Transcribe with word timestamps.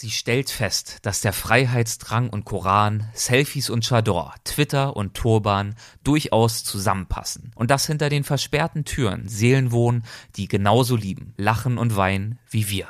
Sie 0.00 0.10
stellt 0.10 0.48
fest, 0.48 1.00
dass 1.02 1.20
der 1.20 1.34
Freiheitsdrang 1.34 2.30
und 2.30 2.46
Koran, 2.46 3.10
Selfies 3.12 3.68
und 3.68 3.84
Chador, 3.86 4.34
Twitter 4.44 4.96
und 4.96 5.12
Turban 5.12 5.74
durchaus 6.04 6.64
zusammenpassen. 6.64 7.52
Und 7.54 7.70
dass 7.70 7.86
hinter 7.86 8.08
den 8.08 8.24
versperrten 8.24 8.86
Türen 8.86 9.28
Seelen 9.28 9.72
wohnen, 9.72 10.04
die 10.36 10.48
genauso 10.48 10.96
lieben, 10.96 11.34
lachen 11.36 11.76
und 11.76 11.96
weinen 11.96 12.38
wie 12.48 12.70
wir. 12.70 12.88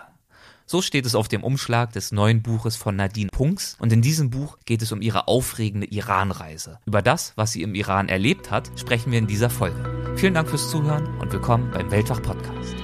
So 0.66 0.82
steht 0.82 1.04
es 1.04 1.16
auf 1.16 1.26
dem 1.26 1.42
Umschlag 1.42 1.92
des 1.94 2.12
neuen 2.12 2.42
Buches 2.42 2.76
von 2.76 2.94
Nadine 2.94 3.30
Punks 3.32 3.76
und 3.80 3.92
in 3.92 4.02
diesem 4.02 4.30
Buch 4.30 4.58
geht 4.64 4.80
es 4.80 4.92
um 4.92 5.02
ihre 5.02 5.26
aufregende 5.26 5.88
Iranreise. 5.88 6.78
Über 6.86 7.02
das, 7.02 7.32
was 7.34 7.50
sie 7.50 7.62
im 7.62 7.74
Iran 7.74 8.08
erlebt 8.08 8.52
hat, 8.52 8.70
sprechen 8.76 9.10
wir 9.10 9.18
in 9.18 9.26
dieser 9.26 9.50
Folge. 9.50 10.14
Vielen 10.16 10.34
Dank 10.34 10.48
fürs 10.48 10.70
Zuhören 10.70 11.18
und 11.18 11.32
willkommen 11.32 11.72
beim 11.72 11.90
Weltwach 11.90 12.22
Podcast. 12.22 12.79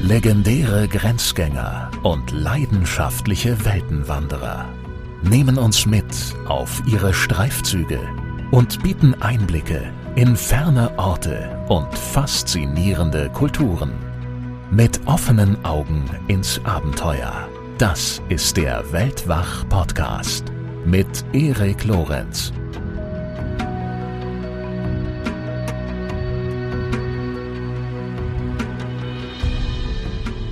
Legendäre 0.00 0.86
Grenzgänger 0.88 1.90
und 2.02 2.30
leidenschaftliche 2.30 3.64
Weltenwanderer 3.64 4.66
nehmen 5.22 5.56
uns 5.56 5.86
mit 5.86 6.04
auf 6.46 6.82
ihre 6.86 7.14
Streifzüge 7.14 8.00
und 8.50 8.82
bieten 8.82 9.14
Einblicke 9.22 9.90
in 10.14 10.36
ferne 10.36 10.98
Orte 10.98 11.64
und 11.68 11.96
faszinierende 11.96 13.30
Kulturen. 13.30 13.92
Mit 14.70 15.00
offenen 15.06 15.64
Augen 15.64 16.04
ins 16.28 16.60
Abenteuer. 16.64 17.48
Das 17.78 18.20
ist 18.28 18.56
der 18.56 18.92
Weltwach-Podcast 18.92 20.44
mit 20.84 21.24
Erik 21.32 21.84
Lorenz. 21.84 22.52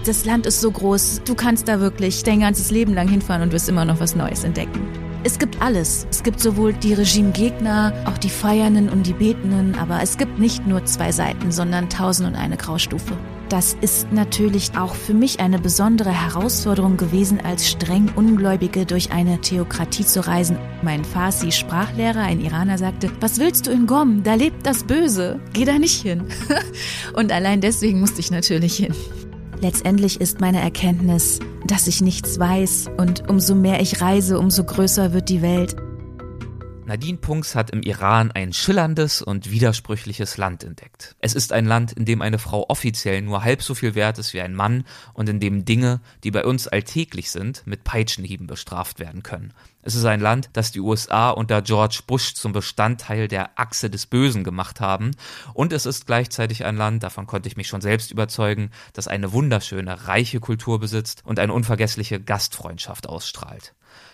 Das 0.04 0.24
Land 0.24 0.46
ist 0.46 0.60
so 0.60 0.68
groß, 0.68 1.20
du 1.24 1.36
kannst 1.36 1.68
da 1.68 1.78
wirklich 1.78 2.24
dein 2.24 2.40
ganzes 2.40 2.72
Leben 2.72 2.92
lang 2.92 3.06
hinfahren 3.06 3.42
und 3.42 3.52
wirst 3.52 3.68
immer 3.68 3.84
noch 3.84 4.00
was 4.00 4.16
Neues 4.16 4.42
entdecken. 4.42 4.80
Es 5.22 5.38
gibt 5.38 5.62
alles. 5.62 6.08
Es 6.10 6.24
gibt 6.24 6.40
sowohl 6.40 6.72
die 6.72 6.94
Regimegegner, 6.94 7.92
auch 8.06 8.18
die 8.18 8.28
Feiernden 8.28 8.88
und 8.88 9.06
die 9.06 9.12
Betenden, 9.12 9.76
aber 9.78 10.02
es 10.02 10.18
gibt 10.18 10.40
nicht 10.40 10.66
nur 10.66 10.84
zwei 10.86 11.12
Seiten, 11.12 11.52
sondern 11.52 11.88
tausend 11.88 12.28
und 12.28 12.34
eine 12.34 12.56
Graustufe. 12.56 13.16
Das 13.48 13.76
ist 13.80 14.10
natürlich 14.10 14.76
auch 14.76 14.96
für 14.96 15.14
mich 15.14 15.38
eine 15.38 15.60
besondere 15.60 16.10
Herausforderung 16.10 16.96
gewesen, 16.96 17.38
als 17.40 17.70
streng 17.70 18.10
Ungläubige 18.16 18.84
durch 18.84 19.12
eine 19.12 19.40
Theokratie 19.40 20.04
zu 20.04 20.26
reisen. 20.26 20.58
Mein 20.82 21.04
Farsi-Sprachlehrer, 21.04 22.22
ein 22.22 22.40
Iraner, 22.40 22.78
sagte, 22.78 23.08
was 23.20 23.38
willst 23.38 23.68
du 23.68 23.70
in 23.70 23.86
Gom? 23.86 24.24
Da 24.24 24.34
lebt 24.34 24.66
das 24.66 24.82
Böse. 24.82 25.38
Geh 25.52 25.64
da 25.64 25.78
nicht 25.78 26.02
hin. 26.02 26.24
und 27.12 27.30
allein 27.30 27.60
deswegen 27.60 28.00
musste 28.00 28.18
ich 28.18 28.32
natürlich 28.32 28.74
hin. 28.74 28.94
Letztendlich 29.62 30.20
ist 30.20 30.40
meine 30.40 30.60
Erkenntnis, 30.60 31.38
dass 31.68 31.86
ich 31.86 32.00
nichts 32.00 32.36
weiß 32.36 32.90
und 32.96 33.30
umso 33.30 33.54
mehr 33.54 33.80
ich 33.80 34.00
reise, 34.00 34.40
umso 34.40 34.64
größer 34.64 35.12
wird 35.12 35.28
die 35.28 35.40
Welt. 35.40 35.76
Nadine 36.84 37.18
Punks 37.18 37.54
hat 37.54 37.70
im 37.70 37.82
Iran 37.82 38.32
ein 38.32 38.52
schillerndes 38.52 39.22
und 39.22 39.50
widersprüchliches 39.50 40.36
Land 40.36 40.64
entdeckt. 40.64 41.14
Es 41.20 41.34
ist 41.34 41.52
ein 41.52 41.64
Land, 41.64 41.92
in 41.92 42.04
dem 42.04 42.20
eine 42.20 42.40
Frau 42.40 42.66
offiziell 42.68 43.22
nur 43.22 43.44
halb 43.44 43.62
so 43.62 43.74
viel 43.74 43.94
wert 43.94 44.18
ist 44.18 44.34
wie 44.34 44.40
ein 44.40 44.54
Mann 44.54 44.84
und 45.14 45.28
in 45.28 45.38
dem 45.38 45.64
Dinge, 45.64 46.00
die 46.24 46.32
bei 46.32 46.44
uns 46.44 46.66
alltäglich 46.66 47.30
sind, 47.30 47.62
mit 47.66 47.84
Peitschenhieben 47.84 48.48
bestraft 48.48 48.98
werden 48.98 49.22
können. 49.22 49.54
Es 49.82 49.94
ist 49.94 50.04
ein 50.04 50.20
Land, 50.20 50.50
das 50.54 50.72
die 50.72 50.80
USA 50.80 51.30
unter 51.30 51.62
George 51.62 52.00
Bush 52.06 52.34
zum 52.34 52.52
Bestandteil 52.52 53.28
der 53.28 53.58
Achse 53.60 53.88
des 53.88 54.06
Bösen 54.06 54.42
gemacht 54.42 54.80
haben. 54.80 55.12
Und 55.54 55.72
es 55.72 55.86
ist 55.86 56.06
gleichzeitig 56.06 56.64
ein 56.64 56.76
Land, 56.76 57.04
davon 57.04 57.26
konnte 57.26 57.48
ich 57.48 57.56
mich 57.56 57.68
schon 57.68 57.80
selbst 57.80 58.10
überzeugen, 58.10 58.70
das 58.92 59.06
eine 59.06 59.32
wunderschöne, 59.32 60.08
reiche 60.08 60.40
Kultur 60.40 60.80
besitzt 60.80 61.22
und 61.24 61.38
eine 61.38 61.52
unvergessliche 61.52 62.20
Gastfreundschaft 62.20 63.08
ausstrahlt. 63.08 63.72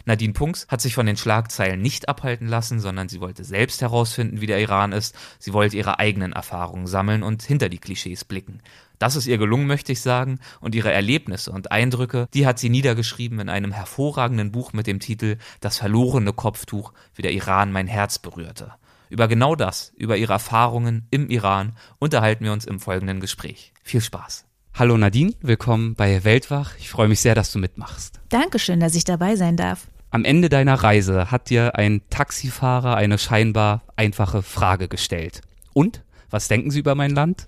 Nadine 0.09 0.33
Punks 0.33 0.67
hat 0.69 0.81
sich 0.81 0.95
von 0.95 1.05
den 1.05 1.19
Schlagzeilen 1.19 1.83
nicht 1.83 2.09
abhalten 2.09 2.49
lassen, 2.49 2.81
sondern 2.81 3.11
sie 3.11 3.21
wollte 3.21 3.45
selbst 3.45 3.83
herausfinden, 3.83 4.41
wie 4.41 4.47
der 4.47 4.59
Iran 4.59 4.93
ist. 4.93 5.15
Sie 5.39 5.53
wollte 5.53 5.77
ihre 5.77 5.99
eigenen 5.99 6.33
Erfahrungen 6.33 6.87
sammeln 6.87 7.23
und 7.23 7.43
hinter 7.43 7.69
die 7.69 7.77
Klischees 7.77 8.25
blicken. 8.25 8.63
Das 8.99 9.17
ist 9.17 9.27
ihr 9.27 9.37
gelungen, 9.37 9.67
möchte 9.67 9.93
ich 9.93 10.01
sagen, 10.01 10.41
und 10.61 10.75
ihre 10.75 10.91
Erlebnisse 10.91 11.53
und 11.53 11.73
Eindrücke, 11.73 12.27
die 12.33 12.47
hat 12.47 12.59
sie 12.59 12.71
niedergeschrieben 12.71 13.39
in 13.39 13.51
einem 13.51 13.71
hervorragenden 13.71 14.51
Buch 14.51 14.73
mit 14.73 14.87
dem 14.87 14.99
Titel 14.99 15.37
Das 15.61 15.77
verlorene 15.77 16.33
Kopftuch, 16.33 16.95
wie 17.15 17.23
der 17.23 17.33
Iran 17.35 17.71
mein 17.71 17.87
Herz 17.87 18.19
berührte. 18.19 18.73
Über 19.11 19.29
genau 19.29 19.57
das, 19.57 19.93
über 19.95 20.17
ihre 20.17 20.33
Erfahrungen 20.33 21.07
im 21.11 21.29
Iran, 21.29 21.77
unterhalten 21.99 22.45
wir 22.45 22.55
uns 22.55 22.65
im 22.65 22.81
folgenden 22.81 23.21
Gespräch. 23.21 23.75
Viel 23.83 24.01
Spaß. 24.01 24.47
Hallo 24.73 24.97
Nadine, 24.97 25.35
willkommen 25.43 25.97
bei 25.97 26.25
Weltwach. 26.25 26.73
Ich 26.79 26.89
freue 26.89 27.09
mich 27.09 27.21
sehr, 27.21 27.35
dass 27.35 27.53
du 27.53 27.59
mitmachst. 27.59 28.21
Dankeschön, 28.31 28.81
dass 28.81 28.95
ich 28.95 29.05
dabei 29.05 29.37
sein 29.37 29.59
darf. 29.59 29.87
Am 30.11 30.25
Ende 30.25 30.49
deiner 30.49 30.75
Reise 30.75 31.31
hat 31.31 31.51
dir 31.51 31.77
ein 31.77 32.01
Taxifahrer 32.09 32.97
eine 32.97 33.19
scheinbar 33.19 33.83
einfache 33.97 34.43
Frage 34.43 34.89
gestellt. 34.89 35.43
Und? 35.75 36.03
Was 36.31 36.49
denken 36.49 36.71
Sie 36.71 36.81
über 36.81 36.95
mein 36.95 37.11
Land? 37.11 37.47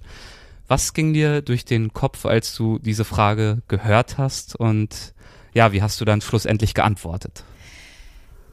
Was 0.67 0.95
ging 0.95 1.13
dir 1.13 1.43
durch 1.43 1.65
den 1.65 1.93
Kopf, 1.93 2.25
als 2.25 2.55
du 2.55 2.79
diese 2.79 3.05
Frage 3.05 3.63
gehört 3.69 4.19
hast? 4.19 4.57
Und 4.57 5.15
ja, 5.53 5.73
wie 5.73 5.83
hast 5.83 6.01
du 6.01 6.05
dann 6.05 6.21
schlussendlich 6.21 6.75
geantwortet? 6.75 7.45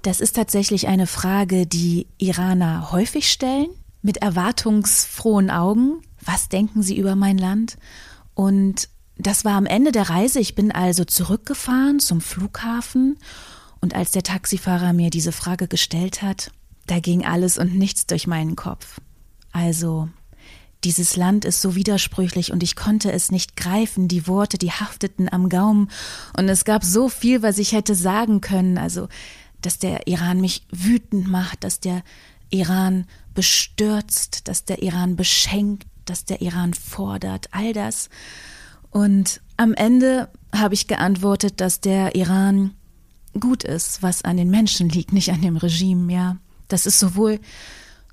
Das 0.02 0.20
ist 0.20 0.36
tatsächlich 0.36 0.88
eine 0.88 1.08
Frage, 1.08 1.68
die 1.68 2.08
Iraner 2.18 2.92
häufig 2.92 3.32
stellen, 3.32 3.68
mit 4.02 4.18
erwartungsfrohen 4.18 5.50
Augen. 5.50 6.02
Was 6.22 6.50
denken 6.50 6.82
sie 6.82 6.98
über 6.98 7.16
mein 7.16 7.38
Land? 7.38 7.78
Und 8.34 8.90
das 9.18 9.46
war 9.46 9.54
am 9.54 9.66
Ende 9.66 9.92
der 9.92 10.10
Reise. 10.10 10.40
Ich 10.40 10.56
bin 10.56 10.72
also 10.72 11.04
zurückgefahren 11.04 12.00
zum 12.00 12.22
Flughafen. 12.22 13.18
Und 13.82 13.96
als 13.96 14.12
der 14.12 14.24
Taxifahrer 14.24 14.94
mir 14.94 15.10
diese 15.10 15.32
Frage 15.32 15.68
gestellt 15.68 16.22
hat, 16.22 16.52
da 16.88 17.00
ging 17.00 17.26
alles 17.26 17.58
und 17.58 17.76
nichts 17.76 18.08
durch 18.08 18.28
meinen 18.28 18.56
Kopf. 18.56 19.00
Also, 19.52 20.10
dieses 20.84 21.16
Land 21.16 21.44
ist 21.44 21.62
so 21.62 21.76
widersprüchlich 21.76 22.52
und 22.52 22.64
ich 22.64 22.76
konnte 22.76 23.12
es 23.12 23.32
nicht 23.32 23.56
greifen, 23.56 24.08
die 24.08 24.28
Worte, 24.28 24.58
die 24.58 24.72
hafteten 24.72 25.32
am 25.32 25.50
Gaumen 25.50 25.90
und 26.38 26.48
es 26.50 26.66
gab 26.66 26.84
so 26.84 27.10
viel, 27.10 27.42
was 27.42 27.58
ich 27.58 27.72
hätte 27.72 27.96
sagen 27.96 28.42
können, 28.42 28.78
also, 28.78 29.08
dass 29.62 29.80
der 29.80 30.08
Iran 30.08 30.40
mich 30.40 30.66
wütend 30.72 31.28
macht, 31.28 31.64
dass 31.64 31.80
der 31.80 32.04
Iran 32.50 33.06
bestürzt, 33.34 34.48
dass 34.48 34.66
der 34.66 34.82
Iran 34.82 35.16
beschenkt, 35.16 35.88
dass 36.06 36.26
der 36.26 36.42
Iran 36.42 36.74
fordert, 36.74 37.48
all 37.52 37.74
das. 37.74 38.10
Und 38.90 39.42
am 39.58 39.74
Ende 39.74 40.30
habe 40.56 40.74
ich 40.74 40.88
geantwortet, 40.88 41.60
dass 41.60 41.82
der 41.82 42.16
Iran 42.16 42.76
gut 43.40 43.64
ist, 43.64 44.04
was 44.04 44.24
an 44.24 44.38
den 44.38 44.50
Menschen 44.50 44.90
liegt, 44.90 45.14
nicht 45.14 45.32
an 45.32 45.42
dem 45.42 45.58
Regime, 45.58 46.12
ja. 46.12 46.38
Das 46.68 46.86
ist 46.86 47.00
sowohl 47.00 47.40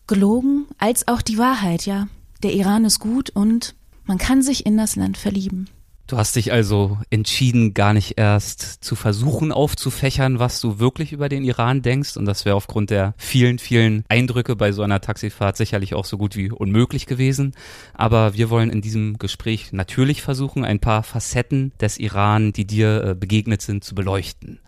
gelogen 0.06 0.66
als 0.78 1.08
auch 1.08 1.22
die 1.22 1.38
Wahrheit, 1.38 1.86
ja 1.86 2.08
der 2.44 2.52
Iran 2.52 2.84
ist 2.84 3.00
gut 3.00 3.30
und 3.30 3.74
man 4.04 4.18
kann 4.18 4.42
sich 4.42 4.66
in 4.66 4.76
das 4.76 4.96
Land 4.96 5.16
verlieben. 5.16 5.68
Du 6.06 6.18
hast 6.18 6.36
dich 6.36 6.52
also 6.52 6.98
entschieden, 7.08 7.72
gar 7.72 7.94
nicht 7.94 8.18
erst 8.18 8.84
zu 8.84 8.94
versuchen 8.94 9.52
aufzufächern, 9.52 10.38
was 10.38 10.60
du 10.60 10.78
wirklich 10.78 11.14
über 11.14 11.30
den 11.30 11.44
Iran 11.44 11.80
denkst. 11.80 12.18
Und 12.18 12.26
das 12.26 12.44
wäre 12.44 12.56
aufgrund 12.56 12.90
der 12.90 13.14
vielen, 13.16 13.58
vielen 13.58 14.04
Eindrücke 14.10 14.54
bei 14.54 14.72
so 14.72 14.82
einer 14.82 15.00
Taxifahrt 15.00 15.56
sicherlich 15.56 15.94
auch 15.94 16.04
so 16.04 16.18
gut 16.18 16.36
wie 16.36 16.50
unmöglich 16.50 17.06
gewesen. 17.06 17.54
Aber 17.94 18.34
wir 18.34 18.50
wollen 18.50 18.68
in 18.68 18.82
diesem 18.82 19.16
Gespräch 19.16 19.72
natürlich 19.72 20.20
versuchen, 20.20 20.62
ein 20.66 20.78
paar 20.78 21.04
Facetten 21.04 21.72
des 21.80 21.96
Iran, 21.96 22.52
die 22.52 22.66
dir 22.66 23.02
äh, 23.02 23.14
begegnet 23.14 23.62
sind, 23.62 23.82
zu 23.82 23.94
beleuchten. 23.94 24.60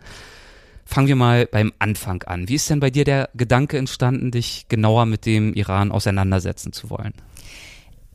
Fangen 0.87 1.07
wir 1.07 1.15
mal 1.15 1.45
beim 1.45 1.73
Anfang 1.77 2.23
an. 2.23 2.47
Wie 2.47 2.55
ist 2.55 2.69
denn 2.69 2.79
bei 2.79 2.89
dir 2.89 3.03
der 3.03 3.29
Gedanke 3.35 3.77
entstanden, 3.77 4.31
dich 4.31 4.65
genauer 4.69 5.05
mit 5.05 5.25
dem 5.25 5.53
Iran 5.53 5.91
auseinandersetzen 5.91 6.73
zu 6.73 6.89
wollen? 6.89 7.13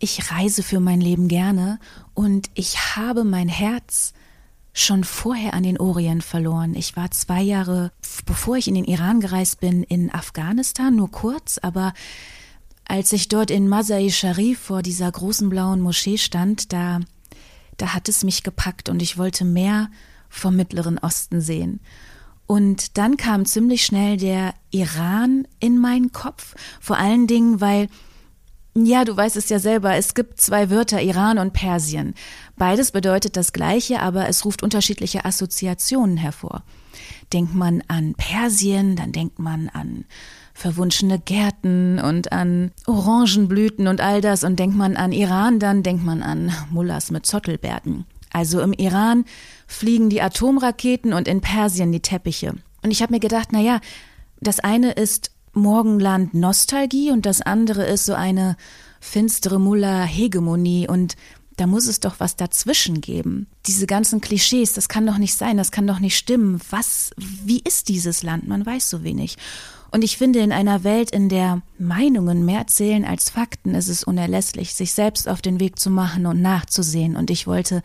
ich 0.03 0.33
reise 0.33 0.65
für 0.65 0.81
mein 0.81 1.01
Leben 1.01 1.29
gerne 1.29 1.79
und 2.13 2.51
ich 2.55 2.97
habe 2.97 3.23
mein 3.23 3.49
Herz 3.49 4.15
schon 4.73 5.05
vorher 5.05 5.55
an 5.55 5.63
den 5.63 5.79
Orient 5.79 6.25
verloren. 6.25 6.75
Ich 6.75 6.97
war 6.97 7.13
zwei 7.13 7.41
Jahre, 7.41 7.93
bevor 8.27 8.57
ich 8.57 8.67
in 8.67 8.75
den 8.75 8.85
Iran 8.85 9.21
gereist 9.21 9.61
bin, 9.61 9.85
in 9.85 10.13
Afghanistan, 10.13 10.97
nur 10.97 11.13
kurz, 11.13 11.59
aber 11.59 11.93
als 12.85 13.13
ich 13.13 13.29
dort 13.29 13.53
in 13.53 13.69
Masai 13.69 14.09
Sharif 14.09 14.59
vor 14.59 14.83
dieser 14.83 15.11
großen 15.11 15.49
blauen 15.49 15.81
Moschee 15.81 16.19
stand, 16.19 16.73
da, 16.73 16.99
da 17.77 17.95
hat 17.95 18.09
es 18.09 18.25
mich 18.25 18.43
gepackt 18.43 18.89
und 18.89 19.03
ich 19.03 19.19
wollte 19.19 19.45
mehr 19.45 19.89
vom 20.29 20.57
Mittleren 20.57 20.99
Osten 20.99 21.41
sehen. 21.41 21.79
Und 22.47 22.99
dann 22.99 23.17
kam 23.17 23.47
ziemlich 23.47 23.85
schnell 23.85 24.17
der 24.17 24.55
Iran 24.71 25.47
in 25.61 25.79
meinen 25.79 26.13
Kopf, 26.13 26.55
vor 26.81 26.99
allen 26.99 27.27
Dingen, 27.27 27.61
weil 27.61 27.89
ja, 28.75 29.05
du 29.05 29.15
weißt 29.15 29.37
es 29.37 29.51
ja 29.51 29.59
selber, 29.59 29.97
es 29.97 30.15
gibt 30.15 30.41
zwei 30.41 30.71
Wörter, 30.71 31.03
Iran 31.03 31.39
und 31.39 31.53
Persien. 31.53 32.15
Beides 32.57 32.91
bedeutet 32.91 33.37
das 33.37 33.53
gleiche, 33.53 34.01
aber 34.01 34.29
es 34.29 34.47
ruft 34.47 34.63
unterschiedliche 34.63 35.27
Assoziationen 35.27 36.17
hervor. 36.17 36.63
Denkt 37.35 37.55
man 37.55 37.83
an 37.89 38.15
Persien, 38.15 38.97
dann 38.97 39.13
denkt 39.13 39.39
man 39.39 39.69
an 39.69 40.07
verwunschene 40.55 41.19
Gärten 41.19 41.99
und 41.99 42.33
an 42.33 42.73
Orangenblüten 42.87 43.89
und 43.89 44.01
all 44.01 44.21
das 44.21 44.45
und 44.45 44.59
denkt 44.59 44.77
man 44.77 44.97
an 44.97 45.13
Iran, 45.13 45.59
dann 45.59 45.83
denkt 45.83 46.05
man 46.05 46.23
an 46.23 46.53
Mullahs 46.71 47.11
mit 47.11 47.27
Zottelbärten. 47.27 48.07
Also 48.33 48.61
im 48.61 48.73
Iran 48.73 49.25
fliegen 49.67 50.11
die 50.11 50.23
Atomraketen 50.23 51.13
und 51.13 51.29
in 51.29 51.41
Persien 51.41 51.93
die 51.93 52.01
Teppiche. 52.01 52.55
Und 52.83 52.91
ich 52.91 53.03
habe 53.03 53.13
mir 53.13 53.21
gedacht, 53.21 53.49
na 53.53 53.61
ja, 53.61 53.81
das 54.41 54.61
eine 54.61 54.93
ist 54.93 55.31
Morgenland 55.53 56.35
Nostalgie 56.35 57.11
und 57.11 57.27
das 57.27 57.43
andere 57.43 57.85
ist 57.85 58.07
so 58.07 58.15
eine 58.15 58.57
finstere 59.01 59.61
Mullah 59.61 60.05
Hegemonie 60.05 60.89
und 60.89 61.17
da 61.57 61.67
muss 61.67 61.87
es 61.87 62.01
doch 62.01 62.19
was 62.19 62.37
dazwischen 62.37 63.01
geben. 63.01 63.47
Diese 63.67 63.87
ganzen 63.87 64.21
Klischees, 64.21 64.73
das 64.73 64.89
kann 64.89 65.07
doch 65.07 65.19
nicht 65.19 65.35
sein, 65.35 65.59
das 65.59 65.71
kann 65.71 65.87
doch 65.87 65.99
nicht 65.99 66.17
stimmen. 66.17 66.61
Was, 66.71 67.11
wie 67.17 67.61
ist 67.61 67.89
dieses 67.89 68.23
Land? 68.23 68.49
Man 68.49 68.65
weiß 68.65 68.89
so 68.89 69.05
wenig. 69.05 69.37
Und 69.91 70.03
ich 70.03 70.17
finde, 70.17 70.39
in 70.39 70.53
einer 70.53 70.85
Welt, 70.85 71.11
in 71.11 71.29
der 71.29 71.61
Meinungen 71.79 72.47
mehr 72.47 72.67
zählen 72.67 73.05
als 73.05 73.29
Fakten, 73.29 73.75
ist 73.75 73.89
es 73.89 74.03
unerlässlich, 74.03 74.73
sich 74.73 74.95
selbst 74.95 75.29
auf 75.29 75.43
den 75.43 75.61
Weg 75.61 75.79
zu 75.79 75.91
machen 75.91 76.25
und 76.25 76.41
nachzusehen. 76.41 77.15
Und 77.15 77.31
ich 77.31 77.47
wollte 77.47 77.83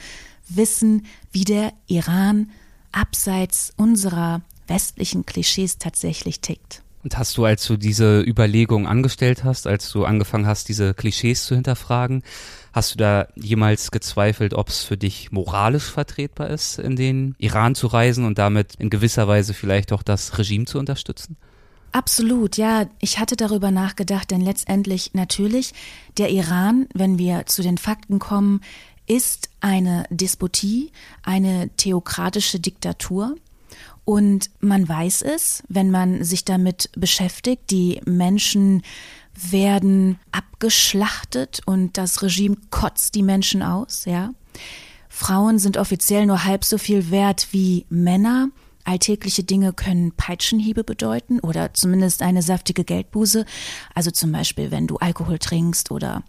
wissen, 0.49 1.05
wie 1.31 1.43
der 1.43 1.73
Iran 1.87 2.49
abseits 2.91 3.73
unserer 3.77 4.41
westlichen 4.67 5.25
Klischees 5.25 5.77
tatsächlich 5.77 6.41
tickt. 6.41 6.81
Und 7.03 7.17
hast 7.17 7.37
du, 7.37 7.45
als 7.45 7.65
du 7.65 7.77
diese 7.77 8.21
Überlegung 8.21 8.85
angestellt 8.85 9.43
hast, 9.43 9.65
als 9.65 9.89
du 9.91 10.03
angefangen 10.03 10.45
hast, 10.45 10.67
diese 10.67 10.93
Klischees 10.93 11.45
zu 11.45 11.55
hinterfragen, 11.55 12.21
hast 12.73 12.93
du 12.93 12.97
da 12.97 13.27
jemals 13.35 13.91
gezweifelt, 13.91 14.53
ob 14.53 14.67
es 14.69 14.83
für 14.83 14.97
dich 14.97 15.31
moralisch 15.31 15.85
vertretbar 15.85 16.49
ist, 16.49 16.79
in 16.79 16.95
den 16.95 17.35
Iran 17.37 17.75
zu 17.75 17.87
reisen 17.87 18.25
und 18.25 18.37
damit 18.37 18.75
in 18.75 18.89
gewisser 18.89 19.27
Weise 19.27 19.53
vielleicht 19.53 19.93
auch 19.93 20.03
das 20.03 20.37
Regime 20.37 20.65
zu 20.65 20.79
unterstützen? 20.79 21.37
Absolut, 21.93 22.57
ja. 22.57 22.87
Ich 22.99 23.19
hatte 23.19 23.37
darüber 23.37 23.71
nachgedacht, 23.71 24.29
denn 24.29 24.41
letztendlich 24.41 25.13
natürlich, 25.13 25.73
der 26.17 26.29
Iran, 26.29 26.87
wenn 26.93 27.17
wir 27.17 27.45
zu 27.45 27.61
den 27.61 27.77
Fakten 27.77 28.19
kommen, 28.19 28.61
ist 29.07 29.49
eine 29.61 30.05
Despotie, 30.09 30.91
eine 31.23 31.69
theokratische 31.77 32.59
Diktatur. 32.59 33.35
Und 34.05 34.49
man 34.59 34.87
weiß 34.87 35.23
es, 35.23 35.63
wenn 35.67 35.91
man 35.91 36.23
sich 36.23 36.45
damit 36.45 36.89
beschäftigt, 36.95 37.71
die 37.71 38.01
Menschen 38.05 38.83
werden 39.33 40.19
abgeschlachtet 40.31 41.61
und 41.65 41.97
das 41.97 42.21
Regime 42.21 42.57
kotzt 42.69 43.15
die 43.15 43.23
Menschen 43.23 43.61
aus, 43.61 44.05
ja. 44.05 44.31
Frauen 45.09 45.57
sind 45.57 45.77
offiziell 45.77 46.27
nur 46.27 46.43
halb 46.43 46.63
so 46.63 46.77
viel 46.77 47.09
wert 47.09 47.47
wie 47.51 47.87
Männer. 47.89 48.49
Alltägliche 48.83 49.43
Dinge 49.43 49.73
können 49.73 50.11
Peitschenhiebe 50.11 50.83
bedeuten 50.83 51.39
oder 51.39 51.73
zumindest 51.73 52.21
eine 52.21 52.43
saftige 52.43 52.83
Geldbuße. 52.83 53.45
Also 53.95 54.11
zum 54.11 54.31
Beispiel, 54.31 54.69
wenn 54.69 54.85
du 54.85 54.97
Alkohol 54.97 55.39
trinkst 55.39 55.89
oder 55.89 56.23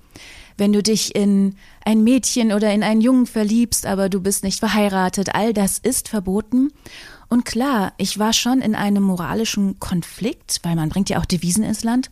wenn 0.58 0.72
du 0.72 0.82
dich 0.82 1.14
in 1.14 1.54
ein 1.84 2.04
Mädchen 2.04 2.52
oder 2.52 2.72
in 2.72 2.82
einen 2.82 3.00
Jungen 3.00 3.26
verliebst, 3.26 3.86
aber 3.86 4.08
du 4.08 4.20
bist 4.20 4.44
nicht 4.44 4.58
verheiratet. 4.58 5.34
All 5.34 5.54
das 5.54 5.78
ist 5.78 6.08
verboten. 6.08 6.72
Und 7.28 7.44
klar, 7.44 7.92
ich 7.96 8.18
war 8.18 8.32
schon 8.32 8.60
in 8.60 8.74
einem 8.74 9.02
moralischen 9.02 9.78
Konflikt, 9.78 10.60
weil 10.62 10.76
man 10.76 10.88
bringt 10.88 11.10
ja 11.10 11.18
auch 11.18 11.26
Devisen 11.26 11.64
ins 11.64 11.84
Land. 11.84 12.10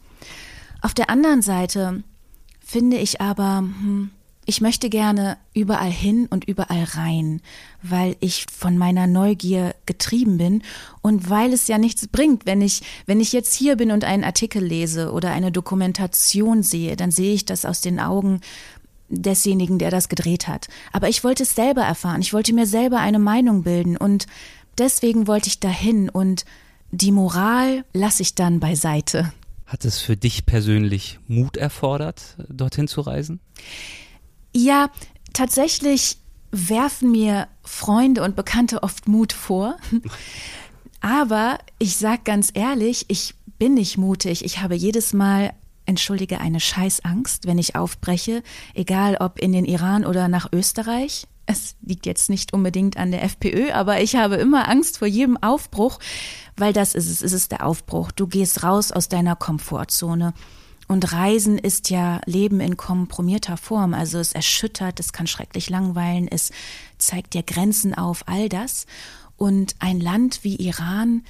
Auf 0.80 0.94
der 0.94 1.10
anderen 1.10 1.42
Seite 1.42 2.02
finde 2.60 2.98
ich 2.98 3.20
aber, 3.20 3.58
hm, 3.58 4.10
ich 4.46 4.60
möchte 4.60 4.88
gerne 4.88 5.36
überall 5.54 5.90
hin 5.90 6.28
und 6.30 6.44
überall 6.44 6.84
rein, 6.84 7.42
weil 7.82 8.16
ich 8.20 8.46
von 8.50 8.78
meiner 8.78 9.08
Neugier 9.08 9.74
getrieben 9.86 10.38
bin 10.38 10.62
und 11.02 11.28
weil 11.28 11.52
es 11.52 11.66
ja 11.66 11.78
nichts 11.78 12.06
bringt, 12.06 12.46
wenn 12.46 12.62
ich, 12.62 12.82
wenn 13.06 13.20
ich 13.20 13.32
jetzt 13.32 13.54
hier 13.54 13.76
bin 13.76 13.90
und 13.90 14.04
einen 14.04 14.22
Artikel 14.22 14.64
lese 14.64 15.10
oder 15.10 15.32
eine 15.32 15.50
Dokumentation 15.50 16.62
sehe, 16.62 16.94
dann 16.94 17.10
sehe 17.10 17.34
ich 17.34 17.44
das 17.44 17.64
aus 17.64 17.80
den 17.80 17.98
Augen 17.98 18.40
desjenigen, 19.08 19.78
der 19.78 19.90
das 19.90 20.08
gedreht 20.08 20.46
hat. 20.46 20.68
Aber 20.92 21.08
ich 21.08 21.24
wollte 21.24 21.42
es 21.42 21.56
selber 21.56 21.82
erfahren, 21.82 22.20
ich 22.20 22.32
wollte 22.32 22.54
mir 22.54 22.66
selber 22.66 23.00
eine 23.00 23.18
Meinung 23.18 23.64
bilden 23.64 23.96
und 23.96 24.26
deswegen 24.78 25.26
wollte 25.26 25.48
ich 25.48 25.58
dahin 25.58 26.08
und 26.08 26.44
die 26.92 27.12
Moral 27.12 27.84
lasse 27.92 28.22
ich 28.22 28.36
dann 28.36 28.60
beiseite. 28.60 29.32
Hat 29.66 29.84
es 29.84 29.98
für 29.98 30.16
dich 30.16 30.46
persönlich 30.46 31.18
Mut 31.26 31.56
erfordert, 31.56 32.36
dorthin 32.48 32.86
zu 32.86 33.00
reisen? 33.00 33.40
Ja, 34.56 34.88
tatsächlich 35.34 36.16
werfen 36.50 37.10
mir 37.10 37.46
Freunde 37.62 38.22
und 38.22 38.36
Bekannte 38.36 38.82
oft 38.82 39.06
Mut 39.06 39.34
vor. 39.34 39.76
Aber 41.02 41.58
ich 41.78 41.98
sag 41.98 42.24
ganz 42.24 42.52
ehrlich, 42.54 43.04
ich 43.08 43.34
bin 43.58 43.74
nicht 43.74 43.98
mutig. 43.98 44.46
Ich 44.46 44.62
habe 44.62 44.74
jedes 44.74 45.12
Mal, 45.12 45.52
entschuldige, 45.84 46.40
eine 46.40 46.58
Scheißangst, 46.58 47.46
wenn 47.46 47.58
ich 47.58 47.76
aufbreche, 47.76 48.42
egal 48.72 49.18
ob 49.20 49.38
in 49.38 49.52
den 49.52 49.66
Iran 49.66 50.06
oder 50.06 50.26
nach 50.28 50.50
Österreich. 50.54 51.26
Es 51.44 51.76
liegt 51.82 52.06
jetzt 52.06 52.30
nicht 52.30 52.54
unbedingt 52.54 52.96
an 52.96 53.10
der 53.10 53.24
FPÖ, 53.24 53.72
aber 53.72 54.00
ich 54.00 54.16
habe 54.16 54.36
immer 54.36 54.70
Angst 54.70 54.96
vor 54.96 55.06
jedem 55.06 55.36
Aufbruch, 55.36 55.98
weil 56.56 56.72
das 56.72 56.94
ist 56.94 57.10
es, 57.10 57.20
es 57.20 57.34
ist 57.34 57.52
der 57.52 57.66
Aufbruch. 57.66 58.10
Du 58.10 58.26
gehst 58.26 58.62
raus 58.62 58.90
aus 58.90 59.10
deiner 59.10 59.36
Komfortzone. 59.36 60.32
Und 60.88 61.12
Reisen 61.12 61.58
ist 61.58 61.90
ja 61.90 62.20
Leben 62.26 62.60
in 62.60 62.76
komprimierter 62.76 63.56
Form. 63.56 63.92
Also 63.92 64.18
es 64.18 64.32
erschüttert, 64.32 65.00
es 65.00 65.12
kann 65.12 65.26
schrecklich 65.26 65.68
langweilen, 65.68 66.28
es 66.28 66.52
zeigt 66.98 67.34
dir 67.34 67.42
Grenzen 67.42 67.94
auf, 67.94 68.22
all 68.26 68.48
das. 68.48 68.86
Und 69.36 69.74
ein 69.80 70.00
Land 70.00 70.44
wie 70.44 70.56
Iran, 70.56 71.24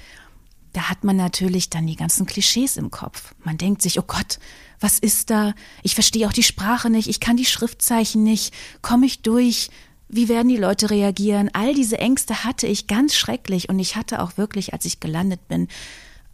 da 0.73 0.89
hat 0.89 1.03
man 1.03 1.15
natürlich 1.15 1.69
dann 1.69 1.87
die 1.87 1.95
ganzen 1.95 2.25
Klischees 2.27 2.77
im 2.77 2.91
Kopf. 2.91 3.33
Man 3.43 3.57
denkt 3.57 3.81
sich, 3.81 3.99
oh 3.99 4.05
Gott, 4.05 4.39
was 4.79 4.99
ist 4.99 5.31
da? 5.31 5.55
Ich 5.81 5.95
verstehe 5.95 6.27
auch 6.27 6.33
die 6.33 6.43
Sprache 6.43 6.89
nicht, 6.89 7.09
ich 7.09 7.19
kann 7.19 7.35
die 7.35 7.45
Schriftzeichen 7.45 8.23
nicht, 8.23 8.53
komme 8.81 9.07
ich 9.07 9.23
durch? 9.23 9.69
Wie 10.07 10.29
werden 10.29 10.47
die 10.47 10.57
Leute 10.57 10.89
reagieren? 10.89 11.49
All 11.51 11.73
diese 11.73 11.97
Ängste 11.97 12.43
hatte 12.43 12.67
ich 12.67 12.87
ganz 12.87 13.15
schrecklich 13.15 13.69
und 13.69 13.79
ich 13.79 13.95
hatte 13.95 14.21
auch 14.21 14.37
wirklich, 14.37 14.71
als 14.71 14.85
ich 14.85 14.99
gelandet 14.99 15.47
bin, 15.47 15.67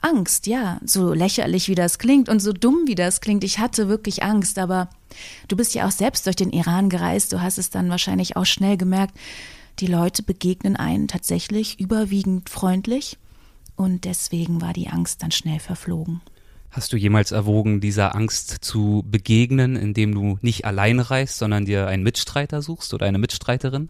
Angst, 0.04 0.48
ja, 0.48 0.80
so 0.86 1.14
lächerlich 1.14 1.70
wie 1.70 1.76
das 1.76 1.98
klingt 1.98 2.30
und 2.30 2.40
so 2.40 2.52
dumm 2.52 2.84
wie 2.86 2.96
das 2.96 3.22
klingt. 3.22 3.44
Ich 3.44 3.60
hatte 3.60 3.88
wirklich 3.88 4.24
Angst, 4.24 4.60
aber 4.60 4.90
du 5.48 5.56
bist 5.56 5.74
ja 5.74 5.88
auch 5.88 5.92
selbst 5.92 6.26
durch 6.26 6.36
den 6.36 6.52
Iran 6.52 6.90
gereist. 6.90 7.32
Du 7.32 7.42
hast 7.42 7.58
es 7.58 7.70
dann 7.70 7.90
wahrscheinlich 7.90 8.36
auch 8.36 8.46
schnell 8.46 8.78
gemerkt. 8.78 9.18
Die 9.80 9.88
Leute 9.88 10.22
begegnen 10.22 10.76
einen 10.76 11.08
tatsächlich 11.08 11.80
überwiegend 11.80 12.50
freundlich 12.50 13.18
und 13.76 14.06
deswegen 14.06 14.62
war 14.62 14.74
die 14.74 14.90
Angst 14.90 15.24
dann 15.24 15.32
schnell 15.32 15.60
verflogen. 15.60 16.22
Hast 16.70 16.92
du 16.92 16.98
jemals 16.98 17.32
erwogen, 17.32 17.82
dieser 17.82 18.16
Angst 18.16 18.58
zu 18.62 19.04
begegnen, 19.08 19.76
indem 19.76 20.14
du 20.14 20.40
nicht 20.42 20.66
allein 20.66 21.00
reist, 21.00 21.38
sondern 21.38 21.66
dir 21.66 21.88
einen 21.88 22.02
Mitstreiter 22.02 22.62
suchst 22.62 22.94
oder 22.94 23.06
eine 23.06 23.20
Mitstreiterin? 23.20 23.90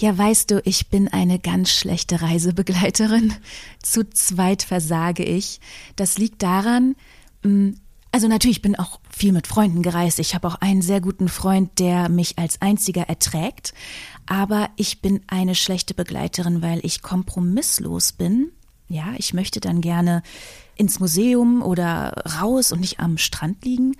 Ja, 0.00 0.16
weißt 0.16 0.52
du, 0.52 0.62
ich 0.64 0.90
bin 0.90 1.08
eine 1.08 1.40
ganz 1.40 1.70
schlechte 1.70 2.22
Reisebegleiterin. 2.22 3.34
Zu 3.82 4.08
zweit 4.08 4.62
versage 4.62 5.24
ich. 5.24 5.60
Das 5.96 6.18
liegt 6.18 6.44
daran, 6.44 6.94
mm, 7.42 7.70
also 8.12 8.28
natürlich 8.28 8.62
bin 8.62 8.76
auch 8.76 9.00
viel 9.10 9.32
mit 9.32 9.48
Freunden 9.48 9.82
gereist. 9.82 10.20
Ich 10.20 10.36
habe 10.36 10.46
auch 10.46 10.54
einen 10.54 10.82
sehr 10.82 11.00
guten 11.00 11.28
Freund, 11.28 11.80
der 11.80 12.08
mich 12.08 12.38
als 12.38 12.62
einziger 12.62 13.08
erträgt. 13.08 13.74
Aber 14.26 14.70
ich 14.76 15.02
bin 15.02 15.20
eine 15.26 15.56
schlechte 15.56 15.94
Begleiterin, 15.94 16.62
weil 16.62 16.78
ich 16.84 17.02
kompromisslos 17.02 18.12
bin. 18.12 18.52
Ja, 18.88 19.14
ich 19.16 19.34
möchte 19.34 19.58
dann 19.58 19.80
gerne 19.80 20.22
ins 20.76 21.00
Museum 21.00 21.60
oder 21.60 22.14
raus 22.40 22.70
und 22.70 22.78
nicht 22.80 23.00
am 23.00 23.18
Strand 23.18 23.64
liegen. 23.64 23.96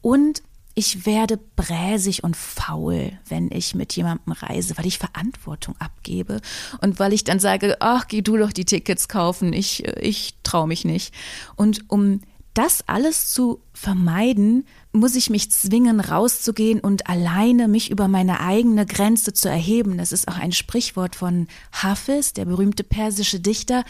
Und 0.00 0.42
ich 0.74 1.06
werde 1.06 1.38
bräsig 1.56 2.24
und 2.24 2.36
faul, 2.36 3.12
wenn 3.28 3.50
ich 3.50 3.74
mit 3.74 3.94
jemandem 3.94 4.32
reise, 4.32 4.76
weil 4.76 4.86
ich 4.86 4.98
Verantwortung 4.98 5.76
abgebe 5.78 6.40
und 6.80 6.98
weil 6.98 7.12
ich 7.12 7.22
dann 7.22 7.38
sage, 7.38 7.76
ach, 7.80 8.08
geh 8.08 8.22
du 8.22 8.36
doch 8.36 8.52
die 8.52 8.64
Tickets 8.64 9.08
kaufen, 9.08 9.52
ich, 9.52 9.86
ich 10.00 10.34
traue 10.42 10.66
mich 10.66 10.84
nicht. 10.84 11.14
Und 11.54 11.88
um 11.88 12.20
das 12.54 12.88
alles 12.88 13.28
zu 13.28 13.60
vermeiden, 13.72 14.64
muss 14.92 15.16
ich 15.16 15.28
mich 15.28 15.50
zwingen, 15.50 15.98
rauszugehen 16.00 16.80
und 16.80 17.08
alleine 17.08 17.66
mich 17.66 17.90
über 17.90 18.06
meine 18.06 18.40
eigene 18.40 18.86
Grenze 18.86 19.32
zu 19.32 19.48
erheben. 19.48 19.98
Das 19.98 20.12
ist 20.12 20.28
auch 20.28 20.38
ein 20.38 20.52
Sprichwort 20.52 21.16
von 21.16 21.48
Hafiz, 21.72 22.32
der 22.32 22.44
berühmte 22.44 22.84
persische 22.84 23.40
Dichter. 23.40 23.84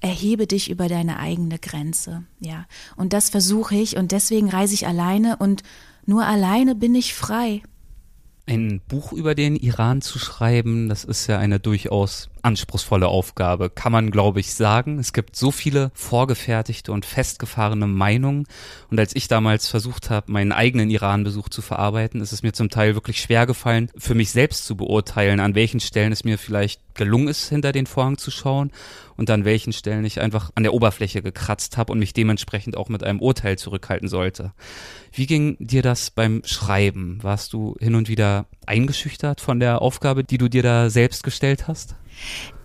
Erhebe 0.00 0.46
dich 0.46 0.70
über 0.70 0.88
deine 0.88 1.18
eigene 1.18 1.58
Grenze. 1.58 2.24
Ja. 2.40 2.66
Und 2.96 3.12
das 3.12 3.28
versuche 3.28 3.76
ich 3.76 3.98
und 3.98 4.12
deswegen 4.12 4.48
reise 4.48 4.72
ich 4.72 4.86
alleine 4.86 5.36
und 5.36 5.62
nur 6.06 6.24
alleine 6.24 6.74
bin 6.74 6.94
ich 6.94 7.14
frei. 7.14 7.62
Ein 8.46 8.80
Buch 8.88 9.12
über 9.12 9.34
den 9.34 9.54
Iran 9.54 10.02
zu 10.02 10.18
schreiben, 10.18 10.88
das 10.88 11.04
ist 11.04 11.26
ja 11.28 11.38
eine 11.38 11.60
durchaus 11.60 12.30
anspruchsvolle 12.42 13.08
Aufgabe, 13.08 13.70
kann 13.70 13.92
man, 13.92 14.10
glaube 14.10 14.40
ich, 14.40 14.54
sagen. 14.54 14.98
Es 14.98 15.12
gibt 15.12 15.36
so 15.36 15.50
viele 15.50 15.90
vorgefertigte 15.94 16.92
und 16.92 17.06
festgefahrene 17.06 17.86
Meinungen. 17.86 18.46
Und 18.90 18.98
als 18.98 19.14
ich 19.16 19.28
damals 19.28 19.68
versucht 19.68 20.10
habe, 20.10 20.32
meinen 20.32 20.52
eigenen 20.52 20.90
Iran-Besuch 20.90 21.48
zu 21.48 21.62
verarbeiten, 21.62 22.20
ist 22.20 22.32
es 22.32 22.42
mir 22.42 22.52
zum 22.52 22.70
Teil 22.70 22.94
wirklich 22.94 23.20
schwer 23.20 23.46
gefallen, 23.46 23.90
für 23.96 24.14
mich 24.14 24.30
selbst 24.30 24.66
zu 24.66 24.76
beurteilen, 24.76 25.40
an 25.40 25.54
welchen 25.54 25.80
Stellen 25.80 26.12
es 26.12 26.24
mir 26.24 26.38
vielleicht 26.38 26.80
gelungen 26.94 27.28
ist, 27.28 27.48
hinter 27.48 27.72
den 27.72 27.86
Vorhang 27.86 28.18
zu 28.18 28.30
schauen 28.30 28.70
und 29.16 29.30
an 29.30 29.44
welchen 29.44 29.72
Stellen 29.72 30.04
ich 30.04 30.20
einfach 30.20 30.50
an 30.54 30.62
der 30.62 30.74
Oberfläche 30.74 31.22
gekratzt 31.22 31.76
habe 31.76 31.92
und 31.92 31.98
mich 31.98 32.12
dementsprechend 32.12 32.76
auch 32.76 32.88
mit 32.88 33.02
einem 33.02 33.20
Urteil 33.20 33.58
zurückhalten 33.58 34.08
sollte. 34.08 34.52
Wie 35.12 35.26
ging 35.26 35.56
dir 35.58 35.82
das 35.82 36.10
beim 36.10 36.42
Schreiben? 36.44 37.18
Warst 37.22 37.52
du 37.52 37.76
hin 37.80 37.94
und 37.94 38.08
wieder 38.08 38.46
eingeschüchtert 38.66 39.40
von 39.40 39.60
der 39.60 39.82
Aufgabe, 39.82 40.24
die 40.24 40.38
du 40.38 40.48
dir 40.48 40.62
da 40.62 40.88
selbst 40.90 41.22
gestellt 41.22 41.68
hast? 41.68 41.96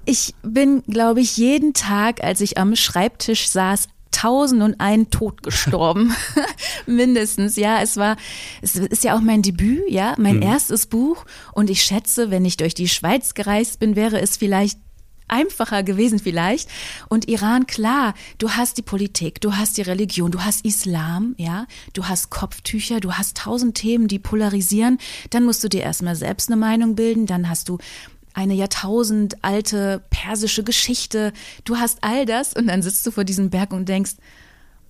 Ich 0.05 0.35
bin, 0.43 0.83
glaube 0.83 1.21
ich, 1.21 1.38
jeden 1.38 1.74
Tag, 1.74 2.24
als 2.24 2.41
ich 2.41 2.57
am 2.57 2.75
Schreibtisch 2.75 3.50
saß, 3.50 3.88
tausend 4.12 4.62
und 4.62 4.79
einen 4.79 5.09
Tod 5.09 5.43
gestorben. 5.43 6.15
Mindestens, 6.85 7.55
ja. 7.55 7.81
Es 7.81 7.97
war, 7.97 8.17
es 8.62 8.75
ist 8.75 9.03
ja 9.03 9.15
auch 9.15 9.21
mein 9.21 9.41
Debüt, 9.41 9.89
ja, 9.89 10.15
mein 10.17 10.38
mhm. 10.38 10.43
erstes 10.43 10.85
Buch. 10.85 11.25
Und 11.53 11.69
ich 11.69 11.81
schätze, 11.81 12.31
wenn 12.31 12.45
ich 12.45 12.57
durch 12.57 12.74
die 12.74 12.88
Schweiz 12.88 13.33
gereist 13.33 13.79
bin, 13.79 13.95
wäre 13.95 14.19
es 14.21 14.38
vielleicht 14.38 14.79
einfacher 15.27 15.83
gewesen 15.83 16.19
vielleicht. 16.19 16.69
Und 17.09 17.27
Iran, 17.27 17.65
klar, 17.67 18.13
du 18.38 18.51
hast 18.51 18.77
die 18.77 18.83
Politik, 18.83 19.41
du 19.41 19.55
hast 19.55 19.77
die 19.77 19.81
Religion, 19.81 20.31
du 20.31 20.41
hast 20.43 20.63
Islam, 20.63 21.33
ja, 21.38 21.65
du 21.93 22.05
hast 22.05 22.29
Kopftücher, 22.29 23.00
du 23.00 23.13
hast 23.13 23.38
tausend 23.38 23.75
Themen, 23.75 24.07
die 24.07 24.19
polarisieren. 24.19 25.00
Dann 25.31 25.43
musst 25.43 25.63
du 25.63 25.67
dir 25.67 25.81
erstmal 25.81 26.15
selbst 26.15 26.50
eine 26.50 26.57
Meinung 26.57 26.95
bilden, 26.95 27.25
dann 27.25 27.50
hast 27.50 27.69
du 27.69 27.79
eine 28.35 28.53
jahrtausendalte 28.53 30.03
persische 30.09 30.63
Geschichte. 30.63 31.33
Du 31.63 31.77
hast 31.77 31.99
all 32.01 32.25
das 32.25 32.53
und 32.53 32.67
dann 32.67 32.81
sitzt 32.81 33.07
du 33.07 33.11
vor 33.11 33.23
diesem 33.23 33.49
Berg 33.49 33.71
und 33.73 33.89
denkst, 33.89 34.15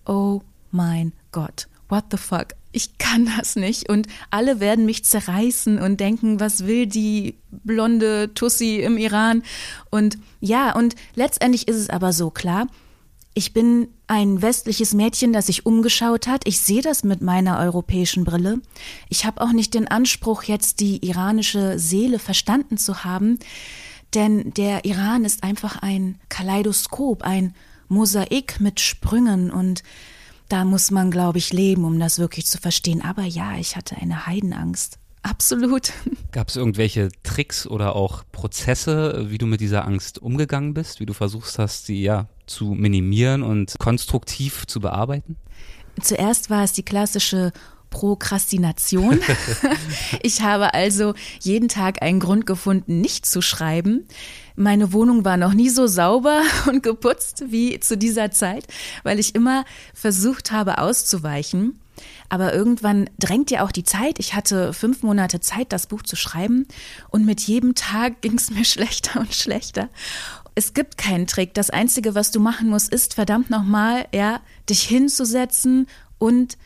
oh 0.05 0.41
mein 0.71 1.13
Gott, 1.31 1.67
what 1.87 2.05
the 2.11 2.17
fuck? 2.17 2.47
Ich 2.71 2.97
kann 2.97 3.29
das 3.37 3.55
nicht. 3.55 3.87
Und 3.87 4.07
alle 4.31 4.59
werden 4.59 4.85
mich 4.85 5.05
zerreißen 5.05 5.79
und 5.79 5.99
denken, 5.99 6.39
was 6.39 6.65
will 6.65 6.87
die 6.87 7.35
blonde 7.51 8.33
Tussi 8.33 8.81
im 8.81 8.97
Iran? 8.97 9.43
Und 9.91 10.17
ja, 10.41 10.75
und 10.75 10.95
letztendlich 11.13 11.67
ist 11.67 11.77
es 11.77 11.89
aber 11.89 12.11
so 12.11 12.31
klar, 12.31 12.67
ich 13.37 13.51
bin 13.51 13.89
ein 14.07 14.41
westliches 14.41 14.93
Mädchen, 14.93 15.33
das 15.33 15.47
sich 15.47 15.65
umgeschaut 15.65 16.25
hat. 16.25 16.47
Ich 16.47 16.61
sehe 16.61 16.81
das 16.81 17.03
mit 17.03 17.21
meiner 17.21 17.59
europäischen 17.59 18.23
Brille. 18.23 18.61
Ich 19.09 19.25
habe 19.25 19.41
auch 19.41 19.51
nicht 19.51 19.73
den 19.73 19.89
Anspruch, 19.89 20.43
jetzt 20.43 20.79
die 20.79 21.05
iranische 21.05 21.77
Seele 21.77 22.17
verstanden 22.17 22.77
zu 22.77 23.03
haben, 23.03 23.37
denn 24.13 24.53
der 24.53 24.85
Iran 24.85 25.25
ist 25.25 25.43
einfach 25.43 25.81
ein 25.81 26.17
Kaleidoskop, 26.29 27.23
ein 27.23 27.53
Mosaik 27.89 28.61
mit 28.61 28.79
Sprüngen 28.79 29.51
und 29.51 29.83
da 30.47 30.63
muss 30.63 30.89
man, 30.89 31.11
glaube 31.11 31.39
ich, 31.39 31.51
leben, 31.51 31.83
um 31.83 31.99
das 31.99 32.19
wirklich 32.19 32.45
zu 32.45 32.57
verstehen. 32.57 33.01
Aber 33.01 33.23
ja, 33.23 33.57
ich 33.57 33.75
hatte 33.75 33.97
eine 33.97 34.27
Heidenangst. 34.27 34.97
Absolut. 35.23 35.91
Gab 36.31 36.47
es 36.47 36.55
irgendwelche 36.55 37.09
Tricks 37.23 37.67
oder 37.67 37.95
auch 37.95 38.23
Prozesse, 38.31 39.25
wie 39.29 39.39
du 39.39 39.45
mit 39.45 39.59
dieser 39.59 39.85
Angst 39.85 40.19
umgegangen 40.19 40.73
bist, 40.73 41.01
wie 41.01 41.05
du 41.05 41.13
versuchst 41.13 41.59
hast, 41.59 41.87
sie 41.87 42.01
ja 42.01 42.29
zu 42.47 42.73
minimieren 42.73 43.43
und 43.43 43.75
konstruktiv 43.79 44.65
zu 44.67 44.79
bearbeiten? 44.79 45.37
Zuerst 46.01 46.49
war 46.49 46.63
es 46.63 46.73
die 46.73 46.83
klassische 46.83 47.53
Prokrastination. 47.89 49.21
ich 50.21 50.41
habe 50.41 50.73
also 50.73 51.13
jeden 51.39 51.69
Tag 51.69 52.01
einen 52.01 52.19
Grund 52.19 52.45
gefunden, 52.45 52.99
nicht 52.99 53.25
zu 53.25 53.41
schreiben. 53.41 54.05
Meine 54.57 54.91
Wohnung 54.91 55.23
war 55.23 55.37
noch 55.37 55.53
nie 55.53 55.69
so 55.69 55.87
sauber 55.87 56.41
und 56.67 56.83
geputzt 56.83 57.45
wie 57.47 57.79
zu 57.79 57.97
dieser 57.97 58.31
Zeit, 58.31 58.67
weil 59.03 59.19
ich 59.19 59.33
immer 59.33 59.63
versucht 59.93 60.51
habe 60.51 60.79
auszuweichen. 60.79 61.79
Aber 62.27 62.53
irgendwann 62.53 63.09
drängt 63.17 63.51
ja 63.51 63.63
auch 63.63 63.71
die 63.71 63.83
Zeit. 63.83 64.19
Ich 64.19 64.33
hatte 64.33 64.73
fünf 64.73 65.03
Monate 65.03 65.39
Zeit, 65.39 65.71
das 65.71 65.87
Buch 65.87 66.03
zu 66.03 66.17
schreiben. 66.17 66.67
Und 67.09 67.25
mit 67.25 67.41
jedem 67.41 67.75
Tag 67.75 68.21
ging 68.21 68.33
es 68.33 68.49
mir 68.51 68.65
schlechter 68.65 69.21
und 69.21 69.33
schlechter. 69.33 69.89
Es 70.55 70.73
gibt 70.73 70.97
keinen 70.97 71.27
Trick. 71.27 71.53
Das 71.53 71.69
Einzige, 71.69 72.15
was 72.15 72.31
du 72.31 72.39
machen 72.39 72.69
musst, 72.69 72.91
ist 72.91 73.13
verdammt 73.13 73.49
nochmal, 73.49 74.07
ja, 74.13 74.39
dich 74.69 74.83
hinzusetzen 74.83 75.87
und 76.17 76.57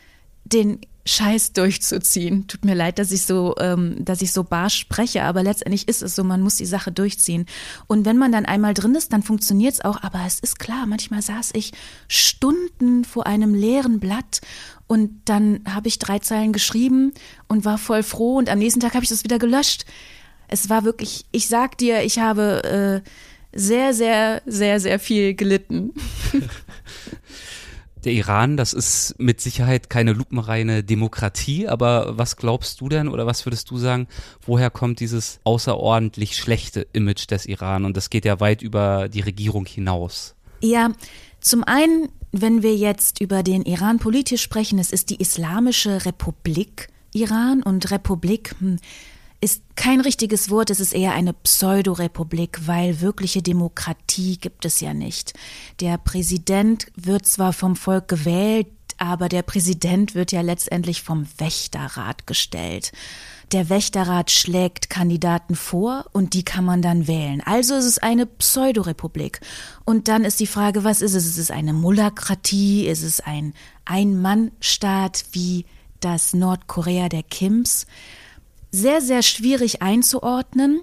den 0.44 0.80
Scheiß 1.06 1.54
durchzuziehen. 1.54 2.46
Tut 2.46 2.64
mir 2.64 2.74
leid, 2.74 2.98
dass 2.98 3.10
ich 3.10 3.22
so, 3.22 3.54
ähm, 3.58 3.96
dass 4.04 4.22
ich 4.22 4.32
so 4.32 4.44
barsch 4.44 4.76
spreche, 4.76 5.24
aber 5.24 5.42
letztendlich 5.42 5.88
ist 5.88 6.02
es 6.02 6.14
so, 6.14 6.22
man 6.22 6.40
muss 6.40 6.56
die 6.56 6.66
Sache 6.66 6.92
durchziehen. 6.92 7.46
Und 7.88 8.04
wenn 8.04 8.16
man 8.16 8.32
dann 8.32 8.46
einmal 8.46 8.74
drin 8.74 8.94
ist, 8.94 9.12
dann 9.12 9.22
funktioniert 9.22 9.74
es 9.74 9.80
auch. 9.80 10.02
Aber 10.02 10.20
es 10.26 10.38
ist 10.38 10.58
klar, 10.58 10.86
manchmal 10.86 11.22
saß 11.22 11.50
ich 11.54 11.72
Stunden 12.06 13.04
vor 13.04 13.26
einem 13.26 13.54
leeren 13.54 13.98
Blatt 13.98 14.40
und 14.86 15.22
dann 15.24 15.60
habe 15.68 15.88
ich 15.88 15.98
drei 15.98 16.18
Zeilen 16.18 16.52
geschrieben 16.52 17.12
und 17.48 17.64
war 17.64 17.78
voll 17.78 18.02
froh 18.02 18.36
und 18.36 18.48
am 18.48 18.58
nächsten 18.58 18.80
Tag 18.80 18.94
habe 18.94 19.04
ich 19.04 19.10
das 19.10 19.24
wieder 19.24 19.38
gelöscht. 19.38 19.86
Es 20.48 20.68
war 20.68 20.84
wirklich, 20.84 21.26
ich 21.32 21.48
sag 21.48 21.78
dir, 21.78 22.02
ich 22.02 22.18
habe 22.18 23.02
äh, 23.04 23.10
sehr, 23.52 23.94
sehr, 23.94 24.42
sehr, 24.46 24.80
sehr 24.80 24.98
viel 24.98 25.34
gelitten. 25.34 25.92
Der 28.04 28.12
Iran, 28.12 28.56
das 28.56 28.72
ist 28.72 29.16
mit 29.18 29.42
Sicherheit 29.42 29.90
keine 29.90 30.14
lupenreine 30.14 30.82
Demokratie, 30.82 31.68
aber 31.68 32.16
was 32.16 32.36
glaubst 32.36 32.80
du 32.80 32.88
denn 32.88 33.08
oder 33.08 33.26
was 33.26 33.44
würdest 33.44 33.70
du 33.70 33.76
sagen, 33.76 34.08
woher 34.40 34.70
kommt 34.70 35.00
dieses 35.00 35.38
außerordentlich 35.44 36.34
schlechte 36.34 36.86
Image 36.94 37.30
des 37.30 37.44
Iran? 37.44 37.84
Und 37.84 37.98
das 37.98 38.08
geht 38.08 38.24
ja 38.24 38.40
weit 38.40 38.62
über 38.62 39.10
die 39.10 39.20
Regierung 39.20 39.66
hinaus. 39.66 40.34
Ja, 40.62 40.92
zum 41.40 41.62
einen 41.62 42.08
wenn 42.32 42.62
wir 42.62 42.76
jetzt 42.76 43.20
über 43.20 43.42
den 43.42 43.62
Iran 43.62 43.98
politisch 43.98 44.42
sprechen, 44.42 44.78
es 44.78 44.92
ist 44.92 45.10
die 45.10 45.20
Islamische 45.20 46.04
Republik 46.06 46.88
Iran 47.12 47.62
und 47.62 47.90
Republik 47.90 48.54
hm, 48.60 48.78
ist 49.40 49.62
kein 49.74 50.00
richtiges 50.00 50.50
Wort, 50.50 50.70
es 50.70 50.80
ist 50.80 50.92
eher 50.92 51.12
eine 51.12 51.32
Pseudorepublik, 51.32 52.66
weil 52.66 53.00
wirkliche 53.00 53.42
Demokratie 53.42 54.36
gibt 54.36 54.64
es 54.64 54.80
ja 54.80 54.92
nicht. 54.92 55.32
Der 55.80 55.96
Präsident 55.96 56.86
wird 56.94 57.26
zwar 57.26 57.52
vom 57.52 57.76
Volk 57.76 58.08
gewählt, 58.08 58.68
aber 58.98 59.30
der 59.30 59.42
Präsident 59.42 60.14
wird 60.14 60.30
ja 60.30 60.42
letztendlich 60.42 61.02
vom 61.02 61.26
Wächterrat 61.38 62.26
gestellt. 62.26 62.92
Der 63.52 63.70
Wächterrat 63.70 64.30
schlägt 64.30 64.90
Kandidaten 64.90 65.56
vor 65.56 66.04
und 66.12 66.34
die 66.34 66.44
kann 66.44 66.66
man 66.66 66.82
dann 66.82 67.08
wählen. 67.08 67.42
Also 67.44 67.74
ist 67.74 67.86
es 67.86 67.98
eine 67.98 68.26
Pseudorepublik. 68.26 69.40
Und 69.86 70.06
dann 70.06 70.24
ist 70.24 70.38
die 70.38 70.46
Frage, 70.46 70.84
was 70.84 71.00
ist 71.00 71.14
es? 71.14 71.26
Ist 71.26 71.38
es 71.38 71.50
eine 71.50 71.72
Mulakratie? 71.72 72.86
Ist 72.86 73.02
es 73.02 73.20
ein 73.20 73.54
Ein-Mann-Staat 73.86 75.24
wie 75.32 75.64
das 76.00 76.34
Nordkorea 76.34 77.08
der 77.08 77.22
Kims? 77.22 77.86
Sehr, 78.70 79.00
sehr 79.00 79.22
schwierig 79.22 79.82
einzuordnen. 79.82 80.82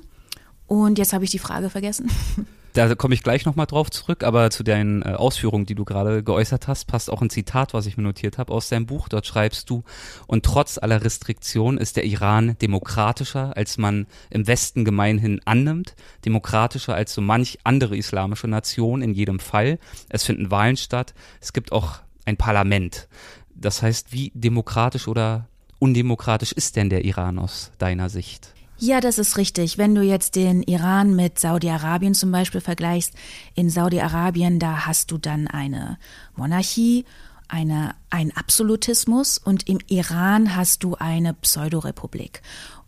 Und 0.68 0.98
jetzt 0.98 1.14
habe 1.14 1.24
ich 1.24 1.32
die 1.32 1.40
Frage 1.40 1.70
vergessen. 1.70 2.12
da 2.78 2.94
komme 2.94 3.16
ich 3.16 3.24
gleich 3.24 3.46
nochmal 3.46 3.66
drauf 3.66 3.90
zurück, 3.90 4.24
aber 4.24 4.52
zu 4.52 4.64
deinen 4.64 5.02
äh, 5.02 5.14
Ausführungen, 5.14 5.66
die 5.66 5.74
du 5.74 5.84
gerade 5.84 6.24
geäußert 6.24 6.68
hast, 6.68 6.86
passt 6.86 7.10
auch 7.10 7.22
ein 7.22 7.30
Zitat, 7.30 7.74
was 7.74 7.88
ich 7.88 7.98
mir 7.98 8.04
notiert 8.04 8.38
habe 8.38 8.54
aus 8.54 8.70
deinem 8.70 8.86
Buch. 8.86 9.10
Dort 9.10 9.26
schreibst 9.26 9.70
du, 9.70 9.84
und 10.28 10.46
trotz 10.46 10.78
aller 10.78 11.04
Restriktionen 11.04 11.80
ist 11.80 11.96
der 11.98 12.06
Iran 12.06 12.56
demokratischer, 12.62 13.58
als 13.58 13.78
man 13.78 14.06
im 14.30 14.46
Westen 14.46 14.86
gemeinhin 14.86 15.42
annimmt, 15.46 15.96
demokratischer 16.24 16.94
als 16.94 17.14
so 17.14 17.22
manch 17.22 17.58
andere 17.64 17.98
islamische 17.98 18.48
Nation 18.48 19.02
in 19.02 19.14
jedem 19.14 19.40
Fall. 19.40 19.80
Es 20.10 20.24
finden 20.24 20.52
Wahlen 20.52 20.78
statt, 20.78 21.16
es 21.42 21.54
gibt 21.54 21.72
auch 21.72 22.00
ein 22.26 22.38
Parlament. 22.38 23.08
Das 23.56 23.82
heißt, 23.82 24.12
wie 24.12 24.32
demokratisch 24.36 25.08
oder 25.08 25.48
undemokratisch 25.80 26.52
ist 26.52 26.76
denn 26.76 26.90
der 26.90 27.06
Iran 27.06 27.40
aus 27.40 27.72
deiner 27.78 28.10
Sicht? 28.10 28.54
Ja, 28.80 29.02
das 29.02 29.18
ist 29.18 29.38
richtig. 29.38 29.80
Wenn 29.80 29.96
du 29.96 30.04
jetzt 30.04 30.36
den 30.36 30.62
Iran 30.62 31.16
mit 31.16 31.40
Saudi-Arabien 31.40 32.14
zum 32.14 32.32
Beispiel 32.32 32.62
vergleichst, 32.62 33.14
in 33.56 33.72
Saudi-Arabien, 33.72 34.60
da 34.60 34.86
hast 34.86 35.10
du 35.10 35.18
dann 35.18 35.48
eine 35.48 35.98
Monarchie, 36.36 37.06
eine, 37.48 37.96
ein 38.12 38.36
Absolutismus 38.36 39.40
und 39.40 39.68
im 39.68 39.80
Iran 39.88 40.56
hast 40.56 40.84
du 40.84 40.96
eine 40.96 41.34
Pseudorepublik. 41.34 42.42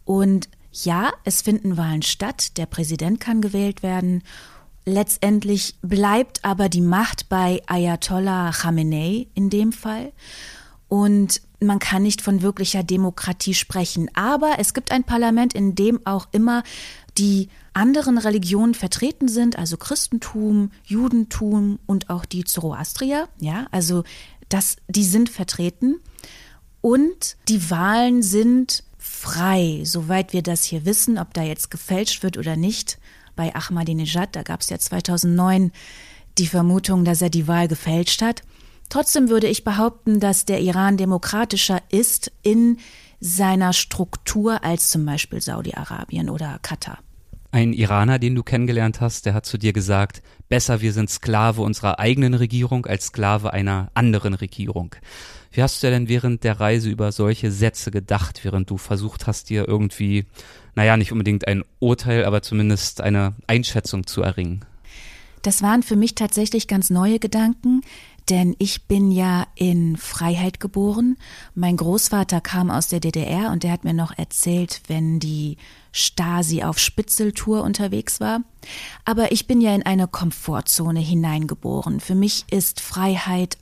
Und 0.05 0.47
ja, 0.71 1.11
es 1.23 1.41
finden 1.41 1.77
Wahlen 1.77 2.03
statt, 2.03 2.57
der 2.57 2.67
Präsident 2.67 3.19
kann 3.19 3.41
gewählt 3.41 3.81
werden. 3.81 4.21
Letztendlich 4.85 5.75
bleibt 5.81 6.45
aber 6.45 6.69
die 6.69 6.81
Macht 6.81 7.29
bei 7.29 7.61
Ayatollah 7.65 8.51
Khamenei 8.51 9.27
in 9.33 9.49
dem 9.49 9.71
Fall. 9.71 10.11
Und 10.89 11.41
man 11.61 11.79
kann 11.79 12.03
nicht 12.03 12.21
von 12.21 12.41
wirklicher 12.41 12.83
Demokratie 12.83 13.53
sprechen. 13.53 14.09
Aber 14.15 14.55
es 14.57 14.73
gibt 14.73 14.91
ein 14.91 15.03
Parlament, 15.03 15.53
in 15.53 15.75
dem 15.75 16.05
auch 16.05 16.27
immer 16.31 16.63
die 17.17 17.49
anderen 17.73 18.17
Religionen 18.17 18.73
vertreten 18.73 19.27
sind, 19.27 19.57
also 19.57 19.77
Christentum, 19.77 20.71
Judentum 20.85 21.79
und 21.85 22.09
auch 22.09 22.25
die 22.25 22.43
Zoroastrier. 22.43 23.29
Ja, 23.39 23.67
also 23.71 24.03
das, 24.49 24.77
die 24.87 25.03
sind 25.03 25.29
vertreten. 25.29 25.99
Und 26.81 27.37
die 27.47 27.69
Wahlen 27.69 28.23
sind 28.23 28.83
frei, 28.97 29.81
soweit 29.83 30.33
wir 30.33 30.41
das 30.41 30.63
hier 30.63 30.85
wissen, 30.85 31.17
ob 31.17 31.33
da 31.33 31.43
jetzt 31.43 31.71
gefälscht 31.71 32.23
wird 32.23 32.37
oder 32.37 32.55
nicht 32.55 32.97
bei 33.35 33.53
Ahmadinejad. 33.53 34.35
Da 34.35 34.43
gab 34.43 34.61
es 34.61 34.69
ja 34.69 34.79
2009 34.79 35.71
die 36.37 36.47
Vermutung, 36.47 37.05
dass 37.05 37.21
er 37.21 37.29
die 37.29 37.47
Wahl 37.47 37.67
gefälscht 37.67 38.21
hat. 38.21 38.43
Trotzdem 38.89 39.29
würde 39.29 39.47
ich 39.47 39.63
behaupten, 39.63 40.19
dass 40.19 40.45
der 40.45 40.61
Iran 40.61 40.97
demokratischer 40.97 41.81
ist 41.91 42.31
in 42.41 42.77
seiner 43.19 43.73
Struktur 43.73 44.63
als 44.63 44.89
zum 44.89 45.05
Beispiel 45.05 45.41
Saudi-Arabien 45.41 46.29
oder 46.29 46.59
Katar. 46.61 46.99
Ein 47.51 47.73
Iraner, 47.73 48.19
den 48.19 48.35
du 48.35 48.43
kennengelernt 48.43 49.01
hast, 49.01 49.25
der 49.25 49.33
hat 49.33 49.45
zu 49.45 49.57
dir 49.57 49.73
gesagt, 49.73 50.21
besser 50.49 50.81
wir 50.81 50.93
sind 50.93 51.09
Sklave 51.09 51.61
unserer 51.61 51.99
eigenen 51.99 52.35
Regierung 52.35 52.85
als 52.85 53.07
Sklave 53.07 53.53
einer 53.53 53.89
anderen 53.95 54.35
Regierung. 54.35 54.95
Wie 55.51 55.63
hast 55.63 55.81
du 55.81 55.89
denn 55.89 56.07
während 56.07 56.43
der 56.43 56.59
Reise 56.59 56.89
über 56.89 57.11
solche 57.11 57.51
Sätze 57.51 57.89
gedacht, 57.89 58.43
während 58.43 58.69
du 58.69 58.77
versucht 58.77 59.25
hast, 59.25 59.49
dir 59.49 59.67
irgendwie, 59.67 60.25
naja, 60.75 60.95
nicht 60.95 61.11
unbedingt 61.11 61.47
ein 61.47 61.63
Urteil, 61.79 62.25
aber 62.25 62.43
zumindest 62.43 63.01
eine 63.01 63.33
Einschätzung 63.47 64.05
zu 64.05 64.21
erringen? 64.21 64.63
Das 65.41 65.63
waren 65.63 65.81
für 65.81 65.95
mich 65.95 66.13
tatsächlich 66.15 66.67
ganz 66.67 66.91
neue 66.91 67.17
Gedanken, 67.17 67.81
denn 68.29 68.55
ich 68.59 68.87
bin 68.87 69.11
ja 69.11 69.47
in 69.55 69.97
Freiheit 69.97 70.59
geboren. 70.59 71.17
Mein 71.55 71.77
Großvater 71.77 72.41
kam 72.41 72.69
aus 72.69 72.87
der 72.87 72.99
DDR 72.99 73.51
und 73.51 73.63
der 73.63 73.71
hat 73.71 73.83
mir 73.83 73.93
noch 73.93 74.17
erzählt, 74.17 74.81
wenn 74.87 75.19
die 75.19 75.57
Stasi 75.91 76.63
auf 76.63 76.77
Spitzeltour 76.77 77.63
unterwegs 77.63 78.19
war. 78.19 78.41
Aber 79.05 79.31
ich 79.31 79.47
bin 79.47 79.61
ja 79.61 79.73
in 79.73 79.83
eine 79.83 80.07
Komfortzone 80.07 80.99
hineingeboren. 80.99 81.99
Für 81.99 82.15
mich 82.15 82.45
ist 82.51 82.81
Freiheit 82.81 83.57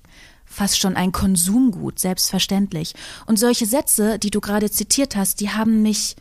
fast 0.46 0.80
schon 0.80 0.96
ein 0.96 1.12
Konsumgut, 1.12 2.00
selbstverständlich. 2.00 2.94
Und 3.26 3.38
solche 3.38 3.66
Sätze, 3.66 4.20
die 4.20 4.32
du 4.32 4.42
gerade 4.42 4.72
zitiert 4.72 5.16
hast, 5.16 5.40
die 5.40 5.52
haben 5.52 5.82
mich 5.82 6.16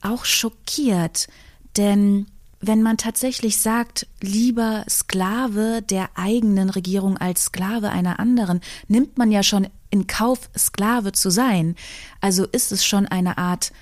auch 0.00 0.24
schockiert. 0.24 1.28
Denn 1.76 2.26
wenn 2.60 2.82
man 2.82 2.98
tatsächlich 2.98 3.58
sagt, 3.58 4.06
lieber 4.20 4.84
Sklave 4.88 5.82
der 5.82 6.10
eigenen 6.14 6.70
Regierung 6.70 7.16
als 7.16 7.44
Sklave 7.44 7.90
einer 7.90 8.20
anderen, 8.20 8.60
nimmt 8.86 9.16
man 9.16 9.32
ja 9.32 9.42
schon 9.42 9.68
in 9.90 10.06
Kauf, 10.06 10.50
Sklave 10.56 11.12
zu 11.12 11.30
sein. 11.30 11.74
Also 12.20 12.44
ist 12.44 12.70
es 12.70 12.84
schon 12.84 13.06
eine 13.06 13.38
Art 13.38 13.72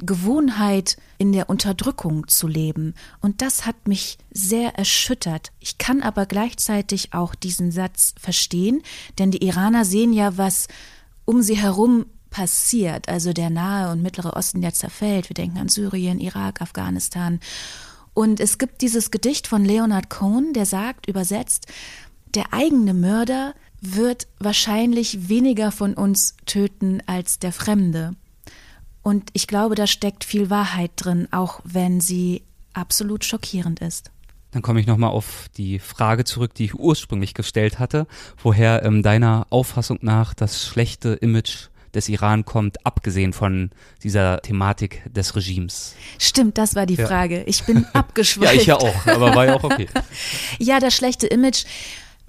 Gewohnheit, 0.00 0.96
in 1.18 1.32
der 1.32 1.50
Unterdrückung 1.50 2.28
zu 2.28 2.46
leben. 2.46 2.94
Und 3.20 3.42
das 3.42 3.66
hat 3.66 3.88
mich 3.88 4.18
sehr 4.30 4.78
erschüttert. 4.78 5.50
Ich 5.58 5.78
kann 5.78 6.02
aber 6.02 6.26
gleichzeitig 6.26 7.12
auch 7.12 7.34
diesen 7.34 7.72
Satz 7.72 8.14
verstehen, 8.18 8.82
denn 9.18 9.32
die 9.32 9.44
Iraner 9.44 9.84
sehen 9.84 10.12
ja, 10.12 10.38
was 10.38 10.68
um 11.24 11.42
sie 11.42 11.56
herum 11.56 12.06
passiert. 12.30 13.08
Also 13.08 13.32
der 13.32 13.50
Nahe 13.50 13.90
und 13.90 14.02
Mittlere 14.02 14.36
Osten, 14.36 14.60
der 14.60 14.74
zerfällt. 14.74 15.28
Wir 15.28 15.34
denken 15.34 15.58
an 15.58 15.68
Syrien, 15.68 16.20
Irak, 16.20 16.62
Afghanistan. 16.62 17.40
Und 18.18 18.40
es 18.40 18.58
gibt 18.58 18.82
dieses 18.82 19.12
Gedicht 19.12 19.46
von 19.46 19.64
Leonard 19.64 20.10
Cohen, 20.10 20.52
der 20.52 20.66
sagt, 20.66 21.06
übersetzt, 21.06 21.68
der 22.34 22.52
eigene 22.52 22.92
Mörder 22.92 23.54
wird 23.80 24.26
wahrscheinlich 24.40 25.28
weniger 25.28 25.70
von 25.70 25.94
uns 25.94 26.34
töten 26.44 27.00
als 27.06 27.38
der 27.38 27.52
Fremde. 27.52 28.16
Und 29.02 29.30
ich 29.34 29.46
glaube, 29.46 29.76
da 29.76 29.86
steckt 29.86 30.24
viel 30.24 30.50
Wahrheit 30.50 30.90
drin, 30.96 31.28
auch 31.30 31.60
wenn 31.62 32.00
sie 32.00 32.42
absolut 32.72 33.24
schockierend 33.24 33.78
ist. 33.78 34.10
Dann 34.50 34.62
komme 34.62 34.80
ich 34.80 34.88
nochmal 34.88 35.10
auf 35.10 35.48
die 35.56 35.78
Frage 35.78 36.24
zurück, 36.24 36.54
die 36.54 36.64
ich 36.64 36.74
ursprünglich 36.74 37.34
gestellt 37.34 37.78
hatte, 37.78 38.08
woher 38.42 38.82
ähm, 38.82 39.04
deiner 39.04 39.46
Auffassung 39.50 40.00
nach 40.02 40.34
das 40.34 40.66
schlechte 40.66 41.10
Image 41.10 41.68
des 41.94 42.08
Iran 42.08 42.44
kommt, 42.44 42.84
abgesehen 42.86 43.32
von 43.32 43.70
dieser 44.02 44.40
Thematik 44.40 45.02
des 45.12 45.34
Regimes? 45.36 45.94
Stimmt, 46.18 46.58
das 46.58 46.74
war 46.74 46.86
die 46.86 46.96
Frage. 46.96 47.44
Ich 47.44 47.64
bin 47.64 47.86
abgeschweift. 47.92 48.54
ja, 48.54 48.60
ich 48.60 48.66
ja 48.66 48.76
auch, 48.76 49.06
aber 49.06 49.34
war 49.34 49.46
ja 49.46 49.54
auch 49.56 49.64
okay. 49.64 49.88
ja, 50.58 50.80
das 50.80 50.94
schlechte 50.94 51.26
Image. 51.26 51.64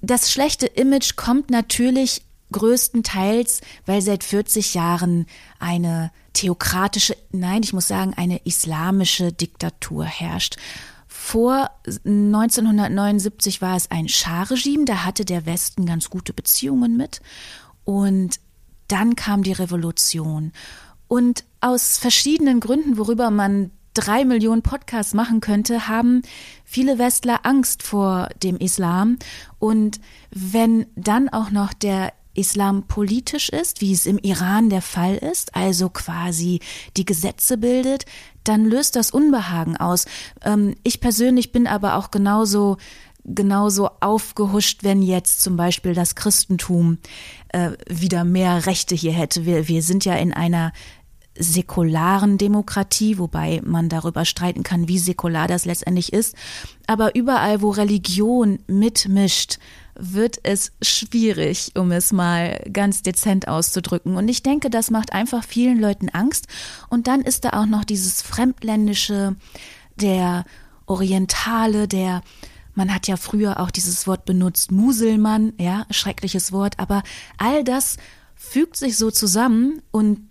Das 0.02 0.32
schlechte 0.32 0.66
Image 0.66 1.16
kommt 1.16 1.50
natürlich 1.50 2.22
größtenteils, 2.52 3.62
weil 3.86 4.02
seit 4.02 4.24
40 4.24 4.74
Jahren 4.74 5.26
eine 5.60 6.12
theokratische, 6.34 7.16
nein, 7.32 7.62
ich 7.64 7.74
muss 7.74 7.88
sagen, 7.88 8.14
eine 8.16 8.46
islamische 8.46 9.32
Diktatur 9.32 10.06
herrscht. 10.06 10.58
Vor 11.08 11.70
1979 12.06 13.62
war 13.62 13.76
es 13.76 13.92
ein 13.92 14.08
Schah-Regime, 14.08 14.86
da 14.86 15.04
hatte 15.04 15.26
der 15.26 15.46
Westen 15.46 15.86
ganz 15.86 16.10
gute 16.10 16.34
Beziehungen 16.34 16.98
mit. 16.98 17.22
Und 17.84 18.40
dann 18.90 19.16
kam 19.16 19.44
die 19.44 19.54
Revolution. 19.54 20.52
Und 21.08 21.44
aus 21.62 21.98
verschiedenen 21.98 22.60
Gründen, 22.60 22.98
worüber 22.98 23.32
man 23.32 23.72
drei 23.94 24.26
Millionen 24.26 24.62
Podcasts 24.62 25.14
machen 25.14 25.42
könnte, 25.42 25.88
haben 25.88 26.22
viele 26.64 27.00
Westler 27.00 27.46
Angst 27.46 27.84
vor 27.84 28.30
dem 28.44 28.58
Islam. 28.58 29.18
Und 29.58 30.00
wenn 30.32 30.86
dann 30.96 31.30
auch 31.30 31.50
noch 31.52 31.74
der 31.74 32.14
Islam 32.36 32.84
politisch 32.84 33.50
ist, 33.50 33.82
wie 33.82 33.92
es 33.92 34.06
im 34.06 34.18
Iran 34.20 34.70
der 34.70 34.82
Fall 34.82 35.16
ist, 35.16 35.56
also 35.56 35.90
quasi 35.90 36.62
die 36.96 37.06
Gesetze 37.06 37.58
bildet, 37.58 38.06
dann 38.44 38.66
löst 38.66 38.96
das 38.96 39.12
Unbehagen 39.12 39.76
aus. 39.78 40.06
Ähm, 40.44 40.76
ich 40.84 41.02
persönlich 41.02 41.52
bin 41.52 41.68
aber 41.68 41.96
auch 41.96 42.12
genauso 42.12 42.78
genauso 43.26 43.90
aufgehuscht, 44.00 44.84
wenn 44.84 45.02
jetzt 45.02 45.42
zum 45.42 45.58
Beispiel 45.58 45.94
das 45.94 46.16
Christentum 46.16 46.98
äh, 47.50 47.72
wieder 47.88 48.24
mehr 48.24 48.66
Rechte 48.66 48.96
hier 48.96 49.12
hätte. 49.12 49.46
Wir, 49.46 49.68
wir 49.68 49.84
sind 49.84 50.06
ja 50.06 50.16
in 50.16 50.34
einer 50.34 50.74
säkularen 51.38 52.38
Demokratie, 52.38 53.18
wobei 53.18 53.62
man 53.64 53.88
darüber 53.88 54.26
streiten 54.26 54.64
kann, 54.64 54.88
wie 54.88 55.00
säkular 55.00 55.48
das 55.48 55.66
letztendlich 55.66 56.12
ist. 56.12 56.36
Aber 56.86 57.16
überall, 57.16 57.62
wo 57.62 57.70
Religion 57.70 58.60
mitmischt, 58.68 59.58
wird 59.96 60.40
es 60.44 60.72
schwierig, 60.82 61.72
um 61.76 61.92
es 61.92 62.12
mal 62.12 62.62
ganz 62.72 63.04
dezent 63.04 63.48
auszudrücken. 63.48 64.16
Und 64.16 64.28
ich 64.28 64.44
denke, 64.44 64.70
das 64.70 64.92
macht 64.92 65.14
einfach 65.14 65.44
vielen 65.44 65.80
Leuten 65.80 66.10
Angst. 66.10 66.48
Und 66.90 67.08
dann 67.08 67.22
ist 67.22 67.46
da 67.46 67.52
auch 67.52 67.66
noch 67.66 67.84
dieses 67.84 68.22
Fremdländische, 68.22 69.36
der 69.96 70.46
Orientale, 70.86 71.88
der 71.88 72.22
man 72.76 72.94
hat 72.94 73.08
ja 73.08 73.18
früher 73.18 73.60
auch 73.60 73.72
dieses 73.72 74.08
Wort 74.08 74.26
benutzt, 74.26 74.72
Muselmann, 74.72 75.54
ja, 75.58 75.86
schreckliches 75.90 76.52
Wort, 76.52 76.80
aber 76.80 77.04
all 77.38 77.64
das 77.64 77.98
fügt 78.36 78.78
sich 78.78 78.98
so 78.98 79.12
zusammen 79.12 79.82
und 79.92 80.30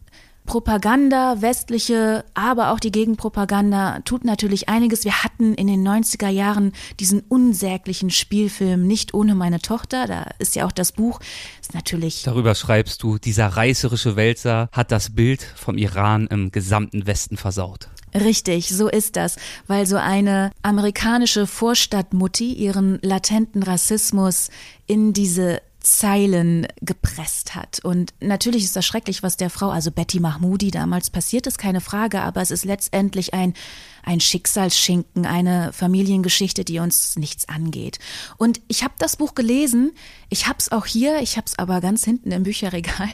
Propaganda, 0.48 1.42
westliche, 1.42 2.24
aber 2.32 2.72
auch 2.72 2.80
die 2.80 2.90
Gegenpropaganda 2.90 4.00
tut 4.06 4.24
natürlich 4.24 4.70
einiges. 4.70 5.04
Wir 5.04 5.22
hatten 5.22 5.52
in 5.52 5.66
den 5.66 5.86
90er 5.86 6.30
Jahren 6.30 6.72
diesen 6.98 7.20
unsäglichen 7.20 8.08
Spielfilm 8.08 8.86
Nicht 8.86 9.12
ohne 9.12 9.34
meine 9.34 9.60
Tochter. 9.60 10.06
Da 10.06 10.30
ist 10.38 10.56
ja 10.56 10.64
auch 10.64 10.72
das 10.72 10.92
Buch. 10.92 11.20
Ist 11.60 11.74
natürlich. 11.74 12.22
Darüber 12.22 12.54
schreibst 12.54 13.02
du, 13.02 13.18
dieser 13.18 13.48
reißerische 13.48 14.16
Wälzer 14.16 14.70
hat 14.72 14.90
das 14.90 15.14
Bild 15.14 15.42
vom 15.42 15.76
Iran 15.76 16.26
im 16.28 16.50
gesamten 16.50 17.06
Westen 17.06 17.36
versaut. 17.36 17.90
Richtig, 18.14 18.68
so 18.68 18.88
ist 18.88 19.16
das, 19.16 19.36
weil 19.66 19.86
so 19.86 19.96
eine 19.96 20.50
amerikanische 20.62 21.46
Vorstadtmutti 21.46 22.52
ihren 22.52 22.98
latenten 23.02 23.62
Rassismus 23.62 24.50
in 24.86 25.12
diese 25.12 25.60
Zeilen 25.80 26.66
gepresst 26.82 27.54
hat. 27.54 27.80
Und 27.84 28.12
natürlich 28.20 28.64
ist 28.64 28.76
das 28.76 28.84
schrecklich, 28.84 29.22
was 29.22 29.36
der 29.36 29.48
Frau, 29.48 29.70
also 29.70 29.90
Betty 29.90 30.20
Mahmoudi 30.20 30.70
damals 30.70 31.10
passiert 31.10 31.46
ist, 31.46 31.58
keine 31.58 31.80
Frage, 31.80 32.20
aber 32.20 32.42
es 32.42 32.50
ist 32.50 32.64
letztendlich 32.64 33.32
ein, 33.32 33.54
ein 34.02 34.20
Schicksalsschinken, 34.20 35.24
eine 35.24 35.72
Familiengeschichte, 35.72 36.64
die 36.64 36.80
uns 36.80 37.16
nichts 37.16 37.48
angeht. 37.48 37.98
Und 38.36 38.60
ich 38.68 38.82
habe 38.82 38.94
das 38.98 39.16
Buch 39.16 39.34
gelesen, 39.34 39.92
ich 40.30 40.46
habe 40.46 40.58
es 40.58 40.72
auch 40.72 40.86
hier, 40.86 41.20
ich 41.20 41.36
habe 41.36 41.46
es 41.46 41.58
aber 41.58 41.80
ganz 41.80 42.04
hinten 42.04 42.32
im 42.32 42.42
Bücherregal. 42.42 43.08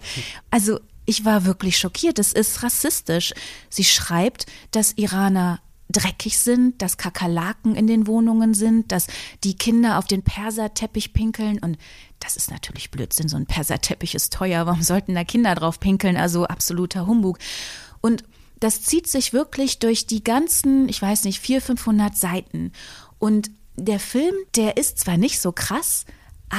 Also 0.51 0.81
ich 1.07 1.25
war 1.25 1.45
wirklich 1.45 1.79
schockiert. 1.79 2.19
Es 2.19 2.33
ist 2.33 2.63
rassistisch. 2.63 3.35
Sie 3.69 3.85
schreibt, 3.85 4.47
dass 4.71 4.93
Iraner 4.93 5.61
dreckig 5.91 6.39
sind, 6.39 6.81
dass 6.81 6.97
Kakerlaken 6.97 7.77
in 7.77 7.87
den 7.87 8.07
Wohnungen 8.07 8.55
sind, 8.55 8.91
dass 8.91 9.07
die 9.45 9.55
Kinder 9.55 9.99
auf 9.99 10.07
den 10.07 10.23
Perserteppich 10.23 11.13
pinkeln 11.13 11.59
und 11.59 11.79
das 12.21 12.37
ist 12.37 12.51
natürlich 12.51 12.91
Blödsinn. 12.91 13.29
So 13.29 13.37
ein 13.37 13.47
Perserteppich 13.47 14.15
ist 14.15 14.33
teuer. 14.33 14.65
Warum 14.67 14.83
sollten 14.83 15.15
da 15.15 15.25
Kinder 15.25 15.55
drauf 15.55 15.79
pinkeln? 15.79 16.17
Also 16.17 16.45
absoluter 16.47 17.07
Humbug. 17.07 17.39
Und 18.01 18.25
das 18.61 18.81
zieht 18.81 19.07
sich 19.07 19.35
wirklich 19.35 19.79
durch 19.79 20.07
die 20.07 20.25
ganzen, 20.25 20.89
ich 20.89 21.03
weiß 21.03 21.25
nicht, 21.25 21.39
vier, 21.39 21.61
500 21.61 22.17
Seiten. 22.17 22.73
Und 23.19 23.51
der 23.77 24.01
Film, 24.01 24.35
der 24.57 24.79
ist 24.79 24.99
zwar 24.99 25.19
nicht 25.19 25.39
so 25.39 25.53
krass, 25.53 26.07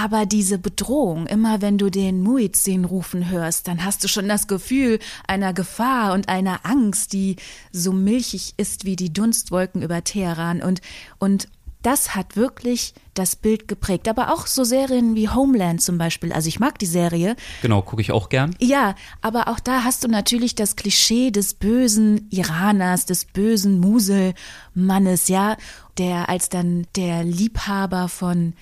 aber 0.03 0.25
diese 0.25 0.57
Bedrohung, 0.57 1.25
immer 1.25 1.61
wenn 1.61 1.77
du 1.77 1.89
den 1.89 2.21
Muizin 2.21 2.83
rufen 2.83 3.29
hörst, 3.29 3.67
dann 3.67 3.85
hast 3.85 4.03
du 4.03 4.09
schon 4.09 4.27
das 4.27 4.47
Gefühl 4.47 4.99
einer 5.25 5.53
Gefahr 5.53 6.13
und 6.13 6.27
einer 6.27 6.65
Angst, 6.65 7.13
die 7.13 7.37
so 7.71 7.93
milchig 7.93 8.55
ist 8.57 8.83
wie 8.83 8.97
die 8.97 9.13
Dunstwolken 9.13 9.81
über 9.81 10.03
Teheran. 10.03 10.61
Und, 10.61 10.81
und 11.17 11.47
das 11.81 12.13
hat 12.13 12.35
wirklich 12.35 12.93
das 13.13 13.37
Bild 13.37 13.69
geprägt. 13.69 14.09
Aber 14.09 14.33
auch 14.33 14.47
so 14.47 14.65
Serien 14.65 15.15
wie 15.15 15.29
Homeland 15.29 15.81
zum 15.81 15.97
Beispiel. 15.97 16.33
Also 16.33 16.49
ich 16.49 16.59
mag 16.59 16.77
die 16.79 16.87
Serie. 16.87 17.37
Genau, 17.61 17.81
gucke 17.81 18.01
ich 18.01 18.11
auch 18.11 18.27
gern. 18.27 18.53
Ja, 18.59 18.95
aber 19.21 19.47
auch 19.47 19.61
da 19.61 19.85
hast 19.85 20.03
du 20.03 20.09
natürlich 20.09 20.55
das 20.55 20.75
Klischee 20.75 21.31
des 21.31 21.53
bösen 21.53 22.27
Iraners, 22.31 23.05
des 23.05 23.23
bösen 23.23 23.79
Muselmannes, 23.79 25.29
ja, 25.29 25.55
der 25.97 26.27
als 26.27 26.49
dann 26.49 26.85
der 26.95 27.23
Liebhaber 27.23 28.09
von 28.09 28.53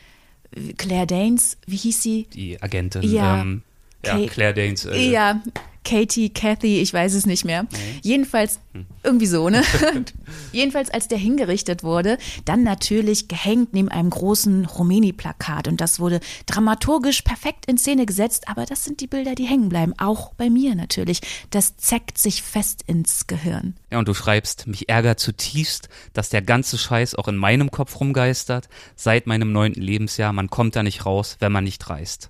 Claire 0.77 1.07
Danes, 1.07 1.57
wie 1.65 1.77
hieß 1.77 2.01
sie? 2.01 2.27
Die 2.33 2.61
Agentin. 2.61 3.03
Ja. 3.03 3.41
Ähm, 3.41 3.63
ja, 4.05 4.25
Claire 4.27 4.53
Danes. 4.53 4.85
Äh, 4.85 5.11
Ja, 5.11 5.41
Katie, 5.83 6.29
Kathy, 6.29 6.79
ich 6.79 6.93
weiß 6.93 7.13
es 7.13 7.25
nicht 7.25 7.43
mehr. 7.43 7.67
Jedenfalls, 8.01 8.59
irgendwie 9.03 9.25
so, 9.25 9.49
ne? 9.49 9.63
Jedenfalls, 10.53 10.89
als 10.89 11.07
der 11.07 11.17
hingerichtet 11.17 11.83
wurde, 11.83 12.17
dann 12.45 12.63
natürlich 12.63 13.27
gehängt 13.27 13.73
neben 13.73 13.89
einem 13.89 14.09
großen 14.09 14.65
Rumeni-Plakat. 14.65 15.67
Und 15.67 15.81
das 15.81 15.99
wurde 15.99 16.21
dramaturgisch 16.45 17.21
perfekt 17.23 17.65
in 17.65 17.77
Szene 17.77 18.05
gesetzt. 18.05 18.47
Aber 18.47 18.65
das 18.65 18.85
sind 18.85 19.01
die 19.01 19.07
Bilder, 19.07 19.35
die 19.35 19.45
hängen 19.45 19.69
bleiben. 19.69 19.93
Auch 19.97 20.33
bei 20.35 20.49
mir 20.49 20.75
natürlich. 20.75 21.19
Das 21.49 21.75
zeckt 21.75 22.17
sich 22.17 22.41
fest 22.41 22.83
ins 22.87 23.27
Gehirn. 23.27 23.75
Ja, 23.91 23.99
und 23.99 24.07
du 24.07 24.13
schreibst, 24.13 24.67
mich 24.67 24.87
ärgert 24.87 25.19
zutiefst, 25.19 25.89
dass 26.13 26.29
der 26.29 26.41
ganze 26.41 26.77
Scheiß 26.77 27.15
auch 27.15 27.27
in 27.27 27.35
meinem 27.35 27.71
Kopf 27.71 27.99
rumgeistert, 27.99 28.69
seit 28.95 29.27
meinem 29.27 29.51
neunten 29.51 29.81
Lebensjahr. 29.81 30.31
Man 30.31 30.49
kommt 30.49 30.75
da 30.77 30.83
nicht 30.83 31.05
raus, 31.05 31.35
wenn 31.39 31.51
man 31.51 31.65
nicht 31.65 31.89
reist. 31.89 32.29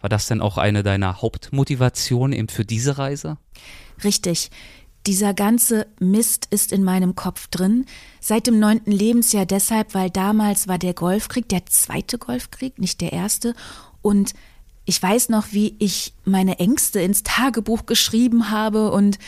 War 0.00 0.08
das 0.08 0.26
denn 0.26 0.40
auch 0.40 0.58
eine 0.58 0.82
deiner 0.82 1.20
Hauptmotivationen 1.20 2.38
eben 2.38 2.48
für 2.48 2.64
diese 2.64 2.98
Reise? 2.98 3.36
Richtig. 4.02 4.50
Dieser 5.06 5.32
ganze 5.32 5.86
Mist 5.98 6.46
ist 6.50 6.72
in 6.72 6.84
meinem 6.84 7.14
Kopf 7.14 7.48
drin. 7.48 7.86
Seit 8.20 8.46
dem 8.46 8.58
neunten 8.58 8.92
Lebensjahr 8.92 9.46
deshalb, 9.46 9.94
weil 9.94 10.10
damals 10.10 10.68
war 10.68 10.78
der 10.78 10.94
Golfkrieg, 10.94 11.48
der 11.48 11.66
zweite 11.66 12.18
Golfkrieg, 12.18 12.78
nicht 12.78 13.00
der 13.00 13.12
erste. 13.12 13.54
Und 14.02 14.34
ich 14.84 15.02
weiß 15.02 15.28
noch, 15.28 15.52
wie 15.52 15.76
ich 15.78 16.14
meine 16.24 16.58
Ängste 16.58 17.00
ins 17.00 17.22
Tagebuch 17.22 17.86
geschrieben 17.86 18.50
habe 18.50 18.90
und 18.90 19.18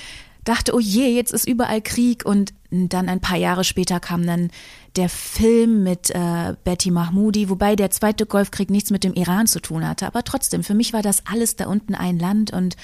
dachte, 0.44 0.74
oh 0.74 0.80
je, 0.80 1.06
jetzt 1.08 1.32
ist 1.32 1.48
überall 1.48 1.80
Krieg. 1.80 2.24
Und 2.26 2.52
dann 2.70 3.08
ein 3.08 3.20
paar 3.20 3.38
Jahre 3.38 3.64
später 3.64 4.00
kam 4.00 4.26
dann 4.26 4.50
der 4.96 5.08
Film 5.08 5.82
mit 5.82 6.10
äh, 6.10 6.54
Betty 6.64 6.90
Mahmoudi, 6.90 7.48
wobei 7.48 7.76
der 7.76 7.90
zweite 7.90 8.26
Golfkrieg 8.26 8.70
nichts 8.70 8.90
mit 8.90 9.04
dem 9.04 9.14
Iran 9.14 9.46
zu 9.46 9.60
tun 9.60 9.86
hatte. 9.86 10.06
Aber 10.06 10.22
trotzdem, 10.22 10.62
für 10.62 10.74
mich 10.74 10.92
war 10.92 11.02
das 11.02 11.26
alles 11.26 11.56
da 11.56 11.66
unten 11.66 11.94
ein 11.94 12.18
Land 12.18 12.52
und, 12.52 12.76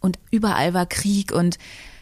und 0.00 0.18
überall 0.30 0.74
war 0.74 0.86
Krieg 0.86 1.32
und 1.32 1.58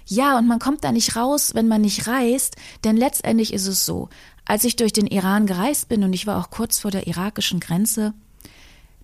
ja, 0.07 0.37
und 0.37 0.49
man 0.49 0.59
kommt 0.59 0.83
da 0.83 0.91
nicht 0.91 1.15
raus, 1.15 1.55
wenn 1.55 1.69
man 1.69 1.83
nicht 1.83 2.09
reist, 2.09 2.57
denn 2.83 2.97
letztendlich 2.97 3.53
ist 3.53 3.69
es 3.69 3.87
so, 3.87 4.09
als 4.45 4.65
ich 4.65 4.75
durch 4.75 4.93
den 4.93 5.07
Iran 5.07 5.47
gereist 5.47 5.89
bin 5.89 6.03
und 6.03 6.13
ich 6.13 6.27
war 6.27 6.41
auch 6.41 6.51
kurz 6.51 6.81
vor 6.81 6.91
der 6.91 7.07
irakischen 7.07 7.61
Grenze, 7.61 8.13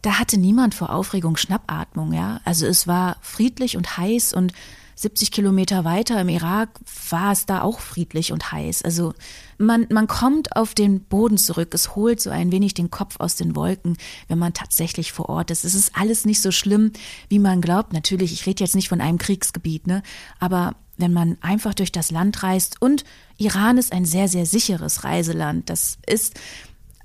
da 0.03 0.19
hatte 0.19 0.39
niemand 0.39 0.75
vor 0.75 0.91
Aufregung 0.91 1.37
Schnappatmung, 1.37 2.13
ja. 2.13 2.41
Also 2.45 2.67
es 2.67 2.87
war 2.87 3.19
friedlich 3.21 3.77
und 3.77 3.97
heiß 3.97 4.33
und 4.33 4.53
70 4.97 5.31
Kilometer 5.31 5.85
weiter 5.85 6.21
im 6.21 6.31
Irak 6.31 6.81
war 7.11 7.31
es 7.31 7.45
da 7.45 7.61
auch 7.61 7.81
friedlich 7.81 8.33
und 8.33 8.51
heiß. 8.51 8.83
Also 8.83 9.13
man, 9.59 9.87
man 9.91 10.07
kommt 10.07 10.57
auf 10.57 10.75
den 10.75 11.01
Boden 11.01 11.37
zurück. 11.37 11.75
Es 11.75 11.95
holt 11.95 12.21
so 12.21 12.31
ein 12.31 12.51
wenig 12.51 12.73
den 12.73 12.91
Kopf 12.91 13.17
aus 13.19 13.37
den 13.37 13.55
Wolken, 13.55 13.99
wenn 14.29 14.39
man 14.39 14.55
tatsächlich 14.55 15.13
vor 15.13 15.29
Ort 15.29 15.51
ist. 15.51 15.65
Es 15.65 15.75
ist 15.75 15.97
alles 15.97 16.25
nicht 16.25 16.41
so 16.41 16.51
schlimm, 16.51 16.93
wie 17.29 17.39
man 17.39 17.61
glaubt. 17.61 17.93
Natürlich, 17.93 18.33
ich 18.33 18.47
rede 18.47 18.65
jetzt 18.65 18.75
nicht 18.75 18.89
von 18.89 19.03
einem 19.03 19.19
Kriegsgebiet, 19.19 19.87
ne? 19.87 20.03
Aber 20.41 20.75
wenn 20.97 21.13
man 21.13 21.37
einfach 21.43 21.75
durch 21.75 21.93
das 21.93 22.11
Land 22.11 22.43
reist 22.43 22.81
und 22.81 23.05
Iran 23.37 23.77
ist 23.77 23.93
ein 23.93 24.07
sehr, 24.07 24.29
sehr 24.29 24.47
sicheres 24.47 25.05
Reiseland. 25.05 25.69
Das 25.69 25.99
ist 26.07 26.41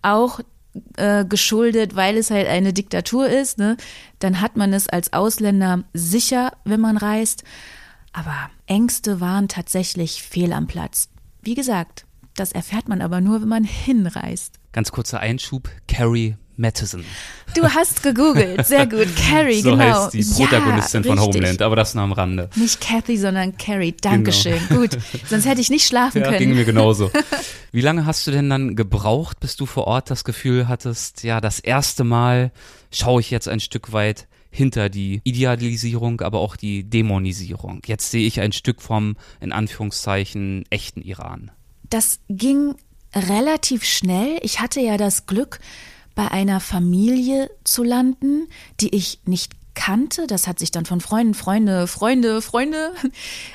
auch 0.02 0.40
äh, 0.96 1.26
geschuldet, 1.26 1.98
weil 1.98 2.16
es 2.16 2.32
halt 2.32 2.48
eine 2.48 2.72
Diktatur 2.72 3.28
ist, 3.28 3.58
ne? 3.58 3.76
dann 4.20 4.40
hat 4.40 4.56
man 4.56 4.72
es 4.72 4.88
als 4.88 5.12
Ausländer 5.12 5.84
sicher, 5.94 6.54
wenn 6.64 6.80
man 6.80 6.96
reist. 6.96 7.44
Aber 8.14 8.50
Ängste 8.68 9.22
waren 9.22 9.48
tatsächlich 9.48 10.24
fehl 10.24 10.54
am 10.54 10.68
Platz. 10.68 11.10
Wie 11.42 11.56
gesagt, 11.56 12.06
das 12.36 12.52
erfährt 12.52 12.88
man 12.88 13.02
aber 13.02 13.22
nur, 13.22 13.42
wenn 13.42 13.48
man 13.48 13.64
hinreist. 13.86 14.56
Ganz 14.72 14.92
kurzer 14.92 15.20
Einschub, 15.20 15.70
Carrie 15.88 16.36
Matheson. 16.58 17.04
Du 17.56 17.64
hast 17.64 18.04
gegoogelt, 18.04 18.66
sehr 18.66 18.86
gut. 18.86 19.08
Carrie, 19.30 19.62
so 19.62 19.72
genau. 19.72 19.84
heißt 19.84 20.14
die 20.14 20.24
Protagonistin 20.24 21.04
ja, 21.04 21.10
von 21.10 21.20
richtig. 21.20 21.36
Homeland, 21.36 21.62
aber 21.62 21.76
das 21.76 21.96
nur 21.96 22.04
am 22.04 22.12
Rande. 22.12 22.50
Nicht 22.56 22.80
Kathy, 22.80 23.18
sondern 23.18 23.58
Carrie. 23.58 23.96
Dankeschön. 24.00 24.60
Gut, 24.70 24.98
sonst 25.28 25.46
hätte 25.46 25.60
ich 25.60 25.70
nicht 25.70 25.88
schlafen 25.88 26.20
Ja, 26.20 26.26
können. 26.26 26.38
ging 26.38 26.54
mir 26.54 26.66
genauso. 26.66 27.12
Wie 27.72 27.82
lange 27.82 28.06
hast 28.06 28.28
du 28.28 28.32
denn 28.32 28.50
dann 28.50 28.76
gebraucht, 28.76 29.40
bis 29.40 29.56
du 29.56 29.66
vor 29.66 29.88
Ort 29.88 30.12
das 30.12 30.24
Gefühl 30.24 30.68
hattest, 30.68 31.24
ja, 31.24 31.42
das 31.42 31.60
erste 31.60 32.04
Mal 32.04 32.52
schaue 32.92 33.22
ich 33.22 33.32
jetzt 33.32 33.48
ein 33.48 33.60
Stück 33.60 33.92
weit 33.92 34.28
hinter 34.52 34.90
die 34.90 35.22
Idealisierung, 35.24 36.22
aber 36.22 36.40
auch 36.40 36.56
die 36.56 36.84
Dämonisierung. 36.84 37.82
Jetzt 37.86 38.12
sehe 38.12 38.28
ich 38.28 38.40
ein 38.42 38.52
Stück 38.52 38.82
vom, 38.82 39.16
in 39.40 39.52
Anführungszeichen, 39.52 40.66
echten 40.70 41.02
Iran. 41.02 41.52
Das 41.90 42.20
ging 42.30 42.76
relativ 43.16 43.84
schnell. 43.84 44.38
Ich 44.42 44.60
hatte 44.60 44.82
ja 44.82 44.98
das 44.98 45.26
Glück, 45.26 45.60
bei 46.14 46.30
einer 46.30 46.60
Familie 46.60 47.50
zu 47.64 47.84
landen, 47.84 48.48
die 48.80 48.94
ich 48.96 49.20
nicht 49.26 49.54
kannte. 49.74 50.28
Das 50.28 50.48
hat 50.48 50.60
sich 50.60 50.72
dann 50.72 50.86
von 50.86 51.00
Freunden, 51.02 51.34
Freunde, 51.34 51.88
Freunde, 51.88 52.42
Freunde. 52.42 52.92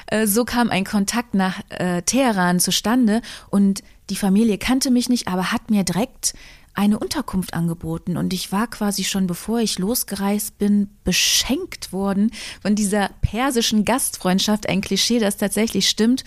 Äh, 0.09 0.27
So 0.27 0.45
kam 0.45 0.71
ein 0.71 0.85
Kontakt 0.85 1.35
nach 1.35 1.61
äh, 1.69 2.03
Teheran 2.03 2.61
zustande 2.61 3.23
und 3.51 3.83
die 4.09 4.17
Familie 4.17 4.57
kannte 4.57 4.93
mich 4.93 5.09
nicht, 5.09 5.27
aber 5.27 5.51
hat 5.51 5.69
mir 5.69 5.83
direkt 5.83 6.35
eine 6.77 6.99
Unterkunft 6.99 7.55
angeboten 7.55 8.17
und 8.17 8.33
ich 8.33 8.53
war 8.53 8.69
quasi 8.69 9.03
schon 9.05 9.27
bevor 9.27 9.61
ich 9.61 9.79
losgereist 9.79 10.59
bin 10.59 10.91
beschenkt 11.05 11.93
worden 11.93 12.31
von 12.61 12.75
dieser 12.75 13.11
persischen 13.23 13.85
Gastfreundschaft, 13.85 14.69
ein 14.69 14.83
Klischee, 14.83 15.19
das 15.19 15.37
tatsächlich 15.37 15.89
stimmt. 15.89 16.25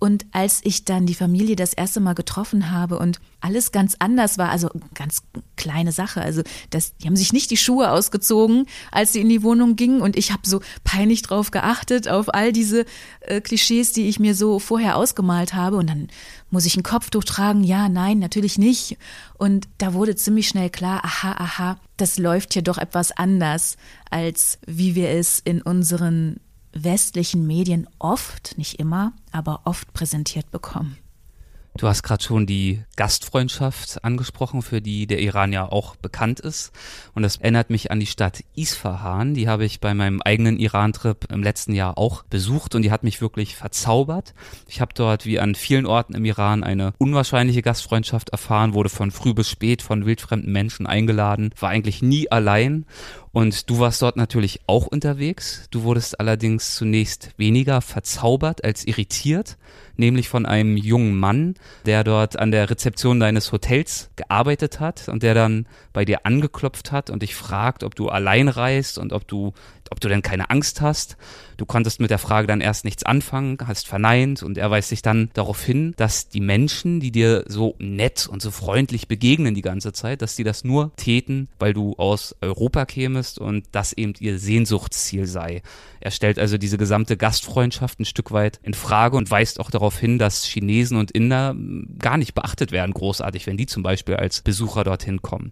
Und 0.00 0.26
als 0.32 0.60
ich 0.64 0.84
dann 0.84 1.06
die 1.06 1.14
Familie 1.14 1.56
das 1.56 1.72
erste 1.72 2.00
Mal 2.00 2.14
getroffen 2.14 2.70
habe 2.70 2.98
und 2.98 3.20
alles 3.40 3.72
ganz 3.72 3.96
anders 4.00 4.36
war, 4.36 4.50
also 4.50 4.68
ganz 4.94 5.22
kleine 5.56 5.92
Sache, 5.92 6.20
also 6.20 6.42
das, 6.68 6.96
die 6.96 7.06
haben 7.06 7.16
sich 7.16 7.32
nicht 7.32 7.50
die 7.50 7.56
Schuhe 7.56 7.90
ausgezogen, 7.90 8.66
als 8.90 9.12
sie 9.12 9.20
in 9.20 9.28
die 9.28 9.42
Wohnung 9.42 9.76
gingen 9.76 10.02
und 10.02 10.16
ich 10.16 10.32
habe 10.32 10.42
so 10.44 10.60
peinlich 10.82 11.22
drauf 11.22 11.52
geachtet, 11.52 12.08
auf 12.08 12.34
all 12.34 12.52
diese 12.52 12.84
äh, 13.20 13.40
Klischees, 13.40 13.92
die 13.92 14.08
ich 14.08 14.18
mir 14.18 14.34
so 14.34 14.58
vorher 14.58 14.96
ausgemalt 14.96 15.54
habe 15.54 15.76
und 15.76 15.88
dann 15.88 16.08
muss 16.54 16.66
ich 16.66 16.76
ein 16.76 16.84
Kopftuch 16.84 17.24
tragen? 17.24 17.64
Ja, 17.64 17.88
nein, 17.88 18.20
natürlich 18.20 18.58
nicht. 18.58 18.96
Und 19.36 19.68
da 19.78 19.92
wurde 19.92 20.14
ziemlich 20.14 20.46
schnell 20.46 20.70
klar, 20.70 21.04
aha, 21.04 21.32
aha, 21.32 21.78
das 21.96 22.16
läuft 22.16 22.52
hier 22.52 22.62
doch 22.62 22.78
etwas 22.78 23.10
anders, 23.10 23.76
als 24.08 24.58
wie 24.64 24.94
wir 24.94 25.10
es 25.10 25.40
in 25.40 25.60
unseren 25.60 26.36
westlichen 26.72 27.44
Medien 27.46 27.88
oft, 27.98 28.56
nicht 28.56 28.78
immer, 28.78 29.12
aber 29.32 29.62
oft 29.64 29.92
präsentiert 29.94 30.52
bekommen. 30.52 30.96
Du 31.76 31.88
hast 31.88 32.04
gerade 32.04 32.22
schon 32.22 32.46
die 32.46 32.84
Gastfreundschaft 32.94 34.04
angesprochen, 34.04 34.62
für 34.62 34.80
die 34.80 35.08
der 35.08 35.18
Iran 35.18 35.52
ja 35.52 35.66
auch 35.66 35.96
bekannt 35.96 36.38
ist. 36.38 36.70
Und 37.14 37.24
das 37.24 37.38
erinnert 37.38 37.68
mich 37.68 37.90
an 37.90 37.98
die 37.98 38.06
Stadt 38.06 38.44
Isfahan. 38.54 39.34
Die 39.34 39.48
habe 39.48 39.64
ich 39.64 39.80
bei 39.80 39.92
meinem 39.92 40.22
eigenen 40.22 40.60
Iran-Trip 40.60 41.32
im 41.32 41.42
letzten 41.42 41.74
Jahr 41.74 41.98
auch 41.98 42.22
besucht 42.22 42.76
und 42.76 42.82
die 42.82 42.92
hat 42.92 43.02
mich 43.02 43.20
wirklich 43.20 43.56
verzaubert. 43.56 44.34
Ich 44.68 44.80
habe 44.80 44.94
dort 44.94 45.26
wie 45.26 45.40
an 45.40 45.56
vielen 45.56 45.84
Orten 45.84 46.14
im 46.14 46.24
Iran 46.24 46.62
eine 46.62 46.94
unwahrscheinliche 46.98 47.62
Gastfreundschaft 47.62 48.30
erfahren, 48.30 48.74
wurde 48.74 48.88
von 48.88 49.10
früh 49.10 49.34
bis 49.34 49.50
spät 49.50 49.82
von 49.82 50.06
wildfremden 50.06 50.52
Menschen 50.52 50.86
eingeladen, 50.86 51.50
war 51.58 51.70
eigentlich 51.70 52.02
nie 52.02 52.30
allein. 52.30 52.86
Und 53.32 53.68
du 53.68 53.80
warst 53.80 54.00
dort 54.00 54.16
natürlich 54.16 54.60
auch 54.68 54.86
unterwegs. 54.86 55.66
Du 55.72 55.82
wurdest 55.82 56.20
allerdings 56.20 56.76
zunächst 56.76 57.30
weniger 57.36 57.80
verzaubert 57.80 58.62
als 58.62 58.84
irritiert, 58.84 59.56
nämlich 59.96 60.28
von 60.28 60.46
einem 60.46 60.76
jungen 60.76 61.18
Mann, 61.18 61.54
der 61.86 62.04
dort 62.04 62.38
an 62.38 62.50
der 62.50 62.70
Rezeption 62.70 63.20
deines 63.20 63.52
Hotels 63.52 64.10
gearbeitet 64.16 64.80
hat 64.80 65.08
und 65.08 65.22
der 65.22 65.34
dann 65.34 65.66
bei 65.92 66.04
dir 66.04 66.26
angeklopft 66.26 66.92
hat 66.92 67.10
und 67.10 67.22
dich 67.22 67.34
fragt, 67.34 67.84
ob 67.84 67.94
du 67.94 68.08
allein 68.08 68.48
reist 68.48 68.98
und 68.98 69.12
ob 69.12 69.28
du, 69.28 69.52
ob 69.90 70.00
du 70.00 70.08
denn 70.08 70.22
keine 70.22 70.50
Angst 70.50 70.80
hast. 70.80 71.16
Du 71.56 71.66
konntest 71.66 72.00
mit 72.00 72.10
der 72.10 72.18
Frage 72.18 72.46
dann 72.46 72.60
erst 72.60 72.84
nichts 72.84 73.04
anfangen, 73.04 73.58
hast 73.64 73.86
verneint 73.86 74.42
und 74.42 74.58
er 74.58 74.70
weist 74.70 74.90
dich 74.90 75.02
dann 75.02 75.30
darauf 75.34 75.62
hin, 75.62 75.94
dass 75.96 76.28
die 76.28 76.40
Menschen, 76.40 77.00
die 77.00 77.12
dir 77.12 77.44
so 77.46 77.76
nett 77.78 78.26
und 78.26 78.42
so 78.42 78.50
freundlich 78.50 79.06
begegnen 79.06 79.54
die 79.54 79.62
ganze 79.62 79.92
Zeit, 79.92 80.22
dass 80.22 80.34
die 80.34 80.44
das 80.44 80.64
nur 80.64 80.94
täten, 80.96 81.48
weil 81.58 81.72
du 81.72 81.94
aus 81.96 82.34
Europa 82.40 82.86
kämest 82.86 83.38
und 83.38 83.66
das 83.72 83.92
eben 83.92 84.14
ihr 84.18 84.38
Sehnsuchtsziel 84.38 85.26
sei. 85.26 85.62
Er 86.00 86.10
stellt 86.10 86.38
also 86.38 86.58
diese 86.58 86.76
gesamte 86.76 87.16
Gastfreundschaft 87.16 88.00
ein 88.00 88.04
Stück 88.04 88.32
weit 88.32 88.58
in 88.62 88.74
Frage 88.74 89.16
und 89.16 89.30
weist 89.30 89.60
auch 89.60 89.70
darauf 89.70 89.83
hin, 89.92 90.18
dass 90.18 90.44
Chinesen 90.44 90.96
und 90.96 91.10
Inder 91.10 91.54
gar 91.98 92.16
nicht 92.16 92.34
beachtet 92.34 92.72
werden, 92.72 92.92
großartig, 92.92 93.46
wenn 93.46 93.56
die 93.56 93.66
zum 93.66 93.82
Beispiel 93.82 94.16
als 94.16 94.40
Besucher 94.40 94.84
dorthin 94.84 95.22
kommen. 95.22 95.50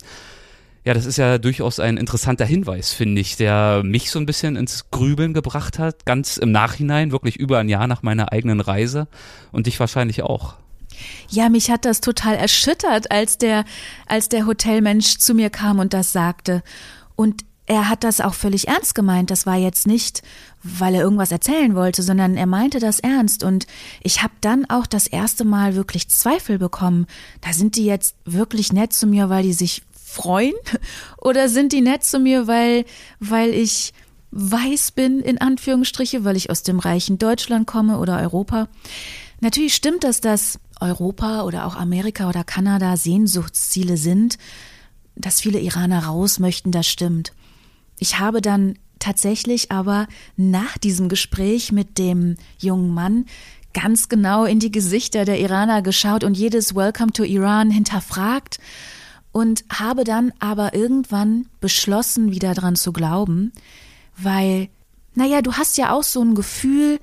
Ja, 0.84 0.94
das 0.94 1.06
ist 1.06 1.16
ja 1.16 1.38
durchaus 1.38 1.78
ein 1.78 1.96
interessanter 1.96 2.44
Hinweis, 2.44 2.92
finde 2.92 3.20
ich, 3.20 3.36
der 3.36 3.82
mich 3.84 4.10
so 4.10 4.18
ein 4.18 4.26
bisschen 4.26 4.56
ins 4.56 4.90
Grübeln 4.90 5.32
gebracht 5.32 5.78
hat, 5.78 6.04
ganz 6.06 6.38
im 6.38 6.50
Nachhinein, 6.50 7.12
wirklich 7.12 7.36
über 7.36 7.58
ein 7.58 7.68
Jahr 7.68 7.86
nach 7.86 8.02
meiner 8.02 8.32
eigenen 8.32 8.60
Reise 8.60 9.06
und 9.52 9.66
dich 9.66 9.78
wahrscheinlich 9.78 10.22
auch. 10.22 10.56
Ja, 11.28 11.48
mich 11.48 11.70
hat 11.70 11.84
das 11.84 12.00
total 12.00 12.34
erschüttert, 12.34 13.12
als 13.12 13.38
der, 13.38 13.64
als 14.06 14.28
der 14.28 14.46
Hotelmensch 14.46 15.18
zu 15.18 15.34
mir 15.34 15.50
kam 15.50 15.78
und 15.78 15.94
das 15.94 16.12
sagte. 16.12 16.62
Und 17.14 17.44
er 17.66 17.88
hat 17.88 18.04
das 18.04 18.20
auch 18.20 18.34
völlig 18.34 18.68
ernst 18.68 18.94
gemeint. 18.94 19.30
Das 19.30 19.46
war 19.46 19.56
jetzt 19.56 19.86
nicht, 19.86 20.22
weil 20.62 20.94
er 20.94 21.02
irgendwas 21.02 21.30
erzählen 21.30 21.74
wollte, 21.74 22.02
sondern 22.02 22.36
er 22.36 22.46
meinte 22.46 22.80
das 22.80 23.00
ernst. 23.00 23.44
Und 23.44 23.66
ich 24.02 24.22
habe 24.22 24.34
dann 24.40 24.68
auch 24.68 24.86
das 24.86 25.06
erste 25.06 25.44
Mal 25.44 25.74
wirklich 25.74 26.08
Zweifel 26.08 26.58
bekommen. 26.58 27.06
Da 27.40 27.52
sind 27.52 27.76
die 27.76 27.84
jetzt 27.84 28.16
wirklich 28.24 28.72
nett 28.72 28.92
zu 28.92 29.06
mir, 29.06 29.28
weil 29.28 29.44
die 29.44 29.52
sich 29.52 29.82
freuen? 30.12 30.54
Oder 31.18 31.48
sind 31.48 31.72
die 31.72 31.80
nett 31.80 32.04
zu 32.04 32.18
mir, 32.18 32.46
weil, 32.46 32.84
weil 33.20 33.50
ich 33.50 33.92
weiß 34.32 34.92
bin, 34.92 35.20
in 35.20 35.40
Anführungsstriche, 35.40 36.24
weil 36.24 36.36
ich 36.36 36.50
aus 36.50 36.62
dem 36.62 36.78
reichen 36.78 37.18
Deutschland 37.18 37.66
komme 37.66 37.98
oder 37.98 38.18
Europa? 38.18 38.68
Natürlich 39.40 39.74
stimmt 39.74 40.04
das, 40.04 40.22
dass 40.22 40.58
Europa 40.80 41.42
oder 41.42 41.66
auch 41.66 41.76
Amerika 41.76 42.28
oder 42.28 42.42
Kanada 42.42 42.96
Sehnsuchtsziele 42.96 43.96
sind. 43.96 44.38
Dass 45.14 45.42
viele 45.42 45.60
Iraner 45.60 46.06
raus 46.06 46.38
möchten, 46.38 46.72
das 46.72 46.86
stimmt. 46.86 47.32
Ich 48.02 48.18
habe 48.18 48.40
dann 48.40 48.74
tatsächlich 48.98 49.70
aber 49.70 50.08
nach 50.36 50.76
diesem 50.76 51.08
Gespräch 51.08 51.70
mit 51.70 51.98
dem 51.98 52.36
jungen 52.58 52.92
Mann 52.92 53.26
ganz 53.74 54.08
genau 54.08 54.44
in 54.44 54.58
die 54.58 54.72
Gesichter 54.72 55.24
der 55.24 55.38
Iraner 55.38 55.82
geschaut 55.82 56.24
und 56.24 56.36
jedes 56.36 56.74
Welcome 56.74 57.12
to 57.12 57.22
Iran 57.22 57.70
hinterfragt 57.70 58.58
und 59.30 59.62
habe 59.72 60.02
dann 60.02 60.32
aber 60.40 60.74
irgendwann 60.74 61.46
beschlossen, 61.60 62.32
wieder 62.32 62.54
dran 62.54 62.74
zu 62.74 62.92
glauben, 62.92 63.52
weil, 64.16 64.68
naja, 65.14 65.40
du 65.40 65.52
hast 65.52 65.78
ja 65.78 65.92
auch 65.92 66.02
so 66.02 66.22
ein 66.22 66.34
Gefühl, 66.34 66.98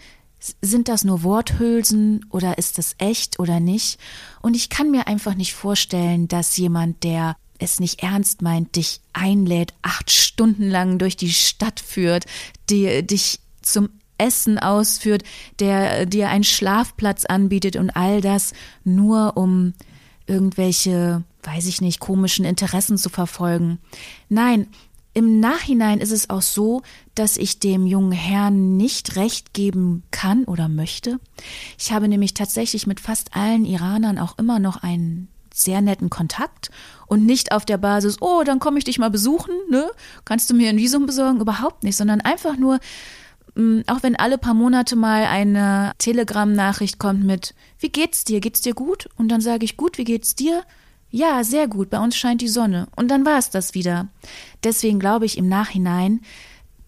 sind 0.61 0.89
das 0.89 1.05
nur 1.05 1.23
Worthülsen 1.23 2.25
oder 2.29 2.57
ist 2.57 2.77
das 2.77 2.95
echt 2.97 3.39
oder 3.39 3.61
nicht? 3.61 4.01
Und 4.41 4.53
ich 4.53 4.67
kann 4.67 4.91
mir 4.91 5.07
einfach 5.07 5.33
nicht 5.33 5.53
vorstellen, 5.53 6.27
dass 6.27 6.57
jemand, 6.57 7.05
der 7.05 7.37
es 7.59 7.79
nicht 7.79 8.01
ernst 8.01 8.41
meint, 8.41 8.75
dich 8.75 9.01
einlädt, 9.13 9.73
acht 9.81 10.11
Stunden 10.11 10.69
lang 10.69 10.97
durch 10.97 11.17
die 11.17 11.31
Stadt 11.31 11.79
führt, 11.79 12.25
die, 12.69 13.05
dich 13.05 13.39
zum 13.61 13.89
Essen 14.17 14.59
ausführt, 14.59 15.23
der 15.59 16.05
dir 16.05 16.29
einen 16.29 16.43
Schlafplatz 16.43 17.25
anbietet 17.25 17.75
und 17.75 17.91
all 17.91 18.21
das 18.21 18.53
nur 18.83 19.37
um 19.37 19.73
irgendwelche, 20.27 21.23
weiß 21.43 21.67
ich 21.67 21.81
nicht, 21.81 21.99
komischen 21.99 22.45
Interessen 22.45 22.97
zu 22.97 23.09
verfolgen. 23.09 23.79
Nein, 24.27 24.67
im 25.13 25.39
Nachhinein 25.39 25.99
ist 25.99 26.11
es 26.11 26.29
auch 26.29 26.41
so, 26.41 26.81
dass 27.15 27.37
ich 27.37 27.59
dem 27.59 27.87
jungen 27.87 28.11
Herrn 28.11 28.77
nicht 28.77 29.15
recht 29.15 29.53
geben 29.53 30.03
kann 30.11 30.45
oder 30.45 30.69
möchte. 30.69 31.19
Ich 31.79 31.91
habe 31.91 32.07
nämlich 32.07 32.35
tatsächlich 32.35 32.85
mit 32.85 32.99
fast 32.99 33.35
allen 33.35 33.65
Iranern 33.65 34.19
auch 34.19 34.37
immer 34.37 34.59
noch 34.59 34.83
einen 34.83 35.27
sehr 35.53 35.81
netten 35.81 36.09
Kontakt 36.09 36.69
und 37.09 37.25
nicht 37.25 37.51
auf 37.51 37.65
der 37.65 37.77
Basis, 37.77 38.21
oh, 38.21 38.43
dann 38.45 38.59
komme 38.59 38.77
ich 38.77 38.85
dich 38.85 38.99
mal 38.99 39.09
besuchen, 39.09 39.53
ne? 39.69 39.89
Kannst 40.23 40.49
du 40.49 40.53
mir 40.53 40.69
ein 40.69 40.77
Visum 40.77 41.05
besorgen? 41.05 41.41
Überhaupt 41.41 41.83
nicht, 41.83 41.97
sondern 41.97 42.21
einfach 42.21 42.55
nur, 42.55 42.79
mm, 43.55 43.81
auch 43.87 44.03
wenn 44.03 44.15
alle 44.15 44.37
paar 44.37 44.53
Monate 44.53 44.95
mal 44.95 45.25
eine 45.25 45.93
Telegram-Nachricht 45.97 46.99
kommt 46.99 47.25
mit, 47.25 47.55
wie 47.79 47.89
geht's 47.89 48.23
dir? 48.23 48.39
Geht's 48.39 48.61
dir 48.61 48.75
gut? 48.75 49.09
Und 49.17 49.29
dann 49.29 49.41
sage 49.41 49.65
ich, 49.65 49.75
gut, 49.75 49.97
wie 49.97 50.03
geht's 50.03 50.35
dir? 50.35 50.63
Ja, 51.09 51.43
sehr 51.43 51.67
gut, 51.67 51.89
bei 51.89 51.99
uns 51.99 52.15
scheint 52.15 52.41
die 52.41 52.47
Sonne. 52.47 52.87
Und 52.95 53.09
dann 53.09 53.25
war 53.25 53.39
es 53.39 53.49
das 53.49 53.73
wieder. 53.73 54.07
Deswegen 54.63 54.99
glaube 54.99 55.25
ich 55.25 55.39
im 55.39 55.49
Nachhinein, 55.49 56.21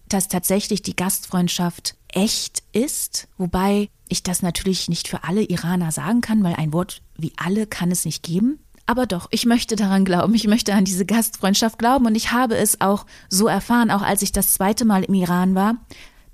dass 0.08 0.28
tatsächlich 0.28 0.82
die 0.82 0.94
Gastfreundschaft 0.94 1.96
echt 2.08 2.62
ist, 2.72 3.26
wobei 3.38 3.88
ich 4.08 4.22
das 4.22 4.42
natürlich 4.42 4.88
nicht 4.88 5.08
für 5.08 5.24
alle 5.24 5.42
Iraner 5.42 5.90
sagen 5.90 6.20
kann, 6.20 6.44
weil 6.44 6.54
ein 6.54 6.72
Wort 6.72 7.02
wie 7.16 7.32
alle 7.36 7.66
kann 7.66 7.90
es 7.90 8.04
nicht 8.04 8.22
geben. 8.22 8.60
Aber 8.86 9.06
doch, 9.06 9.28
ich 9.30 9.46
möchte 9.46 9.76
daran 9.76 10.04
glauben, 10.04 10.34
ich 10.34 10.46
möchte 10.46 10.74
an 10.74 10.84
diese 10.84 11.06
Gastfreundschaft 11.06 11.78
glauben 11.78 12.06
und 12.06 12.14
ich 12.14 12.32
habe 12.32 12.56
es 12.56 12.80
auch 12.80 13.06
so 13.28 13.46
erfahren, 13.46 13.90
auch 13.90 14.02
als 14.02 14.22
ich 14.22 14.32
das 14.32 14.54
zweite 14.54 14.84
Mal 14.84 15.04
im 15.04 15.14
Iran 15.14 15.54
war. 15.54 15.76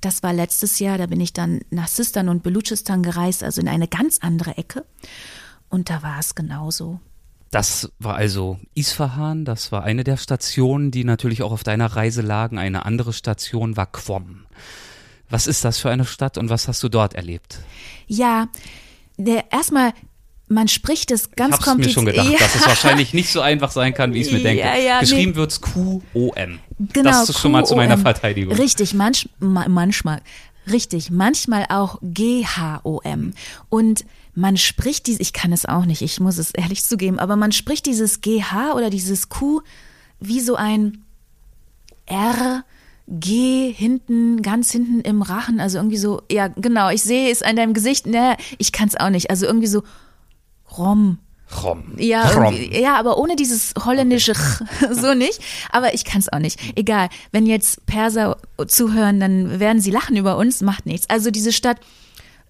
Das 0.01 0.23
war 0.23 0.33
letztes 0.33 0.79
Jahr, 0.79 0.97
da 0.97 1.07
bin 1.07 1.21
ich 1.21 1.33
dann 1.33 1.61
nach 1.71 1.89
Sistan 1.89 2.29
und 2.29 2.43
Belutschistan 2.43 3.03
gereist, 3.03 3.43
also 3.43 3.61
in 3.61 3.69
eine 3.69 3.89
ganz 3.89 4.19
andere 4.21 4.57
Ecke. 4.57 4.85
Und 5.69 5.91
da 5.91 6.03
war 6.03 6.19
es 6.19 6.35
genauso. 6.35 7.01
Das 7.51 7.91
war 7.99 8.15
also 8.15 8.59
Isfahan, 8.75 9.45
das 9.45 9.73
war 9.73 9.83
eine 9.83 10.05
der 10.05 10.19
Stationen, 10.19 10.91
die 10.91 11.05
natürlich 11.05 11.43
auch 11.43 11.53
auf 11.53 11.65
deiner 11.65 11.87
Reise 11.87 12.23
lagen. 12.23 12.59
Eine 12.59 12.85
andere 12.85 13.13
Station 13.13 13.77
war 13.77 13.87
Qom. 13.87 14.45
Was 15.31 15.47
ist 15.47 15.65
das 15.65 15.79
für 15.79 15.91
eine 15.91 16.05
Stadt 16.05 16.39
und 16.39 16.51
was 16.51 16.69
hast 16.69 16.83
du 16.83 16.89
dort 16.89 17.15
erlebt? 17.15 17.61
Ja, 18.07 18.49
der, 19.17 19.51
erstmal 19.51 19.93
man 20.49 20.69
spricht 20.69 21.11
es 21.11 21.31
ganz 21.33 21.59
kompliziert. 21.59 21.79
Ich 21.79 21.87
mir 21.87 21.93
schon 21.93 22.05
gedacht, 22.07 22.31
ja. 22.31 22.39
dass 22.39 22.55
es 22.55 22.67
wahrscheinlich 22.67 23.15
nicht 23.15 23.31
so 23.31 23.41
einfach 23.41 23.71
sein 23.71 23.95
kann, 23.95 24.15
wie 24.15 24.21
ich 24.21 24.29
es 24.29 24.33
mir 24.33 24.43
denke. 24.43 24.63
Ja, 24.63 24.77
ja, 24.77 25.01
Geschrieben 25.01 25.33
nee. 25.33 25.37
wird's 25.37 25.61
Q-O-M. 25.61 26.59
Genau. 26.93 27.11
Das 27.11 27.29
ist 27.29 27.39
schon 27.39 27.53
mal 27.53 27.65
zu 27.65 27.77
meiner 27.77 27.99
Verteidigung. 27.99 28.57
Richtig, 28.57 28.95
manch, 28.95 29.29
manchmal. 29.39 30.21
Richtig, 30.71 31.11
manchmal 31.11 31.67
auch 31.69 31.99
G-H-O-M. 32.03 33.33
Und 33.69 34.05
man 34.35 34.57
spricht 34.57 35.07
dieses, 35.07 35.21
ich 35.21 35.33
kann 35.33 35.53
es 35.53 35.67
auch 35.67 35.85
nicht, 35.85 36.03
ich 36.03 36.21
muss 36.21 36.39
es 36.39 36.51
ehrlich 36.53 36.85
zugeben, 36.85 37.19
aber 37.19 37.37
man 37.37 37.53
spricht 37.53 37.87
dieses 37.87 38.21
G-H 38.21 38.75
oder 38.75 38.91
dieses 38.91 39.29
Q 39.29 39.63
wie 40.21 40.41
so 40.41 40.55
ein 40.57 41.05
R, 42.07 42.65
G 43.09 43.73
hinten, 43.73 44.43
ganz 44.43 44.71
hinten 44.71 45.01
im 45.01 45.23
Rachen, 45.23 45.61
also 45.61 45.79
irgendwie 45.79 45.97
so, 45.97 46.23
ja, 46.31 46.49
genau, 46.49 46.91
ich 46.91 47.03
sehe 47.03 47.31
es 47.31 47.43
an 47.43 47.57
deinem 47.57 47.73
Gesicht, 47.73 48.07
ne, 48.07 48.37
ich 48.59 48.71
kann 48.71 48.89
es 48.89 48.97
auch 48.97 49.11
nicht, 49.11 49.31
also 49.31 49.47
irgendwie 49.47 49.67
so 49.67 49.83
Rom. 50.77 51.19
Rom. 51.63 51.95
Ja, 51.97 52.29
Rom. 52.29 52.55
ja, 52.71 52.97
aber 52.99 53.17
ohne 53.19 53.35
dieses 53.35 53.73
holländische 53.83 54.33
okay. 54.33 54.95
so 54.95 55.15
nicht. 55.15 55.41
Aber 55.71 55.95
ich 55.95 56.05
kann 56.05 56.21
es 56.21 56.31
auch 56.31 56.39
nicht. 56.39 56.61
Egal. 56.77 57.09
Wenn 57.33 57.47
jetzt 57.47 57.87
Perser 57.87 58.37
zuhören, 58.67 59.19
dann 59.19 59.59
werden 59.59 59.81
sie 59.81 59.91
lachen 59.91 60.17
über 60.17 60.37
uns, 60.37 60.61
macht 60.61 60.85
nichts. 60.85 61.09
Also 61.09 61.31
diese 61.31 61.53
Stadt, 61.53 61.79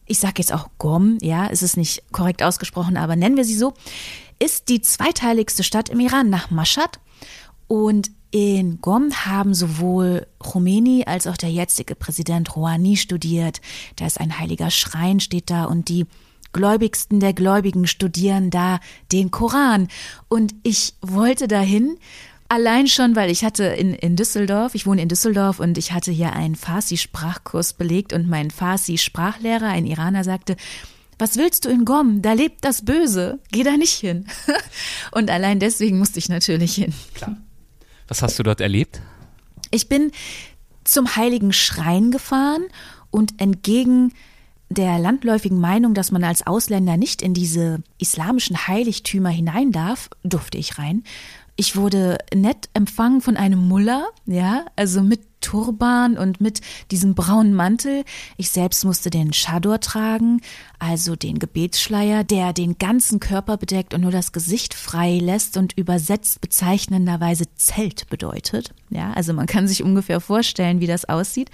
ich 0.06 0.18
sage 0.18 0.34
jetzt 0.38 0.52
auch 0.52 0.68
Gom, 0.78 1.18
ja, 1.20 1.46
es 1.46 1.62
ist 1.62 1.76
nicht 1.76 2.02
korrekt 2.12 2.42
ausgesprochen, 2.42 2.96
aber 2.96 3.14
nennen 3.14 3.36
wir 3.36 3.44
sie 3.44 3.56
so, 3.56 3.74
ist 4.40 4.68
die 4.68 4.80
zweiteiligste 4.80 5.62
Stadt 5.62 5.88
im 5.90 6.00
Iran 6.00 6.28
nach 6.28 6.50
Mashhad. 6.50 6.98
Und 7.68 8.10
in 8.30 8.80
Gom 8.80 9.10
haben 9.24 9.54
sowohl 9.54 10.26
Khomeini 10.38 11.04
als 11.06 11.26
auch 11.26 11.36
der 11.36 11.50
jetzige 11.50 11.94
Präsident 11.94 12.56
Rouhani 12.56 12.96
studiert. 12.96 13.60
Da 13.96 14.06
ist 14.06 14.20
ein 14.20 14.38
heiliger 14.38 14.70
Schrein, 14.70 15.20
steht 15.20 15.50
da, 15.50 15.64
und 15.64 15.88
die 15.88 16.06
Gläubigsten 16.52 17.20
der 17.20 17.32
Gläubigen 17.32 17.86
studieren 17.86 18.50
da 18.50 18.80
den 19.12 19.30
Koran. 19.30 19.88
Und 20.28 20.54
ich 20.62 20.94
wollte 21.00 21.48
dahin, 21.48 21.98
Allein 22.50 22.86
schon, 22.86 23.14
weil 23.14 23.30
ich 23.30 23.44
hatte 23.44 23.64
in, 23.64 23.92
in 23.92 24.16
Düsseldorf, 24.16 24.74
ich 24.74 24.86
wohne 24.86 25.02
in 25.02 25.08
Düsseldorf 25.10 25.60
und 25.60 25.76
ich 25.76 25.92
hatte 25.92 26.10
hier 26.10 26.32
einen 26.32 26.56
Farsi-Sprachkurs 26.56 27.74
belegt 27.74 28.14
und 28.14 28.26
mein 28.26 28.50
Farsi-Sprachlehrer, 28.50 29.66
ein 29.66 29.84
Iraner, 29.84 30.24
sagte, 30.24 30.56
was 31.18 31.36
willst 31.36 31.66
du 31.66 31.68
in 31.68 31.84
Gom? 31.84 32.22
Da 32.22 32.32
lebt 32.32 32.64
das 32.64 32.86
Böse. 32.86 33.38
Geh 33.52 33.64
da 33.64 33.76
nicht 33.76 33.92
hin. 33.92 34.26
und 35.12 35.30
allein 35.30 35.58
deswegen 35.60 35.98
musste 35.98 36.18
ich 36.18 36.30
natürlich 36.30 36.74
hin. 36.74 36.94
Klar. 37.12 37.36
Was 38.06 38.22
hast 38.22 38.38
du 38.38 38.42
dort 38.42 38.62
erlebt? 38.62 39.02
Ich 39.70 39.90
bin 39.90 40.10
zum 40.84 41.16
Heiligen 41.16 41.52
Schrein 41.52 42.10
gefahren 42.10 42.62
und 43.10 43.40
entgegen 43.42 44.14
der 44.70 44.98
landläufigen 44.98 45.60
Meinung, 45.60 45.94
dass 45.94 46.12
man 46.12 46.24
als 46.24 46.46
Ausländer 46.46 46.96
nicht 46.96 47.22
in 47.22 47.34
diese 47.34 47.82
islamischen 47.98 48.66
Heiligtümer 48.68 49.30
hinein 49.30 49.72
darf, 49.72 50.10
durfte 50.22 50.58
ich 50.58 50.78
rein. 50.78 51.04
Ich 51.56 51.74
wurde 51.74 52.18
nett 52.34 52.68
empfangen 52.74 53.20
von 53.20 53.36
einem 53.36 53.66
Mullah, 53.66 54.06
ja, 54.26 54.66
also 54.76 55.02
mit 55.02 55.20
Turban 55.40 56.16
und 56.16 56.40
mit 56.40 56.60
diesem 56.90 57.14
braunen 57.14 57.54
Mantel. 57.54 58.04
Ich 58.36 58.50
selbst 58.50 58.84
musste 58.84 59.10
den 59.10 59.32
Chador 59.32 59.80
tragen, 59.80 60.40
also 60.78 61.16
den 61.16 61.38
Gebetsschleier, 61.38 62.24
der 62.24 62.52
den 62.52 62.78
ganzen 62.78 63.20
Körper 63.20 63.56
bedeckt 63.56 63.94
und 63.94 64.02
nur 64.02 64.10
das 64.10 64.32
Gesicht 64.32 64.74
frei 64.74 65.18
lässt 65.18 65.56
und 65.56 65.76
übersetzt 65.76 66.40
bezeichnenderweise 66.40 67.44
Zelt 67.56 68.08
bedeutet. 68.08 68.72
Ja, 68.90 69.12
also 69.12 69.32
man 69.32 69.46
kann 69.46 69.68
sich 69.68 69.82
ungefähr 69.82 70.20
vorstellen, 70.20 70.80
wie 70.80 70.86
das 70.86 71.04
aussieht. 71.04 71.50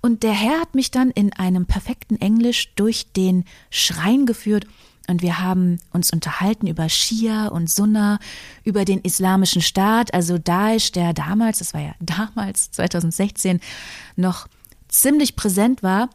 Und 0.00 0.22
der 0.22 0.32
Herr 0.32 0.60
hat 0.60 0.74
mich 0.74 0.90
dann 0.90 1.10
in 1.10 1.32
einem 1.32 1.66
perfekten 1.66 2.20
Englisch 2.20 2.74
durch 2.74 3.12
den 3.12 3.44
Schrein 3.70 4.26
geführt 4.26 4.66
und 5.08 5.22
wir 5.22 5.40
haben 5.40 5.78
uns 5.92 6.12
unterhalten 6.12 6.66
über 6.66 6.88
Schia 6.88 7.48
und 7.48 7.70
Sunna, 7.70 8.18
über 8.64 8.84
den 8.84 9.00
islamischen 9.00 9.62
Staat, 9.62 10.12
also 10.14 10.38
Daesh, 10.38 10.92
der 10.92 11.12
damals, 11.12 11.58
das 11.58 11.74
war 11.74 11.80
ja 11.80 11.94
damals, 12.00 12.70
2016, 12.72 13.60
noch 14.16 14.48
ziemlich 14.88 15.36
präsent 15.36 15.82
war. 15.82 16.10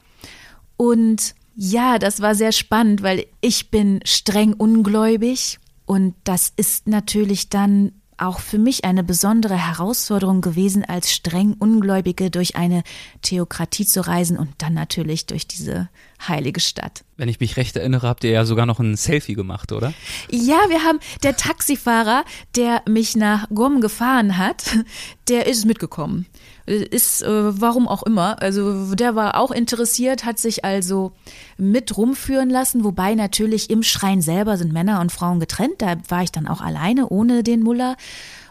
Und 0.78 1.36
ja, 1.56 2.00
das 2.00 2.22
war 2.22 2.36
sehr 2.36 2.52
spannend, 2.52 3.04
weil 3.04 3.26
ich 3.42 3.70
bin 3.70 4.00
streng 4.06 4.54
ungläubig 4.54 5.60
und 5.86 6.16
das 6.24 6.52
ist 6.56 6.88
natürlich 6.88 7.50
dann 7.50 7.92
auch 8.22 8.40
für 8.40 8.58
mich 8.58 8.86
eine 8.86 9.04
besondere 9.04 9.56
Herausforderung 9.56 10.42
gewesen, 10.42 10.86
als 10.86 11.12
streng 11.12 11.56
Ungläubige 11.58 12.30
durch 12.30 12.56
eine 12.56 12.84
Theokratie 13.22 13.86
zu 13.86 14.06
reisen 14.06 14.38
und 14.38 14.50
dann 14.60 14.74
natürlich 14.74 15.26
durch 15.26 15.48
diese 15.48 15.90
heilige 16.28 16.60
Stadt. 16.60 17.04
Wenn 17.18 17.30
ich 17.30 17.40
mich 17.40 17.58
recht 17.58 17.76
erinnere, 17.76 18.08
habt 18.08 18.24
ihr 18.24 18.32
ja 18.32 18.46
sogar 18.46 18.66
noch 18.66 18.80
ein 18.80 18.96
Selfie 18.96 19.34
gemacht, 19.34 19.72
oder? 19.72 19.94
Ja, 20.30 20.60
wir 20.70 20.84
haben 20.84 21.00
der 21.24 21.36
Taxifahrer, 21.36 22.24
der 22.56 22.84
mich 22.88 23.16
nach 23.16 23.50
Gom 23.50 23.82
gefahren 23.82 24.38
hat, 24.38 24.64
der 25.28 25.48
ist 25.48 25.66
mitgekommen. 25.66 26.26
Ist, 26.66 27.24
äh, 27.24 27.62
warum 27.62 27.88
auch 27.88 28.04
immer. 28.04 28.42
Also 28.42 28.94
der 28.96 29.16
war 29.16 29.40
auch 29.40 29.52
interessiert, 29.52 30.26
hat 30.26 30.38
sich 30.38 30.64
also 30.64 31.12
mit 31.58 31.98
rumführen 31.98 32.50
lassen, 32.50 32.84
wobei 32.84 33.16
natürlich 33.16 33.70
im 33.70 33.84
Schrein 33.84 34.22
selber 34.22 34.58
sind 34.58 34.72
Männer 34.72 35.02
und 35.02 35.12
Frauen 35.12 35.40
getrennt. 35.40 35.82
Da 35.82 35.96
war 36.08 36.24
ich 36.24 36.32
dann 36.32 36.48
auch 36.48 36.62
alleine 36.62 37.10
ohne 37.10 37.44
den 37.44 37.62
Muller. 37.62 37.96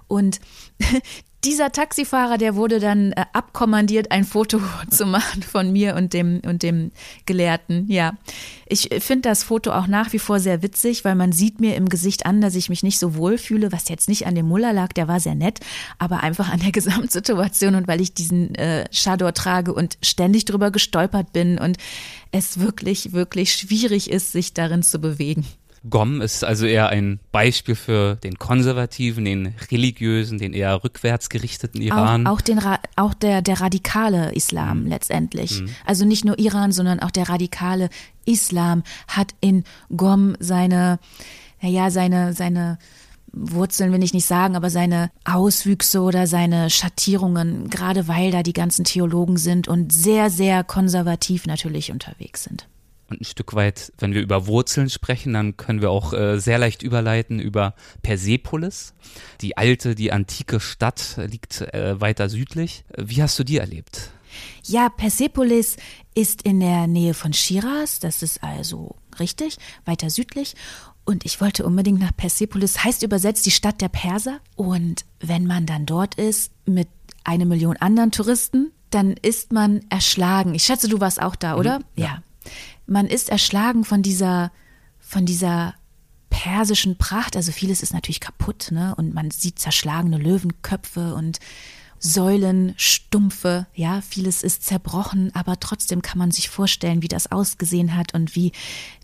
Und 0.08 0.40
dieser 1.44 1.72
Taxifahrer, 1.72 2.36
der 2.36 2.54
wurde 2.54 2.80
dann 2.80 3.12
äh, 3.12 3.24
abkommandiert, 3.32 4.10
ein 4.10 4.24
Foto 4.24 4.60
zu 4.90 5.06
machen 5.06 5.42
von 5.42 5.72
mir 5.72 5.96
und 5.96 6.12
dem 6.12 6.40
und 6.44 6.62
dem 6.62 6.92
Gelehrten. 7.26 7.86
Ja, 7.88 8.14
ich 8.66 8.90
finde 9.00 9.28
das 9.28 9.42
Foto 9.42 9.72
auch 9.72 9.86
nach 9.86 10.12
wie 10.12 10.18
vor 10.18 10.38
sehr 10.38 10.62
witzig, 10.62 11.04
weil 11.04 11.14
man 11.14 11.32
sieht 11.32 11.60
mir 11.60 11.76
im 11.76 11.88
Gesicht 11.88 12.26
an, 12.26 12.40
dass 12.40 12.54
ich 12.54 12.68
mich 12.68 12.82
nicht 12.82 12.98
so 12.98 13.14
wohl 13.14 13.38
fühle, 13.38 13.72
was 13.72 13.88
jetzt 13.88 14.08
nicht 14.08 14.26
an 14.26 14.34
dem 14.34 14.46
Muller 14.46 14.72
lag, 14.72 14.92
der 14.92 15.08
war 15.08 15.20
sehr 15.20 15.34
nett, 15.34 15.60
aber 15.98 16.22
einfach 16.22 16.50
an 16.50 16.60
der 16.60 16.72
Gesamtsituation 16.80 17.74
und 17.74 17.88
weil 17.88 18.00
ich 18.00 18.12
diesen 18.12 18.54
äh, 18.56 18.84
Chador 18.92 19.32
trage 19.32 19.72
und 19.72 19.98
ständig 20.02 20.44
drüber 20.44 20.70
gestolpert 20.70 21.32
bin 21.32 21.58
und 21.58 21.78
es 22.32 22.60
wirklich 22.60 23.12
wirklich 23.12 23.54
schwierig 23.54 24.10
ist, 24.10 24.32
sich 24.32 24.52
darin 24.54 24.82
zu 24.82 25.00
bewegen. 25.00 25.46
Gom 25.88 26.20
ist 26.20 26.44
also 26.44 26.66
eher 26.66 26.90
ein 26.90 27.20
Beispiel 27.32 27.74
für 27.74 28.16
den 28.16 28.38
konservativen, 28.38 29.24
den 29.24 29.54
religiösen, 29.70 30.38
den 30.38 30.52
eher 30.52 30.84
rückwärts 30.84 31.30
gerichteten 31.30 31.80
Iran. 31.80 32.26
Auch, 32.26 32.34
auch, 32.34 32.40
den, 32.42 32.60
auch 32.96 33.14
der, 33.14 33.40
der 33.40 33.60
radikale 33.60 34.34
Islam 34.34 34.82
mhm. 34.82 34.88
letztendlich. 34.88 35.62
Mhm. 35.62 35.68
Also 35.86 36.04
nicht 36.04 36.24
nur 36.24 36.38
Iran, 36.38 36.72
sondern 36.72 37.00
auch 37.00 37.10
der 37.10 37.30
radikale 37.30 37.88
Islam 38.26 38.82
hat 39.08 39.34
in 39.40 39.64
Gom 39.96 40.36
seine, 40.38 40.98
naja, 41.62 41.90
seine, 41.90 42.34
seine 42.34 42.78
Wurzeln 43.32 43.92
will 43.92 44.02
ich 44.02 44.12
nicht 44.12 44.26
sagen, 44.26 44.56
aber 44.56 44.70
seine 44.70 45.10
Auswüchse 45.24 46.00
oder 46.02 46.26
seine 46.26 46.68
Schattierungen, 46.68 47.70
gerade 47.70 48.08
weil 48.08 48.32
da 48.32 48.42
die 48.42 48.52
ganzen 48.52 48.84
Theologen 48.84 49.36
sind 49.36 49.68
und 49.68 49.92
sehr, 49.92 50.30
sehr 50.30 50.64
konservativ 50.64 51.46
natürlich 51.46 51.92
unterwegs 51.92 52.44
sind. 52.44 52.66
Und 53.10 53.22
ein 53.22 53.24
Stück 53.24 53.54
weit, 53.54 53.92
wenn 53.98 54.14
wir 54.14 54.22
über 54.22 54.46
Wurzeln 54.46 54.88
sprechen, 54.88 55.32
dann 55.32 55.56
können 55.56 55.82
wir 55.82 55.90
auch 55.90 56.12
äh, 56.12 56.38
sehr 56.38 56.58
leicht 56.58 56.82
überleiten 56.82 57.40
über 57.40 57.74
Persepolis. 58.02 58.94
Die 59.40 59.56
alte, 59.56 59.96
die 59.96 60.12
antike 60.12 60.60
Stadt 60.60 61.18
liegt 61.18 61.60
äh, 61.60 62.00
weiter 62.00 62.28
südlich. 62.28 62.84
Wie 62.96 63.20
hast 63.20 63.36
du 63.38 63.44
die 63.44 63.58
erlebt? 63.58 64.12
Ja, 64.62 64.88
Persepolis 64.88 65.76
ist 66.14 66.42
in 66.42 66.60
der 66.60 66.86
Nähe 66.86 67.14
von 67.14 67.32
Shiraz, 67.32 67.98
das 67.98 68.22
ist 68.22 68.44
also 68.44 68.94
richtig, 69.18 69.58
weiter 69.84 70.08
südlich. 70.08 70.54
Und 71.04 71.24
ich 71.24 71.40
wollte 71.40 71.66
unbedingt 71.66 71.98
nach 71.98 72.16
Persepolis, 72.16 72.84
heißt 72.84 73.02
übersetzt 73.02 73.44
die 73.44 73.50
Stadt 73.50 73.80
der 73.80 73.88
Perser. 73.88 74.38
Und 74.54 75.04
wenn 75.18 75.46
man 75.46 75.66
dann 75.66 75.84
dort 75.84 76.14
ist 76.14 76.52
mit 76.64 76.86
eine 77.24 77.44
Million 77.44 77.76
anderen 77.76 78.12
Touristen, 78.12 78.70
dann 78.90 79.14
ist 79.14 79.52
man 79.52 79.80
erschlagen. 79.88 80.54
Ich 80.54 80.62
schätze, 80.62 80.88
du 80.88 81.00
warst 81.00 81.20
auch 81.20 81.34
da, 81.34 81.56
oder? 81.56 81.80
Mhm, 81.80 81.84
ja. 81.96 82.04
ja 82.04 82.22
man 82.86 83.06
ist 83.06 83.28
erschlagen 83.28 83.84
von 83.84 84.02
dieser, 84.02 84.52
von 84.98 85.26
dieser 85.26 85.74
persischen 86.30 86.96
Pracht. 86.96 87.36
Also 87.36 87.52
vieles 87.52 87.82
ist 87.82 87.92
natürlich 87.92 88.20
kaputt, 88.20 88.68
ne? 88.70 88.94
Und 88.96 89.14
man 89.14 89.30
sieht 89.30 89.58
zerschlagene 89.58 90.18
Löwenköpfe 90.18 91.14
und 91.14 91.38
Säulen, 92.02 92.72
Stumpfe, 92.78 93.66
ja, 93.74 94.00
vieles 94.00 94.42
ist 94.42 94.64
zerbrochen, 94.64 95.30
aber 95.34 95.60
trotzdem 95.60 96.00
kann 96.00 96.18
man 96.18 96.30
sich 96.30 96.48
vorstellen, 96.48 97.02
wie 97.02 97.08
das 97.08 97.30
ausgesehen 97.30 97.94
hat 97.94 98.14
und 98.14 98.34
wie 98.34 98.52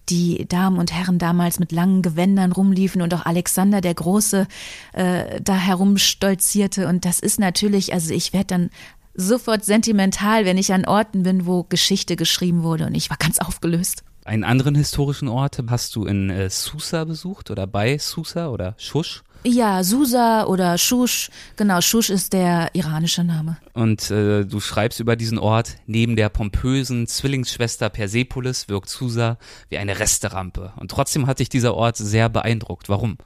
die 0.09 0.47
Damen 0.49 0.79
und 0.79 0.95
Herren 0.95 1.19
damals 1.19 1.59
mit 1.59 1.73
langen 1.73 2.01
Gewändern 2.01 2.53
rumliefen 2.53 3.03
und 3.03 3.13
auch 3.13 3.27
Alexander 3.27 3.83
der 3.83 3.93
Große 3.93 4.47
äh, 4.95 5.41
da 5.43 5.57
herumstolzierte. 5.57 6.89
Und 6.89 7.05
das 7.05 7.21
ist 7.21 7.39
natürlich, 7.39 7.93
also 7.93 8.15
ich 8.15 8.33
werde 8.33 8.47
dann 8.47 8.71
sofort 9.17 9.65
sentimental, 9.65 10.45
wenn 10.45 10.59
ich 10.59 10.73
an 10.73 10.85
Orten 10.85 11.23
bin, 11.23 11.47
wo 11.47 11.65
Geschichte 11.65 12.17
geschrieben 12.17 12.63
wurde 12.63 12.87
und 12.87 12.95
ich 12.95 13.11
war 13.11 13.17
ganz 13.17 13.39
aufgelöst. 13.39 14.05
Einen 14.25 14.45
anderen 14.45 14.75
historischen 14.75 15.29
Ort 15.29 15.63
hast 15.69 15.95
du 15.95 16.05
in 16.05 16.31
äh, 16.31 16.51
Susa 16.51 17.05
besucht 17.05 17.51
oder 17.51 17.67
bei 17.67 17.99
Susa 17.99 18.49
oder 18.49 18.75
Shush? 18.77 19.23
Ja, 19.45 19.85
Susa 19.85 20.47
oder 20.47 20.77
Shush. 20.77 21.31
Genau, 21.57 21.81
Shush 21.81 22.11
ist 22.11 22.33
der 22.33 22.71
iranische 22.75 23.23
Name. 23.23 23.59
Und 23.75 24.11
äh, 24.11 24.45
du 24.45 24.59
schreibst 24.59 24.99
über 24.99 25.15
diesen 25.15 25.39
Ort, 25.39 25.77
neben 25.87 26.17
der 26.17 26.29
pompösen 26.29 27.07
Zwillingsschwester 27.07 27.89
Persepolis 27.89 28.69
wirkt 28.69 28.89
Susa 28.89 29.39
wie 29.69 29.79
eine 29.79 30.01
Resterampe. 30.01 30.73
Und 30.75 30.91
trotzdem 30.91 31.29
hat 31.29 31.39
dich 31.39 31.49
dieser 31.49 31.75
Ort 31.75 31.97
sehr 31.97 32.29
beeindruckt. 32.29 32.89
Warum? 32.89 33.19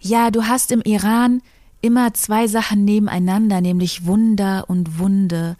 Ja, 0.00 0.30
du 0.30 0.44
hast 0.44 0.70
im 0.70 0.82
Iran 0.82 1.40
immer 1.84 2.14
zwei 2.14 2.48
Sachen 2.48 2.86
nebeneinander, 2.86 3.60
nämlich 3.60 4.06
Wunder 4.06 4.64
und 4.68 4.98
Wunde. 4.98 5.56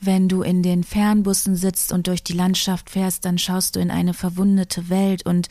Wenn 0.00 0.28
du 0.28 0.42
in 0.42 0.62
den 0.62 0.84
Fernbussen 0.84 1.56
sitzt 1.56 1.92
und 1.92 2.06
durch 2.06 2.22
die 2.22 2.32
Landschaft 2.32 2.90
fährst, 2.90 3.24
dann 3.24 3.38
schaust 3.38 3.74
du 3.74 3.80
in 3.80 3.90
eine 3.90 4.14
verwundete 4.14 4.88
Welt 4.88 5.26
und 5.26 5.48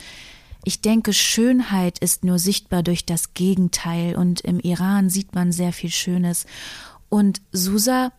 ich 0.64 0.80
denke, 0.80 1.12
Schönheit 1.12 2.00
ist 2.00 2.24
nur 2.24 2.40
sichtbar 2.40 2.84
durch 2.84 3.06
das 3.06 3.34
Gegenteil 3.34 4.16
und 4.16 4.40
im 4.42 4.62
Iran 4.62 5.10
sieht 5.10 5.36
man 5.36 5.52
sehr 5.52 5.74
viel 5.74 5.92
Schönes. 5.92 6.46
Und 7.10 7.42
Susa 7.52 8.14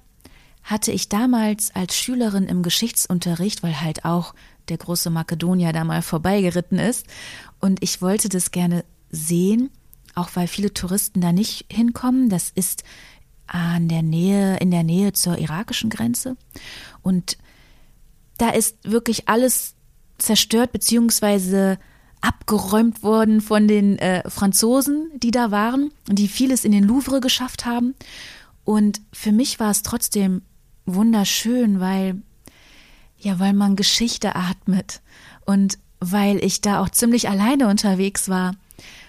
hatte 0.62 0.92
ich 0.92 1.08
damals 1.08 1.74
als 1.74 1.96
Schülerin 1.96 2.44
im 2.44 2.62
Geschichtsunterricht, 2.62 3.62
weil 3.62 3.80
halt 3.80 4.04
auch 4.04 4.34
der 4.68 4.76
große 4.76 5.08
Makedonier 5.08 5.72
da 5.72 5.84
mal 5.84 6.02
vorbeigeritten 6.02 6.78
ist 6.78 7.06
und 7.60 7.82
ich 7.82 8.02
wollte 8.02 8.28
das 8.28 8.50
gerne 8.50 8.84
sehen 9.10 9.70
auch 10.18 10.30
weil 10.34 10.48
viele 10.48 10.74
Touristen 10.74 11.20
da 11.20 11.32
nicht 11.32 11.66
hinkommen. 11.70 12.28
Das 12.28 12.50
ist 12.50 12.84
an 13.46 13.88
der 13.88 14.02
Nähe, 14.02 14.58
in 14.58 14.70
der 14.70 14.82
Nähe 14.82 15.12
zur 15.12 15.38
irakischen 15.38 15.90
Grenze. 15.90 16.36
Und 17.02 17.38
da 18.36 18.50
ist 18.50 18.76
wirklich 18.84 19.28
alles 19.28 19.74
zerstört 20.18 20.72
beziehungsweise 20.72 21.78
abgeräumt 22.20 23.02
worden 23.02 23.40
von 23.40 23.68
den 23.68 23.98
äh, 23.98 24.28
Franzosen, 24.28 25.10
die 25.16 25.30
da 25.30 25.50
waren 25.50 25.92
und 26.08 26.18
die 26.18 26.28
vieles 26.28 26.64
in 26.64 26.72
den 26.72 26.84
Louvre 26.84 27.20
geschafft 27.20 27.64
haben. 27.64 27.94
Und 28.64 29.00
für 29.12 29.32
mich 29.32 29.60
war 29.60 29.70
es 29.70 29.82
trotzdem 29.82 30.42
wunderschön, 30.84 31.80
weil 31.80 32.22
ja, 33.20 33.38
weil 33.40 33.52
man 33.52 33.74
Geschichte 33.74 34.36
atmet 34.36 35.00
und 35.44 35.78
weil 36.00 36.44
ich 36.44 36.60
da 36.60 36.80
auch 36.80 36.88
ziemlich 36.88 37.28
alleine 37.28 37.68
unterwegs 37.68 38.28
war 38.28 38.54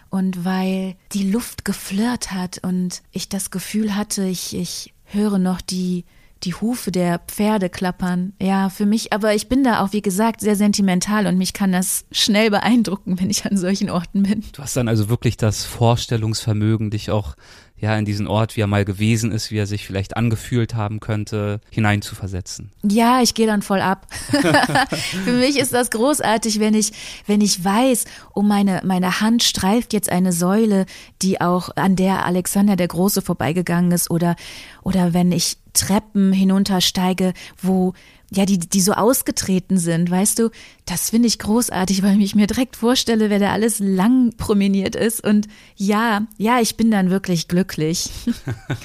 und 0.09 0.45
weil 0.45 0.95
die 1.13 1.29
Luft 1.29 1.65
geflirt 1.65 2.31
hat 2.31 2.59
und 2.63 3.01
ich 3.11 3.29
das 3.29 3.51
Gefühl 3.51 3.95
hatte, 3.95 4.25
ich, 4.25 4.55
ich 4.55 4.93
höre 5.05 5.37
noch 5.37 5.61
die, 5.61 6.05
die 6.43 6.53
Hufe 6.53 6.91
der 6.91 7.19
Pferde 7.19 7.69
klappern. 7.69 8.33
Ja, 8.41 8.69
für 8.69 8.85
mich, 8.85 9.13
aber 9.13 9.33
ich 9.35 9.49
bin 9.49 9.63
da 9.63 9.83
auch, 9.83 9.93
wie 9.93 10.01
gesagt, 10.01 10.41
sehr 10.41 10.55
sentimental 10.55 11.27
und 11.27 11.37
mich 11.37 11.53
kann 11.53 11.71
das 11.71 12.05
schnell 12.11 12.49
beeindrucken, 12.49 13.19
wenn 13.19 13.29
ich 13.29 13.45
an 13.45 13.57
solchen 13.57 13.89
Orten 13.89 14.23
bin. 14.23 14.43
Du 14.53 14.61
hast 14.61 14.75
dann 14.75 14.87
also 14.87 15.09
wirklich 15.09 15.37
das 15.37 15.65
Vorstellungsvermögen, 15.65 16.91
dich 16.91 17.11
auch 17.11 17.35
ja, 17.79 17.97
in 17.97 18.05
diesen 18.05 18.27
Ort, 18.27 18.57
wie 18.57 18.61
er 18.61 18.67
mal 18.67 18.85
gewesen 18.85 19.31
ist, 19.31 19.51
wie 19.51 19.57
er 19.57 19.65
sich 19.65 19.85
vielleicht 19.85 20.17
angefühlt 20.17 20.75
haben 20.75 20.99
könnte, 20.99 21.61
hineinzuversetzen. 21.69 22.71
Ja, 22.83 23.21
ich 23.21 23.33
gehe 23.33 23.47
dann 23.47 23.61
voll 23.61 23.81
ab. 23.81 24.07
Für 25.23 25.31
mich 25.31 25.57
ist 25.57 25.73
das 25.73 25.89
großartig, 25.89 26.59
wenn 26.59 26.73
ich, 26.73 26.91
wenn 27.25 27.41
ich 27.41 27.63
weiß, 27.63 28.05
um 28.33 28.47
meine, 28.47 28.81
meine 28.83 29.21
Hand 29.21 29.43
streift 29.43 29.93
jetzt 29.93 30.09
eine 30.09 30.33
Säule, 30.33 30.85
die 31.21 31.39
auch 31.39 31.69
an 31.75 31.95
der 31.95 32.25
Alexander 32.25 32.75
der 32.75 32.87
Große 32.87 33.21
vorbeigegangen 33.21 33.91
ist 33.91 34.11
oder, 34.11 34.35
oder 34.83 35.13
wenn 35.13 35.31
ich 35.31 35.57
Treppen 35.73 36.33
hinuntersteige, 36.33 37.33
wo 37.61 37.93
ja, 38.31 38.45
die, 38.45 38.59
die 38.59 38.81
so 38.81 38.93
ausgetreten 38.93 39.77
sind, 39.77 40.09
weißt 40.09 40.39
du, 40.39 40.49
das 40.85 41.09
finde 41.09 41.27
ich 41.27 41.39
großartig, 41.39 42.03
weil 42.03 42.19
ich 42.21 42.35
mir 42.35 42.47
direkt 42.47 42.75
vorstelle, 42.75 43.29
wer 43.29 43.39
da 43.39 43.51
alles 43.51 43.79
lang 43.79 44.33
promeniert 44.37 44.95
ist. 44.95 45.23
Und 45.23 45.47
ja, 45.75 46.27
ja, 46.37 46.59
ich 46.59 46.77
bin 46.77 46.91
dann 46.91 47.09
wirklich 47.09 47.47
glücklich. 47.47 48.09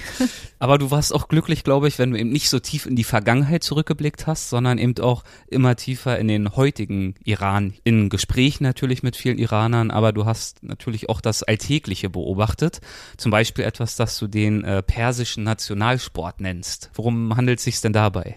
Aber 0.59 0.79
du 0.79 0.91
warst 0.91 1.15
auch 1.15 1.29
glücklich, 1.29 1.65
glaube 1.65 1.89
ich, 1.89 1.99
wenn 1.99 2.11
du 2.11 2.19
eben 2.19 2.31
nicht 2.31 2.49
so 2.49 2.59
tief 2.59 2.87
in 2.87 2.97
die 2.97 3.05
Vergangenheit 3.05 3.63
zurückgeblickt 3.63 4.27
hast, 4.27 4.49
sondern 4.49 4.79
eben 4.79 4.99
auch 5.01 5.25
immer 5.47 5.77
tiefer 5.77 6.19
in 6.19 6.29
den 6.29 6.57
heutigen 6.57 7.15
Iran, 7.25 7.75
in 7.85 8.09
Gesprächen 8.09 8.65
natürlich 8.65 9.03
mit 9.03 9.17
vielen 9.17 9.39
Iranern, 9.39 9.91
aber 9.91 10.13
du 10.13 10.25
hast 10.25 10.63
natürlich 10.63 11.09
auch 11.11 11.21
das 11.21 11.43
Alltägliche 11.43 12.09
beobachtet. 12.09 12.81
Zum 13.17 13.31
Beispiel 13.31 13.65
etwas, 13.65 13.97
das 13.97 14.19
du 14.19 14.27
den 14.27 14.65
äh, 14.65 14.83
persischen 14.83 15.45
Nationalsport 15.45 16.41
nennst. 16.41 16.91
Worum 16.95 17.37
handelt 17.37 17.59
es 17.59 17.65
sich 17.65 17.81
denn 17.81 17.93
dabei? 17.93 18.37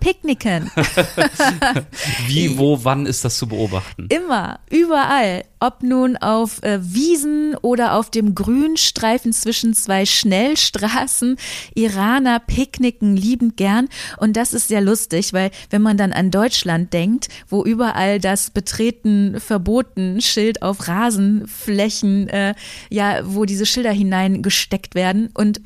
Picknicken. 0.00 0.70
Wie, 2.26 2.58
wo, 2.58 2.84
wann 2.84 3.06
ist 3.06 3.24
das 3.24 3.38
zu 3.38 3.46
beobachten? 3.46 4.06
Immer, 4.10 4.60
überall. 4.70 5.44
Ob 5.60 5.82
nun 5.82 6.16
auf 6.16 6.62
äh, 6.62 6.78
Wiesen 6.82 7.56
oder 7.62 7.94
auf 7.94 8.10
dem 8.10 8.34
Grünstreifen 8.34 9.32
zwischen 9.32 9.74
zwei 9.74 10.06
Schnellstraßen. 10.06 11.36
Iraner 11.74 12.38
picknicken 12.38 13.16
liebend 13.16 13.56
gern. 13.56 13.88
Und 14.18 14.36
das 14.36 14.52
ist 14.52 14.68
sehr 14.68 14.80
lustig, 14.80 15.32
weil 15.32 15.50
wenn 15.70 15.82
man 15.82 15.96
dann 15.96 16.12
an 16.12 16.30
Deutschland 16.30 16.92
denkt, 16.92 17.28
wo 17.48 17.64
überall 17.64 18.20
das 18.20 18.50
Betreten 18.50 19.40
verboten 19.40 20.20
Schild 20.20 20.62
auf 20.62 20.86
Rasenflächen, 20.86 22.28
äh, 22.28 22.54
ja, 22.88 23.20
wo 23.24 23.44
diese 23.44 23.66
Schilder 23.66 23.92
hineingesteckt 23.92 24.94
werden 24.94 25.30
und 25.34 25.60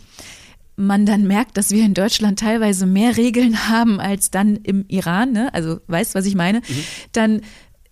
man 0.87 1.07
dann 1.07 1.27
merkt, 1.27 1.57
dass 1.57 1.71
wir 1.71 1.85
in 1.85 1.95
Deutschland 1.95 2.39
teilweise 2.39 2.87
mehr 2.87 3.17
Regeln 3.17 3.69
haben 3.69 4.01
als 4.01 4.31
dann 4.31 4.57
im 4.57 4.85
Iran, 4.89 5.33
ne? 5.33 5.53
also 5.55 5.81
weißt, 5.87 6.15
was 6.15 6.27
ich 6.27 6.35
meine, 6.35 6.59
mhm. 6.59 6.85
dann 7.13 7.41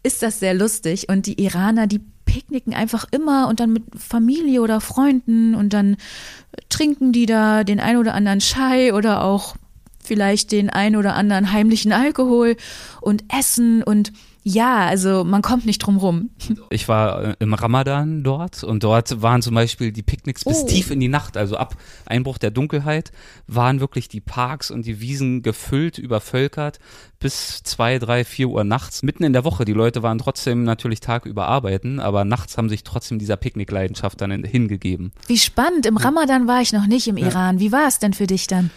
ist 0.03 0.23
das 0.23 0.41
sehr 0.41 0.55
lustig 0.55 1.09
und 1.09 1.27
die 1.27 1.43
Iraner, 1.43 1.87
die 1.87 2.01
picknicken 2.25 2.75
einfach 2.75 3.07
immer 3.11 3.49
und 3.49 3.61
dann 3.61 3.73
mit 3.73 3.85
Familie 3.97 4.63
oder 4.63 4.81
Freunden 4.81 5.55
und 5.55 5.73
dann 5.73 5.97
trinken 6.69 7.13
die 7.13 7.27
da 7.27 7.65
den 7.65 7.81
ein 7.81 7.97
oder 7.97 8.15
anderen 8.15 8.39
Chai 8.39 8.95
oder 8.95 9.25
auch 9.25 9.57
vielleicht 10.03 10.53
den 10.53 10.71
ein 10.71 10.97
oder 10.97 11.15
anderen 11.15 11.53
heimlichen 11.53 11.93
Alkohol 11.93 12.57
und 13.01 13.25
essen 13.37 13.83
und 13.83 14.13
ja, 14.43 14.87
also 14.87 15.25
man 15.25 15.43
kommt 15.43 15.67
nicht 15.67 15.79
drum 15.79 15.99
rum. 15.99 16.31
Ich 16.71 16.89
war 16.89 17.25
äh, 17.25 17.35
im 17.41 17.53
Ramadan 17.53 18.23
dort 18.23 18.65
und 18.65 18.83
dort 18.85 19.21
waren 19.21 19.43
zum 19.43 19.55
Beispiel 19.55 19.93
die 19.93 20.03
Picknicks 20.03 20.45
bis 20.45 20.63
oh. 20.63 20.67
tief 20.67 20.91
in 20.91 21.01
die 21.01 21.09
Nacht, 21.09 21.37
also 21.37 21.57
ab 21.57 21.77
Einbruch 22.07 22.39
der 22.39 22.51
Dunkelheit 22.51 23.13
waren 23.47 23.81
wirklich 23.81 24.09
die 24.09 24.21
Parks 24.21 24.71
und 24.71 24.87
die 24.87 25.01
Wiesen 25.01 25.43
gefüllt, 25.43 25.99
übervölkert 25.99 26.79
bis 27.19 27.63
zwei, 27.65 27.99
drei, 27.99 28.25
vier 28.25 28.49
Uhr 28.49 28.65
nachts, 28.65 29.03
mitten 29.03 29.25
in 29.25 29.35
der 29.35 29.45
Woche. 29.45 29.67
Die 29.67 29.75
Leute 29.75 30.03
waren 30.03 30.19
trotzdem 30.19 30.65
natürlich 30.65 31.01
tagüber 31.01 31.47
arbeiten, 31.47 32.01
aber 32.01 32.25
nachts 32.25 32.57
haben 32.57 32.71
sich 32.71 32.83
trotzdem 32.83 33.19
dieser 33.19 33.37
Picknickleidenschaft 33.37 34.21
dann 34.21 34.45
hingegeben. 34.45 35.13
Wie 35.27 35.39
spannend. 35.39 35.85
Im 35.85 35.99
Ramadan 35.99 36.47
war 36.47 36.63
ich 36.63 36.73
noch 36.73 36.87
nicht 36.87 37.09
im 37.09 37.19
Iran. 37.19 37.61
Wie 37.61 37.73
war 37.73 37.87
es 37.87 37.99
denn 37.99 38.15
für 38.15 38.27
dich 38.27 38.47
dann? 38.47 38.71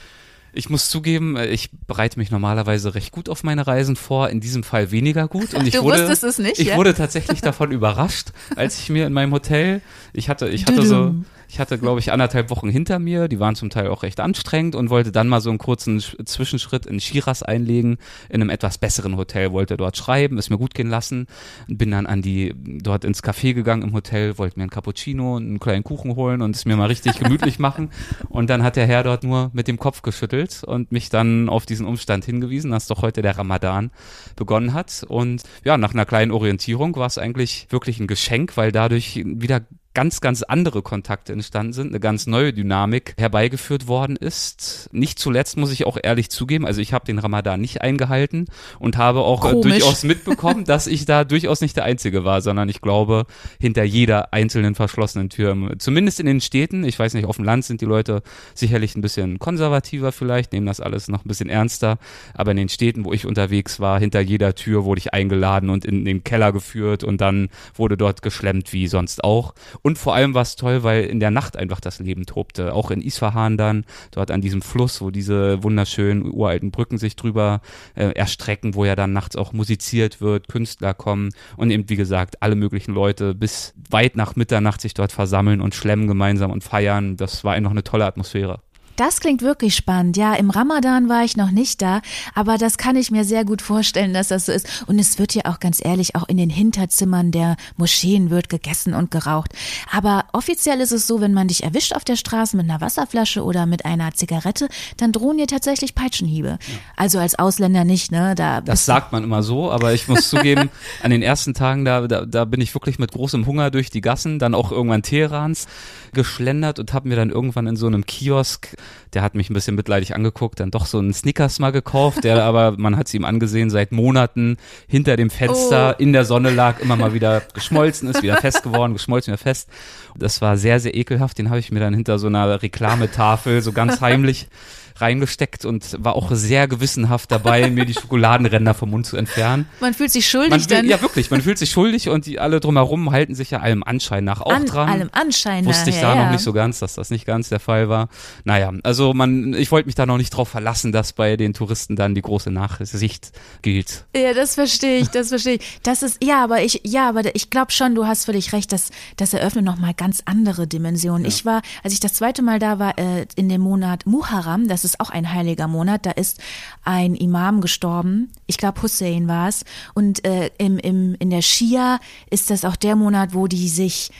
Ich 0.53 0.69
muss 0.69 0.89
zugeben, 0.89 1.35
äh, 1.35 1.47
ich 1.47 1.71
bereite 1.87 2.19
mich 2.19 2.31
normalerweise 2.31 2.95
recht 2.95 3.11
gut 3.11 3.27
auf 3.27 3.43
meine 3.43 3.65
Reisen 3.65 3.95
vor, 3.95 4.29
in 4.29 4.39
diesem 4.39 4.63
Fall 4.63 4.91
weniger 4.91 5.27
gut. 5.27 5.53
Und 5.53 5.67
ich 5.67 5.73
du 5.73 5.83
wurde, 5.83 5.99
wusstest 5.99 6.23
es 6.23 6.37
nicht, 6.37 6.59
Ich 6.59 6.69
ja? 6.69 6.77
wurde 6.77 6.93
tatsächlich 6.93 7.41
davon 7.41 7.71
überrascht, 7.73 8.29
als 8.55 8.79
ich 8.79 8.89
mir 8.89 9.07
in 9.07 9.13
meinem 9.13 9.33
Hotel, 9.33 9.81
ich 10.13 10.29
hatte, 10.29 10.47
ich 10.49 10.65
hatte 10.65 10.85
so, 10.85 11.15
ich 11.53 11.59
hatte, 11.59 11.77
glaube 11.77 11.99
ich, 11.99 12.11
anderthalb 12.11 12.49
Wochen 12.49 12.67
hinter 12.67 12.97
mir, 12.97 13.27
die 13.27 13.39
waren 13.39 13.53
zum 13.53 13.69
Teil 13.69 13.87
auch 13.89 14.01
recht 14.01 14.19
anstrengend 14.19 14.73
und 14.73 14.89
wollte 14.89 15.11
dann 15.11 15.27
mal 15.27 15.39
so 15.39 15.51
einen 15.51 15.59
kurzen 15.59 15.99
Zwischenschritt 15.99 16.87
in 16.87 16.99
Shiraz 16.99 17.43
einlegen, 17.43 17.97
in 18.29 18.41
einem 18.41 18.49
etwas 18.49 18.79
besseren 18.79 19.17
Hotel, 19.17 19.51
wollte 19.51 19.77
dort 19.77 19.95
schreiben, 19.95 20.39
es 20.39 20.49
mir 20.49 20.57
gut 20.57 20.73
gehen 20.73 20.89
lassen, 20.89 21.27
bin 21.67 21.91
dann 21.91 22.07
an 22.07 22.23
die, 22.23 22.55
dort 22.57 23.05
ins 23.05 23.21
Café 23.21 23.53
gegangen 23.53 23.83
im 23.83 23.93
Hotel, 23.93 24.39
wollte 24.39 24.57
mir 24.57 24.63
einen 24.63 24.71
Cappuccino 24.71 25.35
und 25.35 25.43
einen 25.43 25.59
kleinen 25.59 25.83
Kuchen 25.83 26.15
holen 26.15 26.41
und 26.41 26.55
es 26.55 26.65
mir 26.65 26.75
mal 26.75 26.87
richtig 26.87 27.19
gemütlich 27.19 27.59
machen. 27.59 27.91
Und 28.29 28.49
dann 28.49 28.63
hat 28.63 28.75
der 28.75 28.87
Herr 28.87 29.03
dort 29.03 29.23
nur 29.23 29.51
mit 29.53 29.67
dem 29.67 29.77
Kopf 29.77 30.01
geschüttelt 30.01 30.63
und 30.63 30.91
mich 30.91 31.09
dann 31.09 31.49
auf 31.49 31.67
diesen 31.67 31.85
Umstand 31.85 32.25
hingewiesen, 32.25 32.71
dass 32.71 32.87
doch 32.87 33.03
heute 33.03 33.21
der 33.21 33.37
Ramadan 33.37 33.91
begonnen 34.35 34.73
hat. 34.73 35.05
Und 35.07 35.43
ja, 35.63 35.77
nach 35.77 35.93
einer 35.93 36.07
kleinen 36.07 36.31
Orientierung 36.31 36.95
war 36.95 37.05
es 37.05 37.19
eigentlich 37.19 37.67
wirklich 37.69 37.99
ein 37.99 38.07
Geschenk, 38.07 38.57
weil 38.57 38.71
dadurch 38.71 39.21
wieder 39.23 39.61
ganz, 39.93 40.21
ganz 40.21 40.43
andere 40.43 40.81
Kontakte 40.81 41.33
entstanden 41.33 41.73
sind, 41.73 41.87
eine 41.89 41.99
ganz 41.99 42.27
neue 42.27 42.53
Dynamik 42.53 43.13
herbeigeführt 43.17 43.87
worden 43.87 44.15
ist. 44.15 44.89
Nicht 44.91 45.19
zuletzt 45.19 45.57
muss 45.57 45.71
ich 45.71 45.85
auch 45.85 45.97
ehrlich 46.01 46.29
zugeben, 46.29 46.65
also 46.65 46.81
ich 46.81 46.93
habe 46.93 47.05
den 47.05 47.19
Ramadan 47.19 47.61
nicht 47.61 47.81
eingehalten 47.81 48.45
und 48.79 48.97
habe 48.97 49.21
auch 49.21 49.45
äh, 49.45 49.61
durchaus 49.61 50.03
mitbekommen, 50.03 50.63
dass 50.65 50.87
ich 50.87 51.05
da 51.05 51.23
durchaus 51.23 51.61
nicht 51.61 51.77
der 51.77 51.83
Einzige 51.83 52.23
war, 52.23 52.41
sondern 52.41 52.69
ich 52.69 52.81
glaube, 52.81 53.25
hinter 53.59 53.83
jeder 53.83 54.33
einzelnen 54.33 54.75
verschlossenen 54.75 55.29
Tür, 55.29 55.55
zumindest 55.77 56.19
in 56.19 56.25
den 56.25 56.41
Städten, 56.41 56.83
ich 56.83 56.97
weiß 56.97 57.13
nicht, 57.13 57.25
auf 57.25 57.35
dem 57.35 57.45
Land 57.45 57.65
sind 57.65 57.81
die 57.81 57.85
Leute 57.85 58.23
sicherlich 58.55 58.95
ein 58.95 59.01
bisschen 59.01 59.39
konservativer 59.39 60.11
vielleicht, 60.11 60.53
nehmen 60.53 60.65
das 60.65 60.79
alles 60.79 61.07
noch 61.07 61.23
ein 61.23 61.27
bisschen 61.27 61.49
ernster, 61.49 61.97
aber 62.33 62.51
in 62.51 62.57
den 62.57 62.69
Städten, 62.69 63.05
wo 63.05 63.13
ich 63.13 63.25
unterwegs 63.25 63.79
war, 63.79 63.99
hinter 63.99 64.21
jeder 64.21 64.55
Tür 64.55 64.85
wurde 64.85 64.99
ich 64.99 65.13
eingeladen 65.13 65.69
und 65.69 65.85
in 65.85 66.05
den 66.05 66.23
Keller 66.23 66.51
geführt 66.51 67.03
und 67.03 67.21
dann 67.21 67.49
wurde 67.75 67.97
dort 67.97 68.21
geschlemmt 68.21 68.73
wie 68.73 68.87
sonst 68.87 69.23
auch. 69.23 69.53
Und 69.83 69.97
vor 69.97 70.15
allem 70.15 70.33
war 70.33 70.41
es 70.41 70.55
toll, 70.55 70.83
weil 70.83 71.03
in 71.03 71.19
der 71.19 71.29
Nacht 71.29 71.57
einfach 71.57 71.81
das 71.81 71.99
Leben 71.99 72.25
tobte. 72.25 72.73
Auch 72.73 72.89
in 72.89 73.01
Isfahan 73.01 73.57
dann, 73.57 73.85
dort 74.11 74.31
an 74.31 74.39
diesem 74.39 74.61
Fluss, 74.61 75.01
wo 75.01 75.11
diese 75.11 75.61
wunderschönen 75.61 76.33
uralten 76.33 76.71
Brücken 76.71 76.97
sich 76.97 77.17
drüber 77.17 77.61
äh, 77.95 78.13
erstrecken, 78.13 78.75
wo 78.75 78.85
ja 78.85 78.95
dann 78.95 79.11
nachts 79.11 79.35
auch 79.35 79.51
musiziert 79.51 80.21
wird, 80.21 80.47
Künstler 80.47 80.93
kommen 80.93 81.31
und 81.57 81.69
eben, 81.69 81.89
wie 81.89 81.97
gesagt, 81.97 82.41
alle 82.41 82.55
möglichen 82.55 82.93
Leute 82.93 83.35
bis 83.35 83.73
weit 83.89 84.15
nach 84.15 84.37
Mitternacht 84.37 84.79
sich 84.79 84.93
dort 84.93 85.11
versammeln 85.11 85.59
und 85.59 85.75
schlemmen 85.75 86.07
gemeinsam 86.07 86.51
und 86.51 86.63
feiern. 86.63 87.17
Das 87.17 87.43
war 87.43 87.53
einfach 87.53 87.71
eine 87.71 87.83
tolle 87.83 88.05
Atmosphäre. 88.05 88.61
Das 88.95 89.19
klingt 89.19 89.41
wirklich 89.41 89.75
spannend. 89.75 90.17
Ja, 90.17 90.35
im 90.35 90.49
Ramadan 90.49 91.09
war 91.09 91.23
ich 91.23 91.35
noch 91.35 91.51
nicht 91.51 91.81
da, 91.81 92.01
aber 92.35 92.57
das 92.57 92.77
kann 92.77 92.95
ich 92.95 93.09
mir 93.09 93.25
sehr 93.25 93.43
gut 93.43 93.61
vorstellen, 93.61 94.13
dass 94.13 94.27
das 94.27 94.45
so 94.45 94.51
ist. 94.51 94.83
Und 94.85 94.99
es 94.99 95.17
wird 95.17 95.33
ja 95.33 95.45
auch 95.45 95.59
ganz 95.59 95.83
ehrlich, 95.83 96.15
auch 96.15 96.27
in 96.27 96.37
den 96.37 96.49
Hinterzimmern 96.49 97.31
der 97.31 97.55
Moscheen 97.77 98.29
wird 98.29 98.49
gegessen 98.49 98.93
und 98.93 99.09
geraucht. 99.09 99.53
Aber 99.91 100.25
offiziell 100.33 100.79
ist 100.79 100.91
es 100.91 101.07
so, 101.07 101.21
wenn 101.21 101.33
man 101.33 101.47
dich 101.47 101.63
erwischt 101.63 101.93
auf 101.93 102.03
der 102.03 102.15
Straße 102.15 102.55
mit 102.55 102.69
einer 102.69 102.81
Wasserflasche 102.81 103.43
oder 103.43 103.65
mit 103.65 103.85
einer 103.85 104.13
Zigarette, 104.13 104.67
dann 104.97 105.11
drohen 105.11 105.37
dir 105.37 105.47
tatsächlich 105.47 105.95
Peitschenhiebe. 105.95 106.49
Ja. 106.49 106.57
Also 106.95 107.19
als 107.19 107.37
Ausländer 107.39 107.85
nicht, 107.85 108.11
ne? 108.11 108.35
Da 108.35 108.61
das 108.61 108.85
sagt 108.85 109.11
man 109.11 109.23
immer 109.23 109.41
so, 109.41 109.71
aber 109.71 109.93
ich 109.93 110.07
muss 110.07 110.29
zugeben, 110.33 110.69
an 111.01 111.11
den 111.11 111.23
ersten 111.23 111.53
Tagen, 111.53 111.85
da, 111.85 112.07
da, 112.07 112.25
da 112.25 112.45
bin 112.45 112.61
ich 112.61 112.73
wirklich 112.75 112.99
mit 112.99 113.11
großem 113.11 113.45
Hunger 113.45 113.71
durch 113.71 113.89
die 113.89 114.01
Gassen, 114.01 114.39
dann 114.39 114.53
auch 114.53 114.71
irgendwann 114.71 115.01
Teherans 115.01 115.67
geschlendert 116.13 116.79
und 116.79 116.93
habe 116.93 117.07
mir 117.07 117.15
dann 117.15 117.29
irgendwann 117.29 117.67
in 117.67 117.75
so 117.75 117.87
einem 117.87 118.05
Kiosk 118.05 118.75
der 119.13 119.21
hat 119.21 119.35
mich 119.35 119.49
ein 119.49 119.53
bisschen 119.53 119.75
mitleidig 119.75 120.15
angeguckt, 120.15 120.59
dann 120.59 120.71
doch 120.71 120.85
so 120.85 120.99
einen 120.99 121.13
Snickers 121.13 121.59
mal 121.59 121.71
gekauft, 121.71 122.23
der 122.23 122.43
aber, 122.43 122.73
man 122.77 122.97
hat 122.97 123.07
es 123.07 123.13
ihm 123.13 123.25
angesehen, 123.25 123.69
seit 123.69 123.91
Monaten 123.91 124.57
hinter 124.87 125.15
dem 125.15 125.29
Fenster 125.29 125.95
oh. 125.97 126.01
in 126.01 126.13
der 126.13 126.25
Sonne 126.25 126.49
lag, 126.49 126.79
immer 126.79 126.95
mal 126.95 127.13
wieder 127.13 127.41
geschmolzen 127.53 128.09
ist, 128.09 128.21
wieder 128.23 128.37
fest 128.37 128.63
geworden, 128.63 128.93
geschmolzen, 128.93 129.33
wieder 129.33 129.41
fest. 129.41 129.69
Das 130.17 130.41
war 130.41 130.57
sehr, 130.57 130.79
sehr 130.79 130.95
ekelhaft. 130.95 131.37
Den 131.37 131.49
habe 131.49 131.59
ich 131.59 131.71
mir 131.71 131.79
dann 131.79 131.93
hinter 131.93 132.19
so 132.19 132.27
einer 132.27 132.61
Reklametafel 132.61 133.61
so 133.61 133.71
ganz 133.71 134.01
heimlich 134.01 134.47
reingesteckt 134.95 135.65
und 135.65 135.97
war 136.03 136.15
auch 136.15 136.31
sehr 136.31 136.67
gewissenhaft 136.67 137.31
dabei, 137.31 137.69
mir 137.71 137.85
die 137.85 137.93
Schokoladenränder 137.93 138.73
vom 138.73 138.91
Mund 138.91 139.05
zu 139.05 139.17
entfernen. 139.17 139.67
Man 139.79 139.93
fühlt 139.93 140.11
sich 140.11 140.27
schuldig 140.27 140.51
man, 140.51 140.67
dann. 140.67 140.87
Ja, 140.87 141.01
wirklich, 141.01 141.31
man 141.31 141.41
fühlt 141.41 141.57
sich 141.57 141.71
schuldig 141.71 142.09
und 142.09 142.25
die 142.25 142.39
alle 142.39 142.59
drumherum 142.59 143.11
halten 143.11 143.35
sich 143.35 143.51
ja 143.51 143.59
allem 143.59 143.83
Anschein 143.83 144.23
nach 144.23 144.41
auch 144.41 144.51
An, 144.51 144.65
dran. 144.65 144.89
Allem 144.89 145.09
Anschein 145.11 145.65
Wusste 145.65 145.89
ich 145.89 145.99
da 145.99 146.15
ja. 146.15 146.23
noch 146.23 146.31
nicht 146.31 146.41
so 146.41 146.53
ganz, 146.53 146.79
dass 146.79 146.95
das 146.95 147.09
nicht 147.09 147.25
ganz 147.25 147.49
der 147.49 147.59
Fall 147.59 147.89
war. 147.89 148.09
Naja, 148.43 148.71
also 148.83 149.13
man, 149.13 149.53
ich 149.53 149.71
wollte 149.71 149.87
mich 149.87 149.95
da 149.95 150.05
noch 150.05 150.17
nicht 150.17 150.31
drauf 150.31 150.49
verlassen, 150.49 150.91
dass 150.91 151.13
bei 151.13 151.37
den 151.37 151.53
Touristen 151.53 151.95
dann 151.95 152.15
die 152.15 152.21
große 152.21 152.51
Nachsicht 152.51 153.31
gilt. 153.61 154.05
Ja, 154.15 154.33
das 154.33 154.55
verstehe 154.55 154.99
ich, 154.99 155.09
das 155.09 155.29
verstehe 155.29 155.55
ich. 155.55 155.79
Das 155.83 156.03
ist, 156.03 156.23
ja, 156.23 156.43
aber 156.43 156.63
ich, 156.63 156.81
ja, 156.83 157.09
aber 157.09 157.35
ich 157.35 157.49
glaube 157.49 157.71
schon, 157.71 157.95
du 157.95 158.05
hast 158.05 158.25
völlig 158.25 158.53
recht, 158.53 158.71
dass 158.71 158.89
das 159.17 159.33
eröffnet 159.33 159.65
nochmal 159.65 159.93
ganz 159.93 160.21
andere 160.25 160.67
Dimensionen. 160.67 161.23
Ja. 161.23 161.29
Ich 161.29 161.45
war, 161.45 161.61
als 161.83 161.93
ich 161.93 161.99
das 161.99 162.13
zweite 162.13 162.41
Mal 162.41 162.59
da 162.59 162.79
war, 162.79 162.97
äh, 162.97 163.25
in 163.35 163.49
dem 163.49 163.61
Monat 163.61 164.05
Muharram, 164.05 164.67
das 164.67 164.82
ist 164.83 164.99
auch 164.99 165.09
ein 165.09 165.33
heiliger 165.33 165.67
Monat, 165.67 166.05
da 166.05 166.11
ist 166.11 166.39
ein 166.83 167.15
Imam 167.15 167.61
gestorben. 167.61 168.31
Ich 168.47 168.57
glaube, 168.57 168.81
Hussein 168.81 169.27
war 169.27 169.47
es. 169.47 169.65
Und 169.93 170.25
äh, 170.25 170.51
im, 170.57 170.77
im, 170.77 171.15
in 171.19 171.29
der 171.29 171.41
Schia 171.41 171.99
ist 172.29 172.49
das 172.49 172.65
auch 172.65 172.75
der 172.75 172.95
Monat, 172.95 173.33
wo 173.33 173.47
die 173.47 173.69
sich 173.69 174.11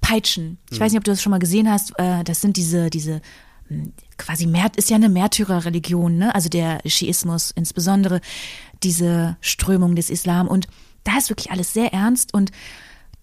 peitschen. 0.00 0.58
Ich 0.70 0.78
hm. 0.78 0.84
weiß 0.84 0.92
nicht, 0.92 0.98
ob 0.98 1.04
du 1.04 1.10
das 1.10 1.22
schon 1.22 1.30
mal 1.30 1.38
gesehen 1.38 1.70
hast. 1.70 1.92
Äh, 1.98 2.24
das 2.24 2.40
sind 2.40 2.56
diese, 2.56 2.90
diese 2.90 3.20
hm, 3.68 3.92
quasi 4.16 4.46
Märt 4.46 4.76
ist 4.76 4.90
ja 4.90 4.96
eine 4.96 5.08
Märtyrerreligion, 5.08 6.16
ne? 6.16 6.34
Also 6.34 6.48
der 6.48 6.80
Schiismus 6.84 7.50
insbesondere 7.50 8.20
diese 8.82 9.36
Strömung 9.40 9.94
des 9.94 10.10
Islam 10.10 10.48
und 10.48 10.66
da 11.04 11.18
ist 11.18 11.30
wirklich 11.30 11.50
alles 11.50 11.72
sehr 11.72 11.92
ernst 11.92 12.34
und 12.34 12.50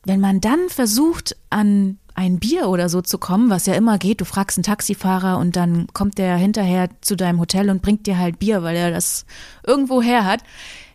wenn 0.06 0.20
man 0.20 0.42
dann 0.42 0.70
versucht 0.70 1.36
an 1.50 2.00
ein 2.18 2.40
Bier 2.40 2.68
oder 2.68 2.90
so 2.90 3.02
zu 3.02 3.20
kommen, 3.20 3.52
was 3.52 3.68
ja 3.68 3.76
immer 3.76 4.00
geht, 4.00 4.22
du 4.22 4.26
fragst 4.26 4.58
einen 4.58 4.64
Taxifahrer 4.64 5.38
und 5.38 5.56
dann 5.56 5.86
kommt 5.94 6.18
der 6.18 6.36
hinterher 6.36 6.90
zu 7.02 7.16
deinem 7.16 7.40
Hotel 7.40 7.70
und 7.70 7.84
bringt 7.84 8.08
dir 8.08 8.18
halt 8.18 8.40
Bier, 8.40 8.64
weil 8.64 8.76
er 8.76 8.90
das 8.90 9.28
irgendwo 9.66 10.02
her 10.02 10.26
hat. 10.26 10.42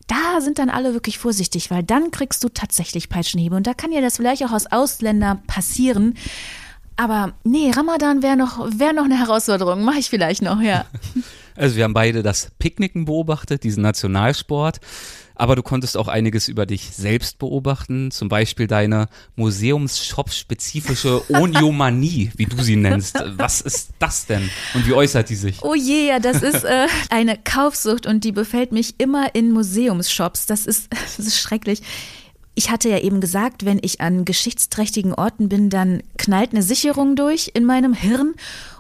Da 0.09 0.41
sind 0.41 0.59
dann 0.59 0.69
alle 0.69 0.95
wirklich 0.95 1.19
vorsichtig, 1.19 1.71
weil 1.71 1.85
dann 1.85 2.11
kriegst 2.11 2.43
du 2.43 2.49
tatsächlich 2.49 3.09
Peitschenhiebe 3.09 3.55
und 3.55 3.69
da 3.69 3.73
kann 3.73 3.93
dir 3.93 4.03
das 4.03 4.17
vielleicht 4.17 4.45
auch 4.45 4.51
aus 4.51 4.67
Ausländern 4.67 5.41
passieren. 5.47 6.15
Aber 6.97 7.35
nee, 7.45 7.71
Ramadan 7.71 8.25
wäre 8.25 8.37
noch, 8.37 8.59
wäre 8.77 8.93
noch 8.93 9.05
eine 9.05 9.19
Herausforderung, 9.19 9.85
mache 9.85 10.01
ich 10.01 10.11
vielleicht 10.11 10.43
noch, 10.43 10.61
ja. 10.61 10.85
Also 11.55 11.77
wir 11.77 11.85
haben 11.85 11.93
beide 11.93 12.23
das 12.23 12.51
Picknicken 12.59 13.05
beobachtet, 13.05 13.63
diesen 13.63 13.83
Nationalsport. 13.83 14.81
Aber 15.35 15.57
du 15.57 15.63
konntest 15.63 15.97
auch 15.97 16.09
einiges 16.09 16.49
über 16.49 16.67
dich 16.67 16.91
selbst 16.95 17.39
beobachten, 17.39 18.11
zum 18.11 18.29
Beispiel 18.29 18.67
deine 18.67 19.09
Museumsshop-spezifische 19.37 21.23
Oniomanie, 21.31 22.31
wie 22.37 22.47
du 22.47 22.63
sie 22.63 22.77
nennst. 22.77 23.23
Was 23.37 23.61
ist 23.61 23.91
das 23.99 24.27
denn 24.27 24.51
und 24.75 24.87
wie 24.87 24.93
äußert 24.93 25.29
die 25.29 25.37
sich? 25.37 25.63
Oh 25.63 25.75
je, 25.75 26.09
ja, 26.09 26.19
das 26.19 26.43
ist 26.43 26.65
äh, 26.65 26.87
eine 27.11 27.39
Kaufsucht 27.39 28.07
und 28.07 28.25
die 28.25 28.33
befällt 28.33 28.73
mich 28.73 28.95
immer 28.99 29.35
in 29.35 29.53
Museumsshops. 29.53 30.47
Das 30.47 30.67
ist, 30.67 30.89
das 31.19 31.19
ist 31.19 31.39
schrecklich. 31.39 31.83
Ich 32.55 32.71
hatte 32.71 32.91
ja 32.91 32.99
eben 32.99 33.23
gesagt, 33.23 33.65
wenn 33.65 33.79
ich 33.81 34.03
an 34.03 34.27
geschichtsträchtigen 34.27 35.15
Orten 35.15 35.49
bin, 35.49 35.71
dann 35.71 36.03
knallt 36.19 36.53
eine 36.53 36.63
Sicherung 36.63 37.17
durch 37.17 37.53
in 37.55 37.65
meinem 37.65 37.95
Hirn 37.95 38.35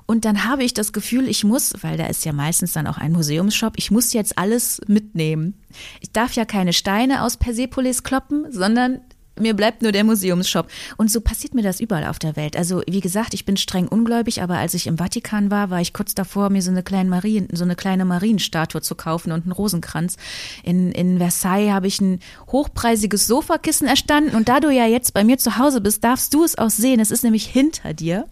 und 0.06 0.24
dann 0.24 0.44
habe 0.44 0.64
ich 0.64 0.74
das 0.74 0.92
Gefühl, 0.92 1.28
ich 1.28 1.44
muss, 1.44 1.74
weil 1.82 1.96
da 1.96 2.06
ist 2.06 2.24
ja 2.24 2.32
meistens 2.32 2.72
dann 2.72 2.86
auch 2.86 2.98
ein 2.98 3.12
Museumsshop, 3.12 3.74
ich 3.76 3.90
muss 3.90 4.12
jetzt 4.12 4.38
alles 4.38 4.80
mitnehmen. 4.86 5.54
Ich 6.00 6.12
darf 6.12 6.34
ja 6.34 6.44
keine 6.44 6.72
Steine 6.72 7.22
aus 7.22 7.36
Persepolis 7.36 8.02
kloppen, 8.02 8.46
sondern 8.50 9.00
mir 9.38 9.54
bleibt 9.54 9.82
nur 9.82 9.92
der 9.92 10.04
Museumsshop. 10.04 10.68
Und 10.98 11.10
so 11.10 11.20
passiert 11.20 11.54
mir 11.54 11.62
das 11.62 11.80
überall 11.80 12.04
auf 12.04 12.18
der 12.18 12.36
Welt. 12.36 12.56
Also, 12.56 12.82
wie 12.86 13.00
gesagt, 13.00 13.32
ich 13.32 13.44
bin 13.44 13.56
streng 13.56 13.88
ungläubig, 13.88 14.42
aber 14.42 14.58
als 14.58 14.74
ich 14.74 14.86
im 14.86 14.98
Vatikan 14.98 15.50
war, 15.50 15.70
war 15.70 15.80
ich 15.80 15.94
kurz 15.94 16.14
davor, 16.14 16.50
mir 16.50 16.60
so 16.60 16.70
eine 16.70 16.82
kleine 16.82 17.08
Marien, 17.08 17.48
so 17.52 17.64
eine 17.64 17.74
kleine 17.74 18.04
Marienstatue 18.04 18.82
zu 18.82 18.94
kaufen 18.94 19.32
und 19.32 19.44
einen 19.44 19.52
Rosenkranz. 19.52 20.16
In, 20.62 20.92
in 20.92 21.18
Versailles 21.18 21.72
habe 21.72 21.86
ich 21.86 22.00
ein 22.00 22.20
hochpreisiges 22.48 23.26
Sofakissen 23.26 23.88
erstanden 23.88 24.36
und 24.36 24.48
da 24.48 24.60
du 24.60 24.70
ja 24.70 24.86
jetzt 24.86 25.14
bei 25.14 25.24
mir 25.24 25.38
zu 25.38 25.56
Hause 25.56 25.80
bist, 25.80 26.04
darfst 26.04 26.34
du 26.34 26.44
es 26.44 26.58
auch 26.58 26.70
sehen. 26.70 27.00
Es 27.00 27.10
ist 27.10 27.24
nämlich 27.24 27.46
hinter 27.46 27.94
dir. 27.94 28.26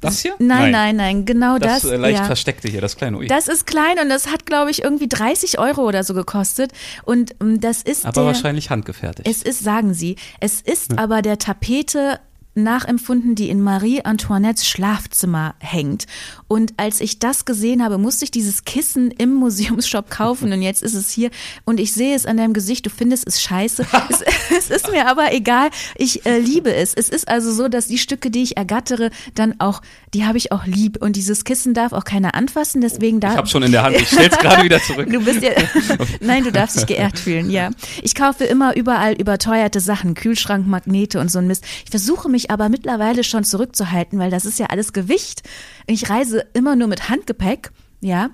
Das 0.00 0.20
hier? 0.20 0.34
Nein, 0.38 0.70
nein, 0.70 0.96
nein, 0.96 1.24
genau 1.24 1.58
das. 1.58 1.82
Das 1.82 1.90
äh, 1.90 1.96
leicht 1.96 2.20
ja. 2.20 2.24
versteckte 2.24 2.68
hier, 2.68 2.80
das 2.80 2.96
kleine 2.96 3.18
Ui. 3.18 3.26
Das 3.26 3.48
ist 3.48 3.66
klein 3.66 3.98
und 4.00 4.08
das 4.08 4.28
hat, 4.28 4.46
glaube 4.46 4.70
ich, 4.70 4.82
irgendwie 4.82 5.08
30 5.08 5.58
Euro 5.58 5.82
oder 5.82 6.04
so 6.04 6.14
gekostet. 6.14 6.72
Und 7.04 7.34
ähm, 7.40 7.60
das 7.60 7.82
ist 7.82 8.04
aber 8.04 8.12
der, 8.12 8.24
wahrscheinlich 8.26 8.70
handgefertigt. 8.70 9.28
es 9.28 9.42
ist, 9.42 9.62
sagen 9.64 9.94
Sie, 9.94 10.16
es 10.40 10.60
ist 10.60 10.98
aber 10.98 11.22
der 11.22 11.38
Tapete 11.38 12.20
nachempfunden, 12.62 13.34
die 13.34 13.48
in 13.48 13.62
Marie 13.62 14.04
Antoinettes 14.04 14.66
Schlafzimmer 14.66 15.54
hängt. 15.58 16.06
Und 16.46 16.74
als 16.76 17.00
ich 17.00 17.18
das 17.18 17.44
gesehen 17.44 17.82
habe, 17.82 17.98
musste 17.98 18.24
ich 18.24 18.30
dieses 18.30 18.64
Kissen 18.64 19.10
im 19.10 19.34
Museumsshop 19.34 20.10
kaufen 20.10 20.52
und 20.52 20.62
jetzt 20.62 20.82
ist 20.82 20.94
es 20.94 21.10
hier 21.10 21.30
und 21.64 21.80
ich 21.80 21.92
sehe 21.92 22.14
es 22.14 22.26
an 22.26 22.36
deinem 22.36 22.52
Gesicht, 22.52 22.86
du 22.86 22.90
findest 22.90 23.26
es 23.26 23.40
scheiße. 23.42 23.86
es, 24.10 24.22
es 24.50 24.70
ist 24.70 24.90
mir 24.90 25.06
aber 25.08 25.32
egal, 25.32 25.70
ich 25.96 26.26
äh, 26.26 26.38
liebe 26.38 26.74
es. 26.74 26.94
Es 26.94 27.08
ist 27.08 27.28
also 27.28 27.52
so, 27.52 27.68
dass 27.68 27.86
die 27.86 27.98
Stücke, 27.98 28.30
die 28.30 28.42
ich 28.42 28.56
ergattere, 28.56 29.10
dann 29.34 29.60
auch, 29.60 29.82
die 30.14 30.24
habe 30.24 30.38
ich 30.38 30.52
auch 30.52 30.66
lieb 30.66 31.02
und 31.02 31.16
dieses 31.16 31.44
Kissen 31.44 31.74
darf 31.74 31.92
auch 31.92 32.04
keiner 32.04 32.34
anfassen, 32.34 32.80
deswegen 32.80 33.20
da 33.20 33.32
ich 33.32 33.36
habe 33.36 33.48
schon 33.48 33.62
in 33.62 33.72
der 33.72 33.82
Hand, 33.82 33.96
ich 33.96 34.08
stell's 34.08 34.38
gerade 34.40 34.64
wieder 34.64 34.80
zurück. 34.82 35.08
Du 35.10 35.22
bist 35.22 35.42
ja. 35.42 35.50
Nein, 36.20 36.44
du 36.44 36.52
darfst 36.52 36.76
dich 36.76 36.86
geehrt 36.86 37.18
fühlen, 37.18 37.50
ja. 37.50 37.70
Ich 38.02 38.14
kaufe 38.14 38.44
immer 38.44 38.76
überall 38.76 39.14
überteuerte 39.14 39.80
Sachen, 39.80 40.14
Kühlschrank, 40.14 40.66
Magnete 40.66 41.20
und 41.20 41.30
so 41.30 41.38
ein 41.38 41.46
Mist. 41.46 41.64
Ich 41.84 41.90
versuche 41.90 42.28
mich 42.28 42.47
aber 42.50 42.68
mittlerweile 42.68 43.24
schon 43.24 43.44
zurückzuhalten, 43.44 44.18
weil 44.18 44.30
das 44.30 44.44
ist 44.44 44.58
ja 44.58 44.66
alles 44.66 44.92
Gewicht. 44.92 45.42
Ich 45.86 46.10
reise 46.10 46.44
immer 46.54 46.76
nur 46.76 46.88
mit 46.88 47.08
Handgepäck. 47.08 47.70
Ja, 48.00 48.30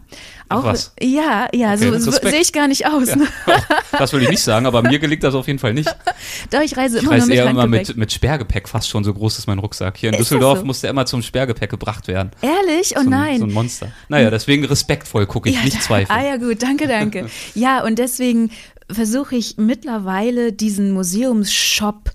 auch 0.50 0.64
was. 0.64 0.92
ja, 1.00 1.48
ja, 1.54 1.72
Okay, 1.72 1.98
so, 1.98 2.10
so 2.10 2.10
sehe 2.10 2.42
ich 2.42 2.52
gar 2.52 2.68
nicht 2.68 2.86
aus. 2.86 3.08
Ja. 3.08 3.16
Das 3.98 4.12
will 4.12 4.22
ich 4.22 4.28
nicht 4.28 4.42
sagen, 4.42 4.66
aber 4.66 4.82
mir 4.82 4.98
gelingt 4.98 5.22
das 5.24 5.34
auf 5.34 5.46
jeden 5.46 5.58
Fall 5.58 5.72
nicht. 5.72 5.88
Doch, 6.50 6.60
ich 6.60 6.76
reise 6.76 6.98
Ich 6.98 7.04
immer 7.04 7.12
nur 7.12 7.20
reise 7.20 7.28
mit 7.30 7.38
eher 7.38 7.48
immer 7.48 7.66
mit, 7.66 7.96
mit 7.96 8.12
Sperrgepäck, 8.12 8.68
fast 8.68 8.90
schon 8.90 9.04
so 9.04 9.14
groß 9.14 9.38
ist 9.38 9.46
mein 9.46 9.58
Rucksack. 9.58 9.96
Hier 9.96 10.10
in 10.10 10.16
Ist 10.16 10.20
Düsseldorf 10.20 10.58
so? 10.58 10.64
musste 10.66 10.88
er 10.88 10.90
immer 10.90 11.06
zum 11.06 11.22
Sperrgepäck 11.22 11.70
gebracht 11.70 12.08
werden. 12.08 12.32
Ehrlich? 12.42 12.92
Oh 12.96 13.00
so 13.00 13.06
ein, 13.06 13.08
nein. 13.08 13.38
So 13.38 13.46
ein 13.46 13.52
Monster. 13.52 13.90
Naja, 14.10 14.28
deswegen 14.28 14.66
respektvoll 14.66 15.24
gucke 15.24 15.48
ich, 15.48 15.56
Ja, 15.56 15.62
nicht 15.62 15.82
zweifeln. 15.82 16.18
Ah 16.18 16.22
ja, 16.22 16.36
gut, 16.36 16.62
danke, 16.62 16.86
danke. 16.86 17.30
ja, 17.54 17.82
und 17.84 17.98
deswegen 17.98 18.50
versuche 18.90 19.36
ich 19.36 19.56
mittlerweile 19.56 20.52
diesen 20.52 20.92
Museumsshop, 20.92 22.10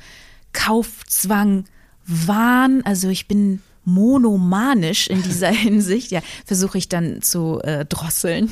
Kaufzwang, 0.53 1.65
Wahn, 2.09 2.81
also 2.83 3.09
ich 3.09 3.27
bin 3.27 3.61
monomanisch 3.85 5.07
in 5.07 5.21
dieser 5.23 5.49
Hinsicht, 5.51 6.11
ja, 6.11 6.21
versuche 6.45 6.77
ich 6.77 6.89
dann 6.89 7.21
zu 7.21 7.59
äh, 7.61 7.85
drosseln. 7.85 8.49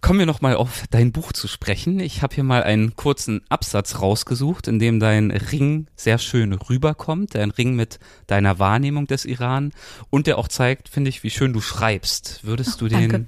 Kommen 0.00 0.18
wir 0.18 0.26
nochmal 0.26 0.56
auf 0.56 0.84
dein 0.90 1.12
Buch 1.12 1.32
zu 1.32 1.46
sprechen. 1.46 2.00
Ich 2.00 2.22
habe 2.22 2.34
hier 2.34 2.44
mal 2.44 2.62
einen 2.62 2.96
kurzen 2.96 3.42
Absatz 3.50 4.00
rausgesucht, 4.00 4.66
in 4.66 4.78
dem 4.78 4.98
dein 4.98 5.30
Ring 5.30 5.88
sehr 5.94 6.16
schön 6.16 6.54
rüberkommt. 6.54 7.36
Ein 7.36 7.50
Ring 7.50 7.76
mit 7.76 7.98
deiner 8.26 8.58
Wahrnehmung 8.58 9.06
des 9.06 9.26
Iran 9.26 9.72
und 10.08 10.26
der 10.26 10.38
auch 10.38 10.48
zeigt, 10.48 10.88
finde 10.88 11.10
ich, 11.10 11.22
wie 11.22 11.28
schön 11.28 11.52
du 11.52 11.60
schreibst. 11.60 12.44
Würdest 12.44 12.80
du 12.80 12.88
den 12.88 13.10
danke. 13.10 13.26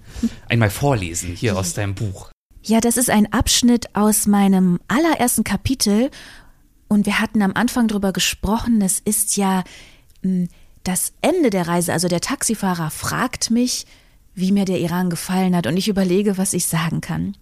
einmal 0.49 0.71
vorlesen 0.71 1.35
hier 1.35 1.59
aus 1.59 1.75
deinem 1.75 1.95
Buch? 1.95 2.31
Ja, 2.65 2.81
das 2.81 2.97
ist 2.97 3.11
ein 3.11 3.31
Abschnitt 3.33 3.95
aus 3.95 4.27
meinem 4.27 4.79
allerersten 4.89 5.45
Kapitel 5.45 6.11
und 6.93 7.07
wir 7.07 7.21
hatten 7.21 7.41
am 7.41 7.53
Anfang 7.55 7.89
drüber 7.89 8.13
gesprochen, 8.13 8.83
es 8.83 9.01
ist 9.01 9.37
ja 9.37 9.65
mh, 10.21 10.49
das 10.85 11.15
Ende 11.23 11.49
der 11.49 11.67
Reise, 11.67 11.93
also 11.93 12.07
der 12.07 12.21
Taxifahrer 12.21 12.91
fragt 12.91 13.51
mich, 13.51 13.87
wie 14.35 14.53
mir 14.53 14.67
der 14.67 14.79
Iran 14.79 15.09
gefallen 15.09 15.57
hat 15.57 15.67
und 15.67 15.77
ich 15.77 15.89
überlege, 15.89 16.37
was 16.37 16.53
ich 16.53 16.67
sagen 16.67 17.01
kann. 17.01 17.37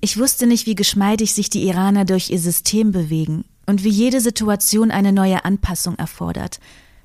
Ich 0.00 0.18
wusste 0.18 0.46
nicht, 0.46 0.66
wie 0.66 0.74
geschmeidig 0.74 1.34
sich 1.34 1.50
die 1.50 1.66
Iraner 1.66 2.04
durch 2.04 2.30
ihr 2.30 2.38
System 2.38 2.90
bewegen 2.90 3.44
und 3.66 3.84
wie 3.84 3.90
jede 3.90 4.20
Situation 4.20 4.90
eine 4.90 5.12
neue 5.12 5.44
Anpassung 5.44 5.96
erfordert, 5.96 6.58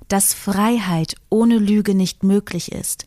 dass 0.08 0.34
Freiheit 0.34 1.16
ohne 1.30 1.58
Lüge 1.58 1.94
nicht 1.94 2.24
möglich 2.24 2.72
ist 2.72 3.06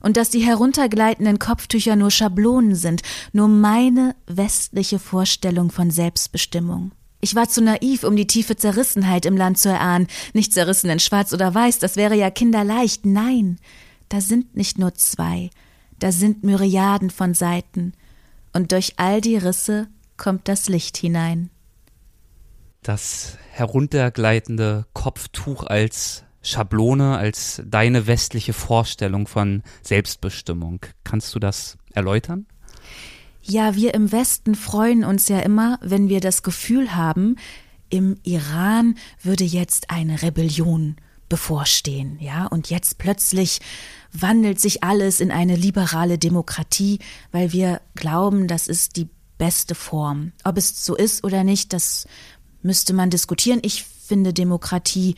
und 0.00 0.16
dass 0.18 0.30
die 0.30 0.40
heruntergleitenden 0.40 1.38
Kopftücher 1.38 1.96
nur 1.96 2.10
Schablonen 2.10 2.74
sind, 2.74 3.02
nur 3.32 3.48
meine 3.48 4.14
westliche 4.26 4.98
Vorstellung 4.98 5.70
von 5.70 5.90
Selbstbestimmung. 5.90 6.92
Ich 7.20 7.34
war 7.34 7.48
zu 7.48 7.62
naiv, 7.62 8.04
um 8.04 8.14
die 8.14 8.26
tiefe 8.26 8.56
Zerrissenheit 8.56 9.26
im 9.26 9.36
Land 9.36 9.58
zu 9.58 9.68
erahnen, 9.68 10.06
nicht 10.32 10.52
zerrissen 10.52 10.90
in 10.90 11.00
schwarz 11.00 11.32
oder 11.32 11.54
weiß, 11.54 11.78
das 11.78 11.96
wäre 11.96 12.14
ja 12.14 12.30
kinderleicht. 12.30 13.06
Nein, 13.06 13.58
da 14.08 14.20
sind 14.20 14.56
nicht 14.56 14.78
nur 14.78 14.94
zwei, 14.94 15.50
da 15.98 16.12
sind 16.12 16.44
Myriaden 16.44 17.10
von 17.10 17.34
Seiten, 17.34 17.92
und 18.52 18.72
durch 18.72 18.94
all 18.96 19.20
die 19.20 19.36
Risse 19.36 19.88
kommt 20.16 20.48
das 20.48 20.68
Licht 20.68 20.96
hinein. 20.96 21.50
Das 22.82 23.36
heruntergleitende 23.50 24.86
Kopftuch 24.94 25.64
als 25.64 26.24
Schablone, 26.42 27.18
als 27.18 27.60
deine 27.66 28.06
westliche 28.06 28.52
Vorstellung 28.52 29.26
von 29.26 29.62
Selbstbestimmung. 29.82 30.86
Kannst 31.02 31.34
du 31.34 31.38
das 31.38 31.76
erläutern? 31.92 32.46
Ja, 33.48 33.76
wir 33.76 33.94
im 33.94 34.10
Westen 34.10 34.56
freuen 34.56 35.04
uns 35.04 35.28
ja 35.28 35.38
immer, 35.38 35.78
wenn 35.80 36.08
wir 36.08 36.20
das 36.20 36.42
Gefühl 36.42 36.96
haben, 36.96 37.36
im 37.88 38.16
Iran 38.24 38.96
würde 39.22 39.44
jetzt 39.44 39.90
eine 39.90 40.20
Rebellion 40.22 40.96
bevorstehen, 41.28 42.18
ja, 42.20 42.46
und 42.46 42.70
jetzt 42.70 42.98
plötzlich 42.98 43.60
wandelt 44.12 44.60
sich 44.60 44.82
alles 44.82 45.20
in 45.20 45.30
eine 45.30 45.54
liberale 45.54 46.18
Demokratie, 46.18 46.98
weil 47.30 47.52
wir 47.52 47.80
glauben, 47.94 48.48
das 48.48 48.66
ist 48.66 48.96
die 48.96 49.08
beste 49.38 49.76
Form. 49.76 50.32
Ob 50.42 50.56
es 50.56 50.84
so 50.84 50.96
ist 50.96 51.22
oder 51.22 51.44
nicht, 51.44 51.72
das 51.72 52.08
müsste 52.62 52.94
man 52.94 53.10
diskutieren. 53.10 53.60
Ich 53.62 53.84
finde 53.84 54.32
Demokratie 54.32 55.14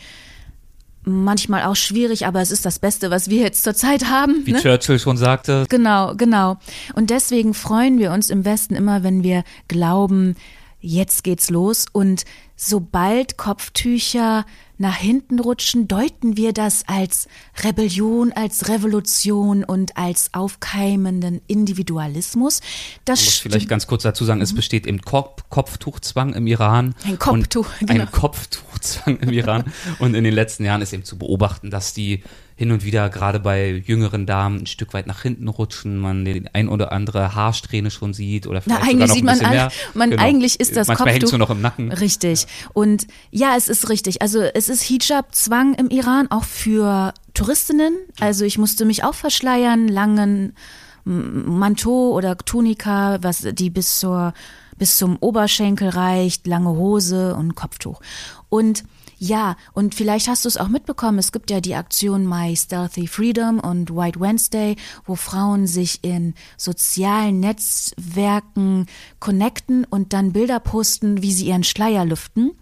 manchmal 1.08 1.64
auch 1.64 1.76
schwierig, 1.76 2.26
aber 2.26 2.40
es 2.40 2.50
ist 2.50 2.64
das 2.64 2.78
Beste, 2.78 3.10
was 3.10 3.28
wir 3.28 3.42
jetzt 3.42 3.64
zurzeit 3.64 4.06
haben. 4.06 4.46
Wie 4.46 4.52
ne? 4.52 4.60
Churchill 4.60 4.98
schon 4.98 5.16
sagte, 5.16 5.66
Genau, 5.68 6.14
genau. 6.16 6.58
Und 6.94 7.10
deswegen 7.10 7.54
freuen 7.54 7.98
wir 7.98 8.12
uns 8.12 8.30
im 8.30 8.44
Westen 8.44 8.74
immer, 8.74 9.02
wenn 9.02 9.22
wir 9.22 9.44
glauben, 9.68 10.36
jetzt 10.80 11.24
geht's 11.24 11.50
los. 11.50 11.86
Und 11.92 12.24
sobald 12.56 13.36
Kopftücher 13.36 14.44
nach 14.78 14.96
hinten 14.96 15.40
rutschen, 15.40 15.88
deuten 15.88 16.36
wir 16.36 16.52
das 16.52 16.84
als 16.86 17.28
Rebellion, 17.62 18.32
als 18.32 18.68
Revolution 18.68 19.64
und 19.64 19.96
als 19.96 20.30
aufkeimenden 20.32 21.40
Individualismus. 21.46 22.60
Das 23.04 23.20
Ich 23.20 23.26
muss 23.26 23.38
vielleicht 23.38 23.68
ganz 23.68 23.86
kurz 23.86 24.04
dazu 24.04 24.24
sagen, 24.24 24.40
es 24.40 24.54
besteht 24.54 24.86
eben 24.86 25.00
Kop 25.02 25.44
Kopftuchzwang 25.50 26.34
im 26.34 26.46
Iran. 26.46 26.94
Ein 27.04 27.18
Kopftuch, 27.18 27.68
genau. 27.80 28.02
Ein 28.02 28.10
Kopftuchzwang 28.10 29.18
im 29.18 29.32
Iran. 29.32 29.64
Und 29.98 30.14
in 30.14 30.24
den 30.24 30.34
letzten 30.34 30.64
Jahren 30.64 30.82
ist 30.82 30.92
eben 30.92 31.04
zu 31.04 31.18
beobachten, 31.18 31.70
dass 31.70 31.94
die 31.94 32.22
hin 32.58 32.72
und 32.72 32.84
wieder 32.84 33.08
gerade 33.08 33.38
bei 33.38 33.70
jüngeren 33.86 34.26
Damen 34.26 34.62
ein 34.62 34.66
Stück 34.66 34.92
weit 34.92 35.06
nach 35.06 35.22
hinten 35.22 35.46
rutschen, 35.46 35.96
man 35.96 36.24
den 36.24 36.50
ein 36.52 36.68
oder 36.68 36.90
andere 36.90 37.36
Haarsträhne 37.36 37.88
schon 37.92 38.14
sieht 38.14 38.48
oder 38.48 38.60
Na, 38.64 38.80
vielleicht 38.80 38.90
sogar 38.90 39.04
eigentlich 39.04 39.08
noch 39.08 39.14
sieht 39.14 39.22
ein 39.22 39.26
man, 39.26 39.34
bisschen 39.34 39.46
all, 39.46 39.54
mehr. 39.54 39.72
man 39.94 40.10
Genau. 40.10 40.22
eigentlich 40.24 40.58
ist 40.58 40.76
das 40.76 40.88
Manchmal 40.88 41.20
Kopftuch 41.20 41.38
noch 41.38 41.50
im 41.50 41.60
Nacken. 41.60 41.92
Richtig. 41.92 42.48
Und 42.72 43.06
ja, 43.30 43.54
es 43.56 43.68
ist 43.68 43.88
richtig. 43.90 44.22
Also 44.22 44.40
es 44.40 44.68
ist 44.68 44.82
Hijab-Zwang 44.82 45.74
im 45.74 45.88
Iran 45.88 46.32
auch 46.32 46.42
für 46.42 47.14
Touristinnen. 47.32 47.94
Also 48.18 48.44
ich 48.44 48.58
musste 48.58 48.84
mich 48.84 49.04
auch 49.04 49.14
verschleiern, 49.14 49.86
langen 49.86 50.56
Manteau 51.04 52.10
oder 52.12 52.36
Tunika, 52.38 53.18
was 53.22 53.46
die 53.52 53.70
bis 53.70 54.00
zur 54.00 54.34
bis 54.78 54.96
zum 54.96 55.16
Oberschenkel 55.16 55.88
reicht, 55.90 56.46
lange 56.46 56.70
Hose 56.70 57.34
und 57.36 57.54
Kopftuch. 57.54 58.00
Und 58.48 58.84
Ja, 59.20 59.56
und 59.72 59.96
vielleicht 59.96 60.28
hast 60.28 60.44
du 60.44 60.48
es 60.48 60.56
auch 60.56 60.68
mitbekommen, 60.68 61.18
es 61.18 61.32
gibt 61.32 61.50
ja 61.50 61.60
die 61.60 61.74
Aktion 61.74 62.28
My 62.28 62.54
Stealthy 62.56 63.08
Freedom 63.08 63.58
und 63.58 63.90
White 63.90 64.20
Wednesday, 64.20 64.76
wo 65.04 65.16
Frauen 65.16 65.66
sich 65.66 66.04
in 66.04 66.34
sozialen 66.56 67.40
Netzwerken 67.40 68.86
connecten 69.18 69.84
und 69.84 70.12
dann 70.12 70.32
Bilder 70.32 70.60
posten, 70.60 71.20
wie 71.20 71.32
sie 71.32 71.46
ihren 71.46 71.64
Schleier 71.64 72.04
lüften. 72.04 72.52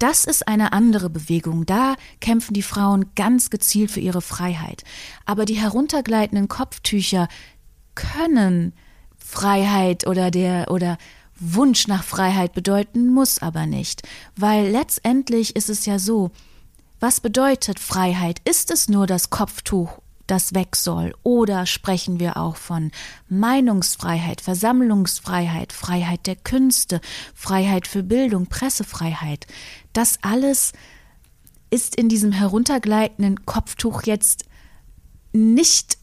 Das 0.00 0.24
ist 0.24 0.48
eine 0.48 0.72
andere 0.72 1.10
Bewegung. 1.10 1.64
Da 1.64 1.94
kämpfen 2.20 2.54
die 2.54 2.62
Frauen 2.62 3.06
ganz 3.14 3.50
gezielt 3.50 3.92
für 3.92 4.00
ihre 4.00 4.22
Freiheit. 4.22 4.82
Aber 5.26 5.44
die 5.44 5.60
heruntergleitenden 5.60 6.48
Kopftücher 6.48 7.28
können 7.94 8.72
Freiheit 9.16 10.06
oder 10.06 10.30
der 10.30 10.70
oder 10.70 10.98
Wunsch 11.38 11.86
nach 11.86 12.04
Freiheit 12.04 12.52
bedeuten, 12.52 13.08
muss 13.08 13.40
aber 13.40 13.66
nicht. 13.66 14.02
Weil 14.36 14.68
letztendlich 14.68 15.56
ist 15.56 15.68
es 15.68 15.86
ja 15.86 15.98
so, 15.98 16.30
was 17.00 17.20
bedeutet 17.20 17.78
Freiheit? 17.78 18.40
Ist 18.44 18.70
es 18.70 18.88
nur 18.88 19.06
das 19.06 19.30
Kopftuch, 19.30 19.98
das 20.26 20.54
weg 20.54 20.74
soll? 20.74 21.14
Oder 21.22 21.64
sprechen 21.64 22.18
wir 22.18 22.36
auch 22.36 22.56
von 22.56 22.90
Meinungsfreiheit, 23.28 24.40
Versammlungsfreiheit, 24.40 25.72
Freiheit 25.72 26.26
der 26.26 26.36
Künste, 26.36 27.00
Freiheit 27.34 27.86
für 27.86 28.02
Bildung, 28.02 28.46
Pressefreiheit? 28.46 29.46
Das 29.92 30.18
alles 30.22 30.72
ist 31.70 31.94
in 31.94 32.08
diesem 32.08 32.32
heruntergleitenden 32.32 33.46
Kopftuch 33.46 34.02
jetzt 34.02 34.44
nicht 35.32 35.97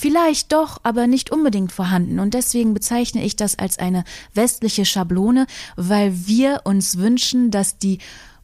Vielleicht 0.00 0.52
doch, 0.52 0.80
aber 0.82 1.06
nicht 1.06 1.30
unbedingt 1.30 1.72
vorhanden. 1.72 2.20
Und 2.20 2.32
deswegen 2.32 2.72
bezeichne 2.72 3.22
ich 3.22 3.36
das 3.36 3.58
als 3.58 3.78
eine 3.78 4.04
westliche 4.32 4.86
Schablone, 4.86 5.46
weil 5.76 6.26
wir 6.26 6.62
uns 6.64 6.96
wünschen, 6.96 7.50
dass 7.50 7.76
die 7.76 7.98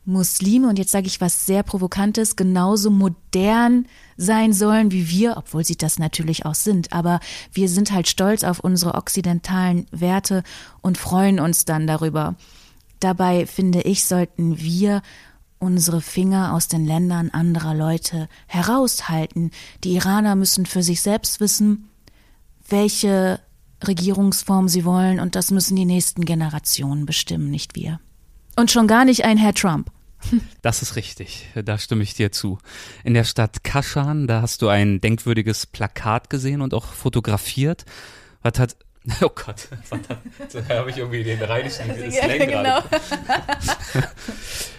Muslime, 0.05 0.69
und 0.69 0.79
jetzt 0.79 0.91
sage 0.91 1.07
ich 1.07 1.23
was 1.23 1.47
sehr 1.47 1.63
Provokantes, 1.63 2.37
genauso 2.37 2.91
modern 2.91 3.87
sein 4.19 4.53
sollen 4.53 4.93
wie 4.93 5.09
wir, 5.09 5.39
obwohl 5.39 5.65
sie 5.65 5.77
das 5.77 5.99
natürlich 5.99 6.45
auch 6.45 6.55
sind. 6.55 6.93
Aber 6.93 7.21
wir 7.55 7.71
sind 7.71 7.91
halt 7.91 8.07
stolz 8.07 8.45
auf 8.45 8.61
unsere 8.61 8.95
okzidentalen 8.95 9.87
Werte 9.91 10.43
und 10.83 10.99
freuen 10.99 11.41
uns 11.41 11.65
dann 11.65 11.87
darüber. 11.87 12.35
Dabei 13.01 13.47
finde 13.47 13.81
ich, 13.81 14.05
sollten 14.05 14.61
wir 14.61 15.01
unsere 15.59 16.01
Finger 16.01 16.53
aus 16.53 16.69
den 16.69 16.85
Ländern 16.85 17.31
anderer 17.31 17.75
Leute 17.75 18.29
heraushalten. 18.47 19.51
Die 19.85 19.95
Iraner 19.95 20.37
müssen 20.37 20.67
für 20.67 20.83
sich 20.83 21.01
selbst 21.01 21.41
wissen, 21.41 21.89
welche 22.69 23.41
Regierungsform 23.87 24.69
sie 24.69 24.85
wollen, 24.85 25.21
und 25.21 25.35
das 25.35 25.51
müssen 25.51 25.77
die 25.77 25.85
nächsten 25.85 26.25
Generationen 26.25 27.07
bestimmen, 27.07 27.51
nicht 27.51 27.77
wir. 27.77 28.01
Und 28.57 28.71
schon 28.71 28.87
gar 28.87 29.05
nicht 29.05 29.25
ein 29.25 29.39
Herr 29.39 29.55
Trump. 29.55 29.91
Das 30.63 30.83
ist 30.83 30.97
richtig, 30.97 31.47
da 31.55 31.79
stimme 31.79 32.03
ich 32.03 32.15
dir 32.15 32.33
zu. 32.33 32.59
In 33.05 33.15
der 33.15 33.23
Stadt 33.23 33.63
Kaschan, 33.63 34.27
da 34.27 34.43
hast 34.43 34.63
du 34.63 34.69
ein 34.69 35.01
denkwürdiges 35.01 35.67
Plakat 35.67 36.31
gesehen 36.31 36.63
und 36.63 36.75
auch 36.75 36.87
fotografiert. 36.87 37.85
Was 38.43 38.59
hat 38.59 38.77
Oh 39.23 39.29
Gott, 39.29 39.69
da 40.53 40.75
habe 40.75 40.91
ich 40.91 40.99
irgendwie 40.99 41.23
den 41.23 41.41
rheinischen 41.43 41.85
Slang 42.11 42.39
genau. 42.39 42.83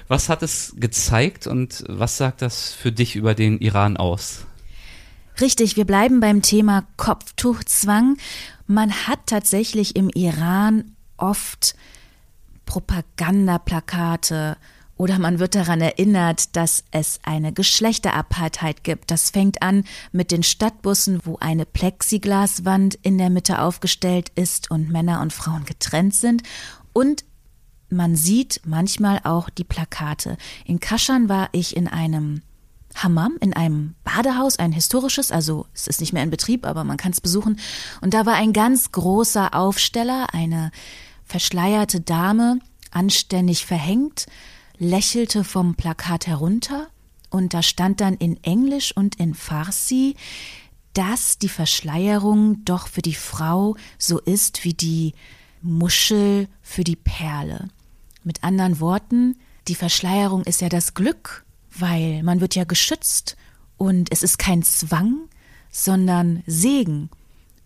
Was 0.07 0.29
hat 0.29 0.41
es 0.43 0.73
gezeigt 0.77 1.47
und 1.47 1.83
was 1.87 2.17
sagt 2.17 2.41
das 2.41 2.73
für 2.73 2.91
dich 2.91 3.15
über 3.15 3.35
den 3.35 3.59
Iran 3.59 3.97
aus? 3.97 4.45
Richtig, 5.39 5.75
wir 5.75 5.85
bleiben 5.85 6.19
beim 6.19 6.41
Thema 6.41 6.85
Kopftuchzwang. 6.97 8.17
Man 8.65 8.91
hat 8.91 9.19
tatsächlich 9.27 9.95
im 9.95 10.09
Iran 10.09 10.95
oft 11.17 11.75
Propagandaplakate, 12.65 14.57
oder 14.97 15.19
man 15.19 15.37
wird 15.37 15.53
daran 15.53 15.79
erinnert, 15.79 16.55
dass 16.55 16.83
es 16.91 17.19
eine 17.23 17.53
Geschlechterapartheit 17.53 18.83
gibt. 18.83 19.11
Das 19.11 19.29
fängt 19.29 19.61
an 19.61 19.83
mit 20.11 20.31
den 20.31 20.41
Stadtbussen, 20.41 21.19
wo 21.23 21.37
eine 21.37 21.65
Plexiglaswand 21.65 22.95
in 22.95 23.19
der 23.19 23.29
Mitte 23.29 23.61
aufgestellt 23.61 24.31
ist 24.33 24.71
und 24.71 24.89
Männer 24.89 25.21
und 25.21 25.33
Frauen 25.33 25.65
getrennt 25.65 26.15
sind. 26.15 26.41
Und 26.93 27.23
man 27.89 28.15
sieht 28.15 28.61
manchmal 28.65 29.21
auch 29.23 29.49
die 29.49 29.63
Plakate. 29.63 30.37
In 30.65 30.79
Kaschan 30.79 31.29
war 31.29 31.49
ich 31.51 31.75
in 31.75 31.87
einem 31.87 32.41
Hammam, 32.95 33.37
in 33.39 33.53
einem 33.53 33.95
Badehaus, 34.03 34.57
ein 34.57 34.71
historisches, 34.71 35.31
also 35.31 35.67
es 35.73 35.87
ist 35.87 36.01
nicht 36.01 36.13
mehr 36.13 36.23
in 36.23 36.29
Betrieb, 36.29 36.65
aber 36.65 36.83
man 36.83 36.97
kann 36.97 37.11
es 37.11 37.21
besuchen. 37.21 37.59
Und 38.01 38.13
da 38.13 38.25
war 38.25 38.35
ein 38.35 38.53
ganz 38.53 38.91
großer 38.91 39.53
Aufsteller, 39.53 40.33
eine 40.33 40.71
verschleierte 41.23 42.01
Dame, 42.01 42.59
anständig 42.91 43.65
verhängt, 43.65 44.25
lächelte 44.77 45.43
vom 45.43 45.75
Plakat 45.75 46.27
herunter 46.27 46.87
und 47.29 47.53
da 47.53 47.61
stand 47.61 48.01
dann 48.01 48.15
in 48.15 48.41
Englisch 48.43 48.95
und 48.95 49.15
in 49.15 49.33
Farsi, 49.33 50.15
dass 50.93 51.37
die 51.37 51.49
Verschleierung 51.49 52.63
doch 52.65 52.87
für 52.87 53.01
die 53.01 53.13
Frau 53.13 53.75
so 53.97 54.19
ist 54.19 54.63
wie 54.63 54.73
die 54.73 55.13
Muschel 55.61 56.47
für 56.61 56.83
die 56.83 56.95
Perle. 56.95 57.69
Mit 58.27 58.43
anderen 58.43 58.81
Worten, 58.81 59.37
die 59.69 59.75
Verschleierung 59.75 60.43
ist 60.43 60.59
ja 60.59 60.67
das 60.67 60.93
Glück, 60.93 61.45
weil 61.79 62.23
man 62.23 62.41
wird 62.41 62.55
ja 62.55 62.65
geschützt 62.65 63.37
und 63.77 64.11
es 64.11 64.21
ist 64.21 64.37
kein 64.37 64.63
Zwang, 64.63 65.29
sondern 65.71 66.43
Segen. 66.45 67.09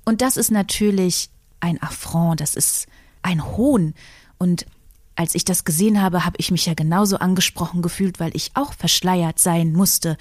Und 0.05 0.21
das 0.21 0.37
ist 0.37 0.51
natürlich 0.51 1.31
ein 1.61 1.81
Affront, 1.81 2.41
das 2.41 2.53
ist 2.53 2.85
ein 3.23 3.43
Hohn. 3.57 3.95
Und 4.37 4.67
als 5.15 5.33
ich 5.33 5.45
das 5.45 5.63
gesehen 5.63 5.99
habe, 5.99 6.25
habe 6.25 6.37
ich 6.37 6.51
mich 6.51 6.67
ja 6.67 6.75
genauso 6.75 7.17
angesprochen 7.17 7.81
gefühlt, 7.81 8.19
weil 8.19 8.35
ich 8.35 8.51
auch 8.53 8.73
verschleiert 8.73 9.39
sein 9.39 9.73
musste. 9.73 10.15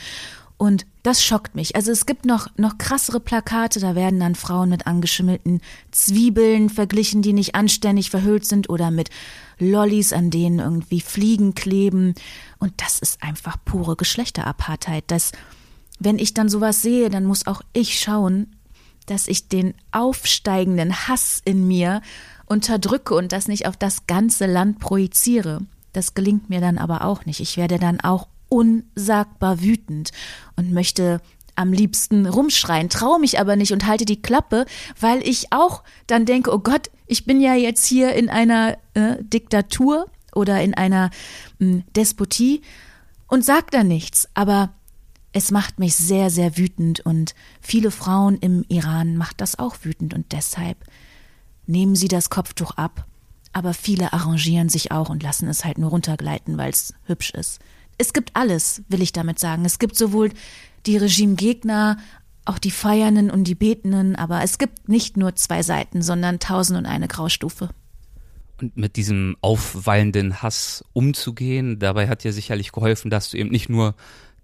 Und 0.60 0.84
das 1.02 1.24
schockt 1.24 1.54
mich. 1.54 1.74
Also 1.74 1.90
es 1.90 2.04
gibt 2.04 2.26
noch, 2.26 2.48
noch 2.58 2.76
krassere 2.76 3.18
Plakate, 3.18 3.80
da 3.80 3.94
werden 3.94 4.20
dann 4.20 4.34
Frauen 4.34 4.68
mit 4.68 4.86
angeschimmelten 4.86 5.62
Zwiebeln 5.90 6.68
verglichen, 6.68 7.22
die 7.22 7.32
nicht 7.32 7.54
anständig 7.54 8.10
verhüllt 8.10 8.44
sind 8.44 8.68
oder 8.68 8.90
mit 8.90 9.08
Lollis, 9.58 10.12
an 10.12 10.28
denen 10.28 10.58
irgendwie 10.58 11.00
Fliegen 11.00 11.54
kleben. 11.54 12.14
Und 12.58 12.74
das 12.76 12.98
ist 12.98 13.22
einfach 13.22 13.56
pure 13.64 13.96
Geschlechterapartheit. 13.96 15.04
Das, 15.06 15.32
wenn 15.98 16.18
ich 16.18 16.34
dann 16.34 16.50
sowas 16.50 16.82
sehe, 16.82 17.08
dann 17.08 17.24
muss 17.24 17.46
auch 17.46 17.62
ich 17.72 17.98
schauen, 17.98 18.54
dass 19.06 19.28
ich 19.28 19.48
den 19.48 19.72
aufsteigenden 19.92 21.08
Hass 21.08 21.40
in 21.42 21.66
mir 21.66 22.02
unterdrücke 22.44 23.14
und 23.14 23.32
das 23.32 23.48
nicht 23.48 23.66
auf 23.66 23.78
das 23.78 24.06
ganze 24.06 24.44
Land 24.44 24.78
projiziere. 24.78 25.62
Das 25.94 26.12
gelingt 26.12 26.50
mir 26.50 26.60
dann 26.60 26.76
aber 26.76 27.06
auch 27.06 27.24
nicht. 27.24 27.40
Ich 27.40 27.56
werde 27.56 27.78
dann 27.78 27.98
auch 28.00 28.28
unsagbar 28.50 29.62
wütend 29.62 30.10
und 30.56 30.72
möchte 30.72 31.22
am 31.56 31.72
liebsten 31.72 32.26
rumschreien, 32.26 32.88
traue 32.88 33.20
mich 33.20 33.40
aber 33.40 33.56
nicht 33.56 33.72
und 33.72 33.86
halte 33.86 34.04
die 34.04 34.20
Klappe, 34.20 34.66
weil 34.98 35.26
ich 35.26 35.52
auch 35.52 35.82
dann 36.06 36.24
denke, 36.26 36.52
oh 36.52 36.58
Gott, 36.58 36.90
ich 37.06 37.24
bin 37.24 37.40
ja 37.40 37.54
jetzt 37.54 37.86
hier 37.86 38.14
in 38.14 38.28
einer 38.28 38.78
äh, 38.94 39.16
Diktatur 39.20 40.06
oder 40.34 40.62
in 40.62 40.74
einer 40.74 41.10
äh, 41.58 41.80
Despotie 41.96 42.62
und 43.26 43.44
sag 43.44 43.70
da 43.70 43.84
nichts. 43.84 44.28
Aber 44.34 44.70
es 45.32 45.50
macht 45.50 45.78
mich 45.78 45.94
sehr, 45.96 46.30
sehr 46.30 46.56
wütend 46.56 47.00
und 47.00 47.34
viele 47.60 47.90
Frauen 47.90 48.36
im 48.38 48.64
Iran 48.68 49.16
macht 49.16 49.40
das 49.40 49.58
auch 49.58 49.76
wütend 49.82 50.14
und 50.14 50.32
deshalb 50.32 50.78
nehmen 51.66 51.94
sie 51.94 52.08
das 52.08 52.30
Kopftuch 52.30 52.72
ab, 52.72 53.06
aber 53.52 53.74
viele 53.74 54.12
arrangieren 54.12 54.68
sich 54.68 54.90
auch 54.90 55.08
und 55.08 55.22
lassen 55.22 55.48
es 55.48 55.64
halt 55.64 55.78
nur 55.78 55.90
runtergleiten, 55.90 56.58
weil 56.58 56.70
es 56.70 56.94
hübsch 57.04 57.30
ist. 57.30 57.60
Es 58.00 58.14
gibt 58.14 58.30
alles, 58.34 58.82
will 58.88 59.02
ich 59.02 59.12
damit 59.12 59.38
sagen. 59.38 59.66
Es 59.66 59.78
gibt 59.78 59.94
sowohl 59.94 60.30
die 60.86 60.96
Regimegegner, 60.96 61.98
auch 62.46 62.58
die 62.58 62.70
Feiernden 62.70 63.30
und 63.30 63.44
die 63.44 63.54
Betenden, 63.54 64.16
aber 64.16 64.42
es 64.42 64.56
gibt 64.56 64.88
nicht 64.88 65.18
nur 65.18 65.36
zwei 65.36 65.62
Seiten, 65.62 66.00
sondern 66.00 66.38
tausend 66.38 66.78
und 66.78 66.86
eine 66.86 67.08
Graustufe. 67.08 67.68
Und 68.58 68.74
mit 68.74 68.96
diesem 68.96 69.36
aufwallenden 69.42 70.42
Hass 70.42 70.82
umzugehen, 70.94 71.78
dabei 71.78 72.08
hat 72.08 72.24
dir 72.24 72.32
sicherlich 72.32 72.72
geholfen, 72.72 73.10
dass 73.10 73.30
du 73.30 73.36
eben 73.36 73.50
nicht 73.50 73.68
nur 73.68 73.94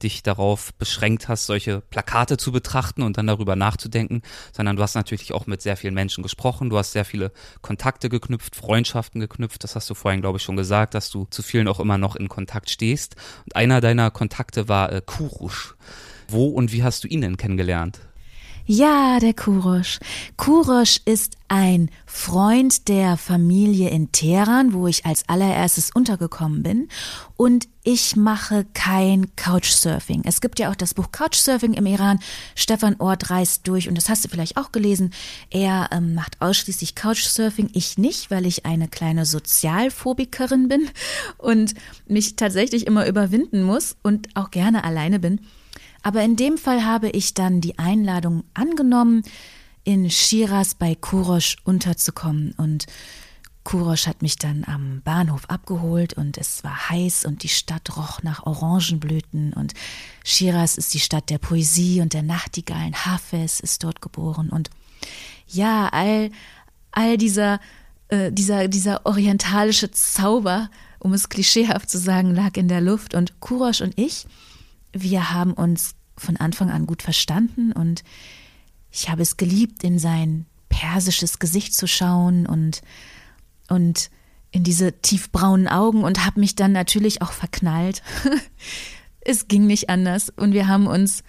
dich 0.02 0.22
darauf 0.22 0.74
beschränkt 0.74 1.28
hast, 1.28 1.46
solche 1.46 1.80
Plakate 1.80 2.36
zu 2.36 2.52
betrachten 2.52 3.02
und 3.02 3.16
dann 3.16 3.26
darüber 3.26 3.56
nachzudenken, 3.56 4.22
sondern 4.52 4.76
du 4.76 4.82
hast 4.82 4.94
natürlich 4.94 5.32
auch 5.32 5.46
mit 5.46 5.62
sehr 5.62 5.76
vielen 5.76 5.94
Menschen 5.94 6.22
gesprochen, 6.22 6.70
du 6.70 6.78
hast 6.78 6.92
sehr 6.92 7.04
viele 7.04 7.32
Kontakte 7.62 8.08
geknüpft, 8.08 8.56
Freundschaften 8.56 9.20
geknüpft, 9.20 9.64
das 9.64 9.76
hast 9.76 9.88
du 9.90 9.94
vorhin, 9.94 10.20
glaube 10.20 10.38
ich, 10.38 10.44
schon 10.44 10.56
gesagt, 10.56 10.94
dass 10.94 11.10
du 11.10 11.26
zu 11.30 11.42
vielen 11.42 11.68
auch 11.68 11.80
immer 11.80 11.98
noch 11.98 12.16
in 12.16 12.28
Kontakt 12.28 12.70
stehst. 12.70 13.16
Und 13.44 13.56
einer 13.56 13.80
deiner 13.80 14.10
Kontakte 14.10 14.68
war 14.68 14.92
äh, 14.92 15.02
Kurusch. 15.04 15.74
Wo 16.28 16.46
und 16.46 16.72
wie 16.72 16.82
hast 16.82 17.04
du 17.04 17.08
ihn 17.08 17.20
denn 17.20 17.36
kennengelernt? 17.36 18.00
Ja, 18.68 19.20
der 19.20 19.32
Kurosch. 19.32 20.00
Kurosch 20.36 20.98
ist 21.04 21.36
ein 21.46 21.88
Freund 22.04 22.88
der 22.88 23.16
Familie 23.16 23.90
in 23.90 24.10
Teheran, 24.10 24.72
wo 24.72 24.88
ich 24.88 25.06
als 25.06 25.28
allererstes 25.28 25.92
untergekommen 25.94 26.64
bin. 26.64 26.88
Und 27.36 27.68
ich 27.84 28.16
mache 28.16 28.66
kein 28.74 29.28
Couchsurfing. 29.36 30.22
Es 30.24 30.40
gibt 30.40 30.58
ja 30.58 30.68
auch 30.68 30.74
das 30.74 30.94
Buch 30.94 31.12
Couchsurfing 31.12 31.74
im 31.74 31.86
Iran. 31.86 32.18
Stefan 32.56 32.96
Ort 32.98 33.30
reist 33.30 33.68
durch, 33.68 33.88
und 33.88 33.94
das 33.94 34.08
hast 34.08 34.24
du 34.24 34.28
vielleicht 34.28 34.56
auch 34.56 34.72
gelesen. 34.72 35.12
Er 35.50 35.90
ähm, 35.92 36.14
macht 36.14 36.42
ausschließlich 36.42 36.96
Couchsurfing. 36.96 37.70
Ich 37.72 37.98
nicht, 37.98 38.32
weil 38.32 38.46
ich 38.46 38.66
eine 38.66 38.88
kleine 38.88 39.26
Sozialphobikerin 39.26 40.66
bin 40.66 40.90
und 41.38 41.74
mich 42.08 42.34
tatsächlich 42.34 42.88
immer 42.88 43.06
überwinden 43.06 43.62
muss 43.62 43.94
und 44.02 44.34
auch 44.34 44.50
gerne 44.50 44.82
alleine 44.82 45.20
bin. 45.20 45.38
Aber 46.06 46.22
in 46.22 46.36
dem 46.36 46.56
Fall 46.56 46.84
habe 46.84 47.10
ich 47.10 47.34
dann 47.34 47.60
die 47.60 47.80
Einladung 47.80 48.44
angenommen, 48.54 49.24
in 49.82 50.08
Shiraz 50.08 50.76
bei 50.76 50.94
Kurosch 50.94 51.56
unterzukommen. 51.64 52.54
Und 52.56 52.86
Kurosch 53.64 54.06
hat 54.06 54.22
mich 54.22 54.36
dann 54.38 54.62
am 54.68 55.02
Bahnhof 55.02 55.46
abgeholt 55.46 56.14
und 56.14 56.38
es 56.38 56.62
war 56.62 56.90
heiß 56.90 57.24
und 57.24 57.42
die 57.42 57.48
Stadt 57.48 57.96
roch 57.96 58.22
nach 58.22 58.46
Orangenblüten. 58.46 59.52
Und 59.52 59.74
Shiraz 60.24 60.76
ist 60.76 60.94
die 60.94 61.00
Stadt 61.00 61.28
der 61.28 61.38
Poesie 61.38 62.00
und 62.00 62.12
der 62.12 62.22
Nachtigallen. 62.22 62.94
Hafez 62.94 63.58
ist 63.58 63.82
dort 63.82 64.00
geboren. 64.00 64.48
Und 64.50 64.70
ja, 65.48 65.88
all, 65.88 66.30
all 66.92 67.16
dieser, 67.18 67.58
äh, 68.10 68.30
dieser, 68.30 68.68
dieser 68.68 69.06
orientalische 69.06 69.90
Zauber, 69.90 70.70
um 71.00 71.12
es 71.12 71.28
klischeehaft 71.28 71.90
zu 71.90 71.98
sagen, 71.98 72.32
lag 72.32 72.56
in 72.56 72.68
der 72.68 72.80
Luft. 72.80 73.14
Und 73.14 73.40
Kurosch 73.40 73.80
und 73.80 73.98
ich, 73.98 74.24
wir 74.92 75.32
haben 75.32 75.52
uns 75.52 75.94
von 76.16 76.36
Anfang 76.36 76.70
an 76.70 76.86
gut 76.86 77.02
verstanden 77.02 77.72
und 77.72 78.02
ich 78.90 79.08
habe 79.08 79.22
es 79.22 79.36
geliebt, 79.36 79.84
in 79.84 79.98
sein 79.98 80.46
persisches 80.68 81.38
Gesicht 81.38 81.74
zu 81.74 81.86
schauen 81.86 82.46
und, 82.46 82.82
und 83.68 84.10
in 84.50 84.64
diese 84.64 85.00
tiefbraunen 85.00 85.68
Augen 85.68 86.04
und 86.04 86.24
habe 86.24 86.40
mich 86.40 86.54
dann 86.54 86.72
natürlich 86.72 87.22
auch 87.22 87.32
verknallt. 87.32 88.02
es 89.20 89.48
ging 89.48 89.66
nicht 89.66 89.90
anders 89.90 90.30
und 90.30 90.52
wir 90.52 90.68
haben 90.68 90.86
uns, 90.86 91.22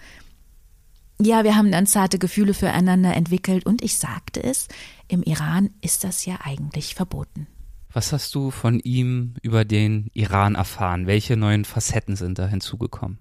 ja, 1.20 1.44
wir 1.44 1.56
haben 1.56 1.70
dann 1.70 1.86
zarte 1.86 2.18
Gefühle 2.18 2.54
füreinander 2.54 3.14
entwickelt 3.14 3.66
und 3.66 3.82
ich 3.82 3.98
sagte 3.98 4.42
es, 4.42 4.68
im 5.08 5.22
Iran 5.22 5.70
ist 5.82 6.04
das 6.04 6.24
ja 6.24 6.38
eigentlich 6.42 6.94
verboten. 6.94 7.46
Was 7.92 8.12
hast 8.12 8.34
du 8.34 8.50
von 8.50 8.80
ihm 8.80 9.34
über 9.42 9.64
den 9.64 10.10
Iran 10.12 10.54
erfahren? 10.54 11.06
Welche 11.06 11.36
neuen 11.36 11.64
Facetten 11.64 12.16
sind 12.16 12.38
da 12.38 12.46
hinzugekommen? 12.46 13.18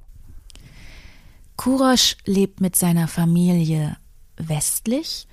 Kurosch 1.57 2.15
lebt 2.25 2.61
mit 2.61 2.75
seiner 2.75 3.07
Familie 3.07 3.97
westlich 4.37 5.27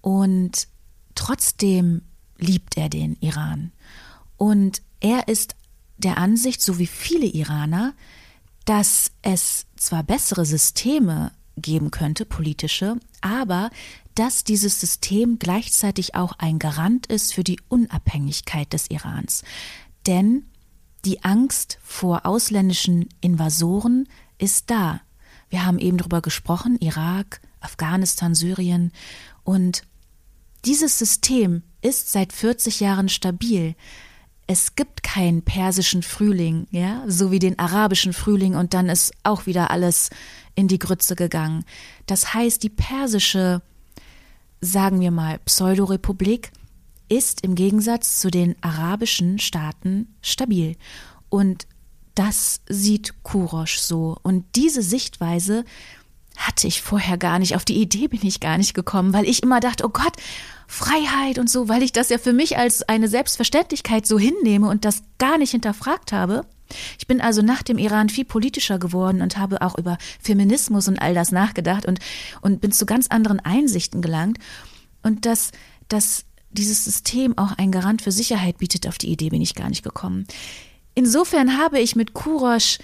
und 0.00 0.68
trotzdem 1.14 2.02
liebt 2.38 2.76
er 2.76 2.88
den 2.88 3.16
Iran. 3.20 3.72
Und 4.36 4.82
er 5.00 5.28
ist 5.28 5.56
der 5.96 6.18
Ansicht, 6.18 6.60
so 6.60 6.78
wie 6.78 6.86
viele 6.86 7.26
Iraner, 7.26 7.94
dass 8.64 9.10
es 9.22 9.66
zwar 9.76 10.02
bessere 10.02 10.44
Systeme 10.44 11.32
geben 11.56 11.90
könnte, 11.90 12.24
politische, 12.24 12.96
aber 13.20 13.70
dass 14.14 14.44
dieses 14.44 14.80
System 14.80 15.38
gleichzeitig 15.38 16.14
auch 16.14 16.32
ein 16.38 16.58
Garant 16.58 17.06
ist 17.06 17.34
für 17.34 17.44
die 17.44 17.60
Unabhängigkeit 17.68 18.72
des 18.72 18.90
Irans. 18.90 19.42
Denn 20.06 20.44
die 21.04 21.24
Angst 21.24 21.78
vor 21.82 22.26
ausländischen 22.26 23.08
Invasoren 23.20 24.08
ist 24.38 24.70
da. 24.70 25.00
Wir 25.52 25.66
haben 25.66 25.78
eben 25.78 25.98
darüber 25.98 26.22
gesprochen, 26.22 26.78
Irak, 26.80 27.42
Afghanistan, 27.60 28.34
Syrien. 28.34 28.90
Und 29.44 29.82
dieses 30.64 30.98
System 30.98 31.62
ist 31.82 32.10
seit 32.10 32.32
40 32.32 32.80
Jahren 32.80 33.10
stabil. 33.10 33.74
Es 34.46 34.76
gibt 34.76 35.02
keinen 35.02 35.42
persischen 35.42 36.02
Frühling, 36.02 36.68
ja, 36.70 37.04
so 37.06 37.30
wie 37.30 37.38
den 37.38 37.58
arabischen 37.58 38.14
Frühling 38.14 38.54
und 38.54 38.72
dann 38.72 38.88
ist 38.88 39.12
auch 39.24 39.44
wieder 39.44 39.70
alles 39.70 40.08
in 40.54 40.68
die 40.68 40.78
Grütze 40.78 41.16
gegangen. 41.16 41.66
Das 42.06 42.32
heißt, 42.32 42.62
die 42.62 42.70
persische, 42.70 43.60
sagen 44.62 45.00
wir 45.00 45.10
mal, 45.10 45.38
Pseudorepublik 45.40 46.50
ist 47.10 47.42
im 47.42 47.56
Gegensatz 47.56 48.20
zu 48.20 48.30
den 48.30 48.56
arabischen 48.62 49.38
Staaten 49.38 50.14
stabil. 50.22 50.76
Und 51.28 51.66
das 52.14 52.60
sieht 52.68 53.22
Kurosch 53.22 53.78
so. 53.78 54.16
Und 54.22 54.44
diese 54.56 54.82
Sichtweise 54.82 55.64
hatte 56.36 56.66
ich 56.66 56.82
vorher 56.82 57.18
gar 57.18 57.38
nicht. 57.38 57.54
Auf 57.56 57.64
die 57.64 57.80
Idee 57.80 58.08
bin 58.08 58.20
ich 58.22 58.40
gar 58.40 58.58
nicht 58.58 58.74
gekommen, 58.74 59.12
weil 59.12 59.26
ich 59.26 59.42
immer 59.42 59.60
dachte, 59.60 59.84
oh 59.84 59.90
Gott, 59.90 60.14
Freiheit 60.66 61.38
und 61.38 61.50
so, 61.50 61.68
weil 61.68 61.82
ich 61.82 61.92
das 61.92 62.08
ja 62.08 62.18
für 62.18 62.32
mich 62.32 62.56
als 62.56 62.82
eine 62.88 63.08
Selbstverständlichkeit 63.08 64.06
so 64.06 64.18
hinnehme 64.18 64.68
und 64.68 64.84
das 64.84 65.02
gar 65.18 65.38
nicht 65.38 65.50
hinterfragt 65.50 66.12
habe. 66.12 66.46
Ich 66.98 67.06
bin 67.06 67.20
also 67.20 67.42
nach 67.42 67.62
dem 67.62 67.76
Iran 67.76 68.08
viel 68.08 68.24
politischer 68.24 68.78
geworden 68.78 69.20
und 69.20 69.36
habe 69.36 69.60
auch 69.60 69.76
über 69.76 69.98
Feminismus 70.20 70.88
und 70.88 70.98
all 70.98 71.12
das 71.12 71.30
nachgedacht 71.30 71.84
und, 71.84 71.98
und 72.40 72.62
bin 72.62 72.72
zu 72.72 72.86
ganz 72.86 73.08
anderen 73.08 73.40
Einsichten 73.40 74.00
gelangt. 74.00 74.38
Und 75.02 75.26
dass, 75.26 75.50
dass 75.88 76.24
dieses 76.50 76.84
System 76.84 77.36
auch 77.36 77.52
ein 77.58 77.72
Garant 77.72 78.00
für 78.00 78.12
Sicherheit 78.12 78.58
bietet, 78.58 78.86
auf 78.86 78.96
die 78.96 79.10
Idee 79.10 79.28
bin 79.28 79.42
ich 79.42 79.54
gar 79.54 79.68
nicht 79.68 79.82
gekommen. 79.82 80.26
Insofern 80.94 81.58
habe 81.58 81.80
ich 81.80 81.96
mit 81.96 82.12
Kurosch 82.12 82.78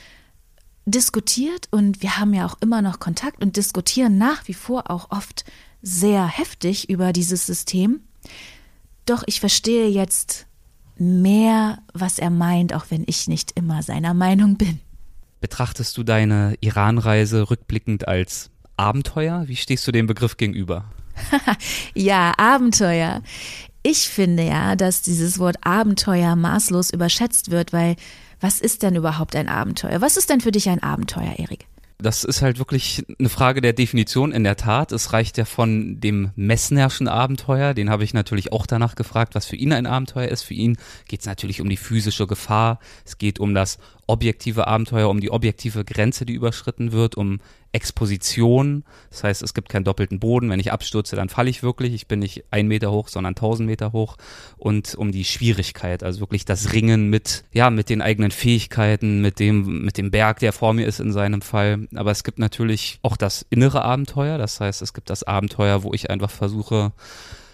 diskutiert 0.87 1.69
und 1.71 2.03
wir 2.03 2.19
haben 2.19 2.33
ja 2.33 2.47
auch 2.47 2.57
immer 2.61 2.83
noch 2.83 2.99
Kontakt 2.99 3.43
und 3.43 3.57
diskutieren 3.57 4.17
nach 4.17 4.49
wie 4.49 4.55
vor 4.55 4.91
auch 4.91 5.11
oft 5.11 5.45
sehr 5.83 6.27
heftig 6.27 6.89
über 6.89 7.13
dieses 7.13 7.47
System. 7.47 8.01
Doch 9.07 9.23
ich 9.27 9.41
verstehe 9.41 9.89
jetzt 9.89 10.47
mehr, 10.99 11.79
was 11.93 12.19
er 12.19 12.31
meint, 12.31 12.75
auch 12.75 12.87
wenn 12.91 13.05
ich 13.07 13.29
nicht 13.29 13.53
immer 13.53 13.83
seiner 13.83 14.15
Meinung 14.15 14.57
bin. 14.57 14.81
Betrachtest 15.41 15.97
du 15.97 16.03
deine 16.03 16.57
Iranreise 16.61 17.51
rückblickend 17.51 18.09
als 18.09 18.51
Abenteuer? 18.77 19.45
Wie 19.47 19.57
stehst 19.57 19.87
du 19.87 19.93
dem 19.93 20.07
Begriff 20.07 20.37
gegenüber? 20.37 20.85
ja, 21.95 22.33
Abenteuer. 22.37 23.23
Ich 23.91 24.11
finde 24.11 24.43
ja, 24.43 24.77
dass 24.77 25.01
dieses 25.01 25.39
Wort 25.39 25.57
Abenteuer 25.63 26.37
maßlos 26.37 26.91
überschätzt 26.91 27.51
wird, 27.51 27.73
weil 27.73 27.97
was 28.39 28.61
ist 28.61 28.83
denn 28.83 28.95
überhaupt 28.97 29.35
ein 29.35 29.49
Abenteuer? 29.49 30.03
Was 30.03 30.19
ist 30.19 30.29
denn 30.29 30.43
für 30.43 30.53
dich 30.53 30.69
ein 30.69 30.83
Abenteuer, 30.83 31.39
Erik? 31.39 31.67
Das 31.97 32.23
ist 32.23 32.43
halt 32.43 32.59
wirklich 32.59 33.03
eine 33.19 33.31
Frage 33.31 33.63
der 33.63 33.73
Definition 33.73 34.33
in 34.33 34.45
der 34.45 34.57
Tat. 34.57 34.93
Es 34.93 35.15
reicht 35.15 35.39
ja 35.39 35.47
von 35.47 36.01
dem 36.01 36.33
Messnerschen 36.37 37.09
Abenteuer, 37.09 37.73
den 37.73 37.89
habe 37.89 38.05
ich 38.05 38.13
natürlich 38.13 38.53
auch 38.53 38.67
danach 38.67 38.95
gefragt, 38.95 39.35
was 39.35 39.47
für 39.47 39.57
ihn 39.57 39.73
ein 39.73 39.87
Abenteuer 39.87 40.29
ist. 40.29 40.43
Für 40.43 40.53
ihn 40.53 40.77
geht 41.09 41.21
es 41.21 41.27
natürlich 41.27 41.63
um 41.63 41.71
die 41.71 41.79
physische 41.79 42.27
Gefahr, 42.27 42.81
es 43.07 43.17
geht 43.17 43.41
um 43.41 43.55
das 43.55 43.79
objektive 44.09 44.67
Abenteuer, 44.67 45.09
um 45.09 45.21
die 45.21 45.31
objektive 45.31 45.85
Grenze, 45.85 46.27
die 46.27 46.33
überschritten 46.33 46.93
wird, 46.93 47.17
um 47.17 47.41
Exposition. 47.73 48.85
Das 49.11 49.23
heißt, 49.23 49.43
es 49.43 49.53
gibt 49.53 49.69
keinen 49.69 49.85
doppelten 49.85 50.19
Boden. 50.19 50.49
Wenn 50.49 50.59
ich 50.59 50.73
abstürze, 50.73 51.15
dann 51.15 51.29
falle 51.29 51.51
ich 51.51 51.63
wirklich. 51.63 51.93
Ich 51.93 52.09
bin 52.09 52.19
nicht 52.19 52.45
ein 52.51 52.67
Meter 52.67 52.91
hoch, 52.91 53.09
sondern 53.09 53.35
tausend 53.35 53.69
Meter 53.69 53.93
hoch. 53.93 54.17
Und 54.57 54.95
um 54.95 55.13
die 55.13 55.25
Schwierigkeit, 55.25 56.03
also 56.03 56.21
wirklich 56.21 56.47
das 56.47 56.73
Ringen 56.73 57.11
mit, 57.11 57.45
ja, 57.53 57.69
mit 57.69 57.91
den 57.91 58.01
eigenen 58.01 58.31
Fähigkeiten, 58.31 59.21
mit 59.21 59.39
dem, 59.39 59.85
mit 59.85 59.99
dem 59.99 60.11
Berg, 60.11 60.39
der 60.39 60.55
vor 60.55 60.73
mir 60.73 60.87
ist 60.87 61.01
in 61.01 61.13
seinem 61.13 61.43
Fall. 61.43 61.87
Aber 61.95 62.11
es 62.11 62.25
gibt 62.25 62.39
natürlich 62.39 62.99
auch 63.03 63.19
das 63.19 63.45
innere 63.51 63.85
Abenteuer. 63.85 64.39
Das 64.39 64.59
heißt, 64.59 64.81
es 64.81 64.95
gibt 64.95 65.11
das 65.11 65.23
Abenteuer, 65.23 65.83
wo 65.83 65.93
ich 65.93 66.09
einfach 66.09 66.31
versuche, 66.31 66.93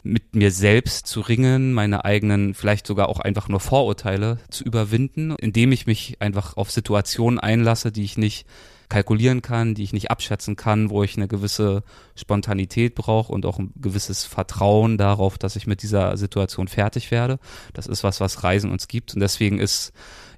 mit 0.04 0.36
mir 0.36 0.50
selbst 0.50 1.06
zu 1.06 1.20
ringen, 1.20 1.72
meine 1.72 2.04
eigenen, 2.04 2.54
vielleicht 2.54 2.86
sogar 2.86 3.08
auch 3.08 3.20
einfach 3.20 3.48
nur 3.48 3.58
Vorurteile 3.58 4.38
zu 4.50 4.62
überwinden, 4.62 5.34
indem 5.38 5.72
ich 5.72 5.86
mich 5.86 6.18
einfach 6.20 6.56
auf 6.56 6.70
Situationen 6.70 7.40
einlasse, 7.40 7.90
die 7.90 8.04
ich 8.04 8.18
nicht 8.18 8.46
kalkulieren 8.90 9.40
kann, 9.40 9.74
die 9.74 9.82
ich 9.82 9.94
nicht 9.94 10.10
abschätzen 10.10 10.56
kann, 10.56 10.90
wo 10.90 11.02
ich 11.02 11.16
eine 11.16 11.26
gewisse 11.26 11.82
Spontanität 12.14 12.94
brauche 12.94 13.32
und 13.32 13.46
auch 13.46 13.58
ein 13.58 13.72
gewisses 13.76 14.24
Vertrauen 14.24 14.98
darauf, 14.98 15.38
dass 15.38 15.56
ich 15.56 15.66
mit 15.66 15.82
dieser 15.82 16.16
Situation 16.18 16.68
fertig 16.68 17.10
werde. 17.10 17.38
Das 17.72 17.86
ist 17.86 18.04
was, 18.04 18.20
was 18.20 18.44
Reisen 18.44 18.70
uns 18.70 18.86
gibt. 18.86 19.14
Und 19.14 19.20
deswegen 19.20 19.58
ist 19.58 19.92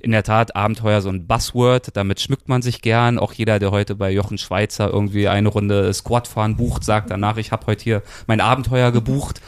in 0.06 0.12
der 0.12 0.22
Tat 0.22 0.54
Abenteuer 0.54 1.00
so 1.00 1.08
ein 1.08 1.26
Buzzword, 1.26 1.96
damit 1.96 2.20
schmückt 2.20 2.48
man 2.48 2.62
sich 2.62 2.80
gern. 2.80 3.18
Auch 3.18 3.32
jeder, 3.32 3.58
der 3.58 3.72
heute 3.72 3.96
bei 3.96 4.12
Jochen 4.12 4.38
Schweizer 4.38 4.88
irgendwie 4.88 5.26
eine 5.26 5.48
Runde 5.48 5.92
Squad 5.92 6.28
fahren 6.28 6.56
bucht, 6.56 6.84
sagt 6.84 7.10
danach, 7.10 7.38
ich 7.38 7.50
habe 7.50 7.66
heute 7.66 7.82
hier 7.82 8.02
mein 8.28 8.40
Abenteuer 8.40 8.92
gebucht. 8.92 9.40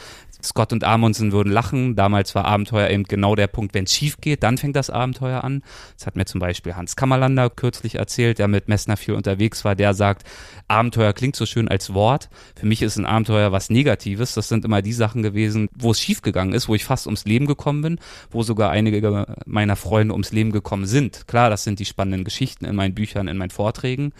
Scott 0.43 0.71
und 0.73 0.83
Amundsen 0.83 1.31
würden 1.31 1.51
lachen. 1.51 1.95
Damals 1.95 2.33
war 2.35 2.45
Abenteuer 2.45 2.89
eben 2.89 3.03
genau 3.03 3.35
der 3.35 3.47
Punkt, 3.47 3.73
wenn 3.73 3.83
es 3.83 3.93
schief 3.93 4.17
geht, 4.21 4.43
dann 4.43 4.57
fängt 4.57 4.75
das 4.75 4.89
Abenteuer 4.89 5.43
an. 5.43 5.63
Das 5.97 6.07
hat 6.07 6.15
mir 6.15 6.25
zum 6.25 6.39
Beispiel 6.39 6.75
Hans 6.75 6.95
Kammerlander 6.95 7.49
kürzlich 7.49 7.95
erzählt, 7.95 8.39
der 8.39 8.47
mit 8.47 8.67
Messner 8.67 8.97
viel 8.97 9.15
unterwegs 9.15 9.65
war. 9.65 9.75
Der 9.75 9.93
sagt, 9.93 10.23
Abenteuer 10.67 11.13
klingt 11.13 11.35
so 11.35 11.45
schön 11.45 11.67
als 11.67 11.93
Wort. 11.93 12.29
Für 12.55 12.65
mich 12.65 12.81
ist 12.81 12.97
ein 12.97 13.05
Abenteuer 13.05 13.51
was 13.51 13.69
Negatives. 13.69 14.33
Das 14.33 14.47
sind 14.47 14.65
immer 14.65 14.81
die 14.81 14.93
Sachen 14.93 15.23
gewesen, 15.23 15.69
wo 15.75 15.91
es 15.91 15.99
schief 15.99 16.21
gegangen 16.21 16.53
ist, 16.53 16.69
wo 16.69 16.75
ich 16.75 16.85
fast 16.85 17.07
ums 17.07 17.25
Leben 17.25 17.45
gekommen 17.45 17.81
bin, 17.81 17.99
wo 18.31 18.43
sogar 18.43 18.71
einige 18.71 19.25
meiner 19.45 19.75
Freunde 19.75 20.13
ums 20.13 20.31
Leben 20.31 20.51
gekommen 20.51 20.85
sind. 20.85 21.27
Klar, 21.27 21.49
das 21.49 21.63
sind 21.63 21.79
die 21.79 21.85
spannenden 21.85 22.23
Geschichten 22.23 22.65
in 22.65 22.75
meinen 22.75 22.93
Büchern, 22.93 23.27
in 23.27 23.37
meinen 23.37 23.49
Vorträgen 23.49 24.13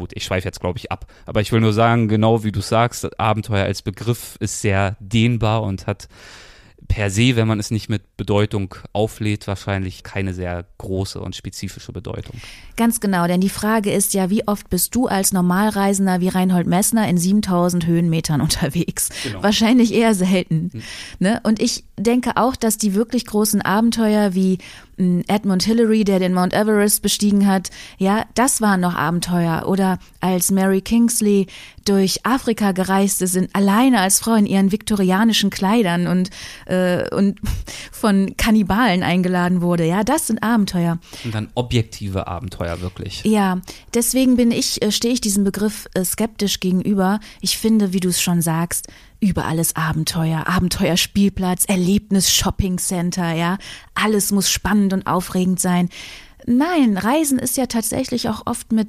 gut, 0.00 0.12
ich 0.14 0.24
schweife 0.24 0.48
jetzt, 0.48 0.60
glaube 0.60 0.78
ich, 0.78 0.90
ab. 0.90 1.06
Aber 1.26 1.40
ich 1.40 1.52
will 1.52 1.60
nur 1.60 1.72
sagen, 1.72 2.08
genau 2.08 2.42
wie 2.42 2.52
du 2.52 2.60
sagst, 2.60 3.20
Abenteuer 3.20 3.64
als 3.64 3.82
Begriff 3.82 4.36
ist 4.40 4.60
sehr 4.60 4.96
dehnbar 4.98 5.62
und 5.62 5.86
hat 5.86 6.08
per 6.88 7.08
se, 7.08 7.36
wenn 7.36 7.46
man 7.46 7.60
es 7.60 7.70
nicht 7.70 7.88
mit 7.88 8.16
Bedeutung 8.16 8.74
auflädt, 8.92 9.46
wahrscheinlich 9.46 10.02
keine 10.02 10.34
sehr 10.34 10.66
große 10.78 11.20
und 11.20 11.36
spezifische 11.36 11.92
Bedeutung. 11.92 12.34
Ganz 12.76 12.98
genau, 12.98 13.28
denn 13.28 13.40
die 13.40 13.48
Frage 13.48 13.92
ist 13.92 14.12
ja, 14.12 14.28
wie 14.28 14.48
oft 14.48 14.68
bist 14.70 14.94
du 14.96 15.06
als 15.06 15.32
Normalreisender 15.32 16.20
wie 16.20 16.28
Reinhold 16.28 16.66
Messner 16.66 17.08
in 17.08 17.16
7000 17.16 17.86
Höhenmetern 17.86 18.40
unterwegs? 18.40 19.10
Genau. 19.22 19.42
Wahrscheinlich 19.42 19.94
eher 19.94 20.14
selten. 20.14 20.70
Hm. 20.72 20.82
Ne? 21.20 21.40
Und 21.44 21.62
ich 21.62 21.84
denke 21.96 22.32
auch, 22.36 22.56
dass 22.56 22.76
die 22.76 22.94
wirklich 22.94 23.24
großen 23.24 23.62
Abenteuer 23.62 24.34
wie 24.34 24.58
Edmund 25.28 25.62
Hillary, 25.62 26.04
der 26.04 26.18
den 26.18 26.34
Mount 26.34 26.52
Everest 26.52 27.02
bestiegen 27.02 27.46
hat, 27.46 27.70
ja, 27.98 28.24
das 28.34 28.60
waren 28.60 28.80
noch 28.80 28.94
Abenteuer. 28.94 29.64
Oder 29.66 29.98
als 30.20 30.50
Mary 30.50 30.80
Kingsley 30.80 31.46
durch 31.84 32.24
Afrika 32.24 32.72
gereist 32.72 33.22
ist, 33.22 33.38
alleine 33.52 34.00
als 34.00 34.20
Frau 34.20 34.34
in 34.34 34.46
ihren 34.46 34.72
viktorianischen 34.72 35.50
Kleidern 35.50 36.06
und, 36.06 36.30
äh, 36.66 37.08
und 37.14 37.40
von 37.92 38.34
Kannibalen 38.36 39.02
eingeladen 39.02 39.62
wurde. 39.62 39.84
Ja, 39.84 40.04
das 40.04 40.26
sind 40.26 40.42
Abenteuer. 40.42 40.98
Und 41.24 41.34
dann 41.34 41.48
objektive 41.54 42.26
Abenteuer 42.26 42.80
wirklich. 42.80 43.24
Ja, 43.24 43.60
deswegen 43.94 44.36
bin 44.36 44.50
ich, 44.50 44.82
äh, 44.82 44.92
stehe 44.92 45.14
ich 45.14 45.20
diesem 45.20 45.44
Begriff 45.44 45.88
äh, 45.94 46.04
skeptisch 46.04 46.60
gegenüber. 46.60 47.20
Ich 47.40 47.58
finde, 47.58 47.92
wie 47.92 48.00
du 48.00 48.08
es 48.08 48.20
schon 48.20 48.42
sagst, 48.42 48.88
Überall 49.22 49.58
ist 49.58 49.76
Abenteuer, 49.76 50.46
Abenteuerspielplatz, 50.46 51.66
Erlebnis 51.66 52.32
Shopping 52.32 52.78
Center, 52.78 53.34
ja. 53.34 53.58
Alles 53.92 54.32
muss 54.32 54.50
spannend 54.50 54.89
und 54.92 55.06
aufregend 55.06 55.60
sein. 55.60 55.88
Nein, 56.46 56.96
Reisen 56.96 57.38
ist 57.38 57.56
ja 57.56 57.66
tatsächlich 57.66 58.28
auch 58.28 58.42
oft 58.46 58.72
mit 58.72 58.88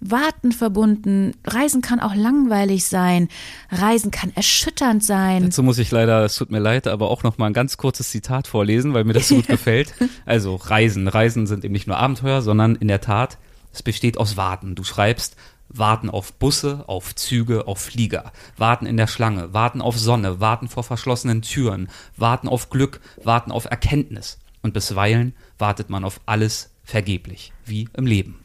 Warten 0.00 0.52
verbunden. 0.52 1.32
Reisen 1.46 1.80
kann 1.80 2.00
auch 2.00 2.14
langweilig 2.14 2.84
sein. 2.84 3.28
Reisen 3.70 4.10
kann 4.10 4.32
erschütternd 4.34 5.02
sein. 5.02 5.44
Dazu 5.44 5.62
muss 5.62 5.78
ich 5.78 5.90
leider, 5.90 6.24
es 6.24 6.34
tut 6.34 6.50
mir 6.50 6.58
leid, 6.58 6.86
aber 6.86 7.10
auch 7.10 7.22
noch 7.22 7.38
mal 7.38 7.46
ein 7.46 7.52
ganz 7.52 7.76
kurzes 7.78 8.10
Zitat 8.10 8.46
vorlesen, 8.46 8.92
weil 8.92 9.04
mir 9.04 9.14
das 9.14 9.28
so 9.28 9.36
gut 9.36 9.46
gefällt. 9.48 9.94
Also 10.26 10.56
Reisen, 10.56 11.08
Reisen 11.08 11.46
sind 11.46 11.64
eben 11.64 11.72
nicht 11.72 11.86
nur 11.86 11.96
Abenteuer, 11.96 12.42
sondern 12.42 12.74
in 12.76 12.88
der 12.88 13.00
Tat, 13.00 13.38
es 13.72 13.82
besteht 13.82 14.18
aus 14.18 14.36
Warten. 14.36 14.74
Du 14.74 14.84
schreibst, 14.84 15.36
warten 15.68 16.10
auf 16.10 16.34
Busse, 16.34 16.84
auf 16.86 17.14
Züge, 17.14 17.66
auf 17.66 17.78
Flieger, 17.78 18.32
warten 18.56 18.86
in 18.86 18.96
der 18.96 19.06
Schlange, 19.06 19.54
warten 19.54 19.80
auf 19.80 19.98
Sonne, 19.98 20.40
warten 20.40 20.68
vor 20.68 20.84
verschlossenen 20.84 21.42
Türen, 21.42 21.88
warten 22.16 22.48
auf 22.48 22.68
Glück, 22.68 23.00
warten 23.22 23.50
auf 23.50 23.64
Erkenntnis. 23.64 24.38
Und 24.64 24.72
bisweilen 24.72 25.34
wartet 25.58 25.90
man 25.90 26.04
auf 26.04 26.22
alles 26.24 26.70
vergeblich, 26.84 27.52
wie 27.66 27.86
im 27.92 28.06
Leben. 28.06 28.40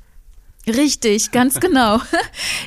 Richtig, 0.67 1.31
ganz 1.31 1.59
genau. 1.61 2.01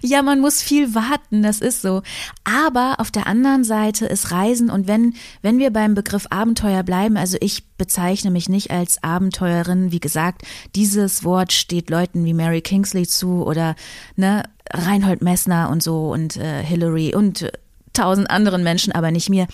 ja, 0.03 0.22
man 0.22 0.40
muss 0.40 0.62
viel 0.62 0.94
warten, 0.94 1.42
das 1.42 1.61
ist 1.61 1.82
so. 1.82 2.03
Aber 2.44 2.94
auf 2.96 3.11
der 3.11 3.26
anderen 3.26 3.62
Seite 3.62 4.07
ist 4.07 4.30
Reisen 4.30 4.70
und 4.70 4.86
wenn, 4.86 5.16
wenn 5.42 5.59
wir 5.59 5.70
beim 5.70 5.94
Begriff 5.94 6.26
Abenteuer 6.30 6.82
bleiben, 6.82 7.18
also 7.18 7.36
ich 7.42 7.68
bezeichne 7.76 8.30
mich 8.30 8.48
nicht 8.48 8.70
als 8.70 9.03
Abenteuerin, 9.03 9.92
wie 9.92 10.00
gesagt, 10.00 10.46
dieses 10.74 11.22
Wort 11.22 11.53
steht 11.53 11.90
Leuten 11.90 12.24
wie 12.24 12.32
Mary 12.32 12.62
Kingsley 12.62 13.07
zu 13.07 13.44
oder 13.44 13.76
ne, 14.16 14.44
Reinhold 14.72 15.20
Messner 15.20 15.68
und 15.68 15.82
so 15.82 16.11
und 16.11 16.38
äh, 16.38 16.64
Hillary 16.64 17.14
und 17.14 17.42
äh, 17.42 17.53
tausend 17.92 18.30
anderen 18.30 18.62
Menschen, 18.62 18.94
aber 18.94 19.11
nicht 19.11 19.28
mir. 19.28 19.46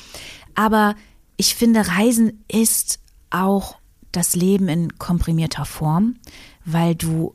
Aber 0.55 0.95
ich 1.37 1.57
finde, 1.57 1.89
Reisen 1.89 2.45
ist 2.47 3.01
auch 3.31 3.78
das 4.13 4.35
Leben 4.35 4.69
in 4.69 4.99
komprimierter 4.99 5.65
Form, 5.65 6.17
weil 6.65 6.95
du 6.95 7.35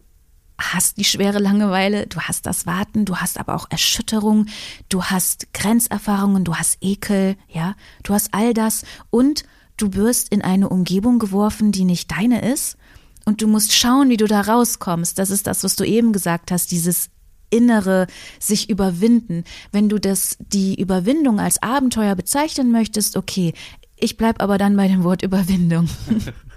hast 0.59 0.97
die 0.97 1.03
schwere 1.03 1.39
Langeweile, 1.39 2.07
du 2.07 2.21
hast 2.21 2.45
das 2.45 2.65
Warten, 2.65 3.05
du 3.05 3.17
hast 3.17 3.39
aber 3.39 3.55
auch 3.55 3.67
Erschütterung, 3.69 4.45
du 4.89 5.03
hast 5.03 5.53
Grenzerfahrungen, 5.53 6.43
du 6.43 6.55
hast 6.55 6.77
Ekel, 6.81 7.35
ja, 7.49 7.75
du 8.03 8.13
hast 8.13 8.33
all 8.33 8.53
das 8.53 8.83
und 9.09 9.43
du 9.77 9.93
wirst 9.93 10.29
in 10.29 10.41
eine 10.41 10.69
Umgebung 10.69 11.19
geworfen, 11.19 11.71
die 11.71 11.85
nicht 11.85 12.11
deine 12.11 12.51
ist 12.51 12.77
und 13.25 13.41
du 13.41 13.47
musst 13.47 13.73
schauen, 13.73 14.09
wie 14.09 14.17
du 14.17 14.25
da 14.25 14.41
rauskommst. 14.41 15.17
Das 15.17 15.29
ist 15.29 15.47
das, 15.47 15.63
was 15.63 15.75
du 15.75 15.83
eben 15.83 16.13
gesagt 16.13 16.51
hast, 16.51 16.71
dieses 16.71 17.09
innere 17.49 18.07
sich 18.39 18.69
überwinden. 18.69 19.43
Wenn 19.71 19.89
du 19.89 19.99
das 19.99 20.37
die 20.39 20.79
Überwindung 20.79 21.39
als 21.39 21.61
Abenteuer 21.61 22.15
bezeichnen 22.15 22.71
möchtest, 22.71 23.15
okay, 23.15 23.53
ich 23.95 24.17
bleib 24.17 24.41
aber 24.41 24.57
dann 24.57 24.75
bei 24.75 24.87
dem 24.87 25.03
Wort 25.03 25.21
Überwindung. 25.21 25.87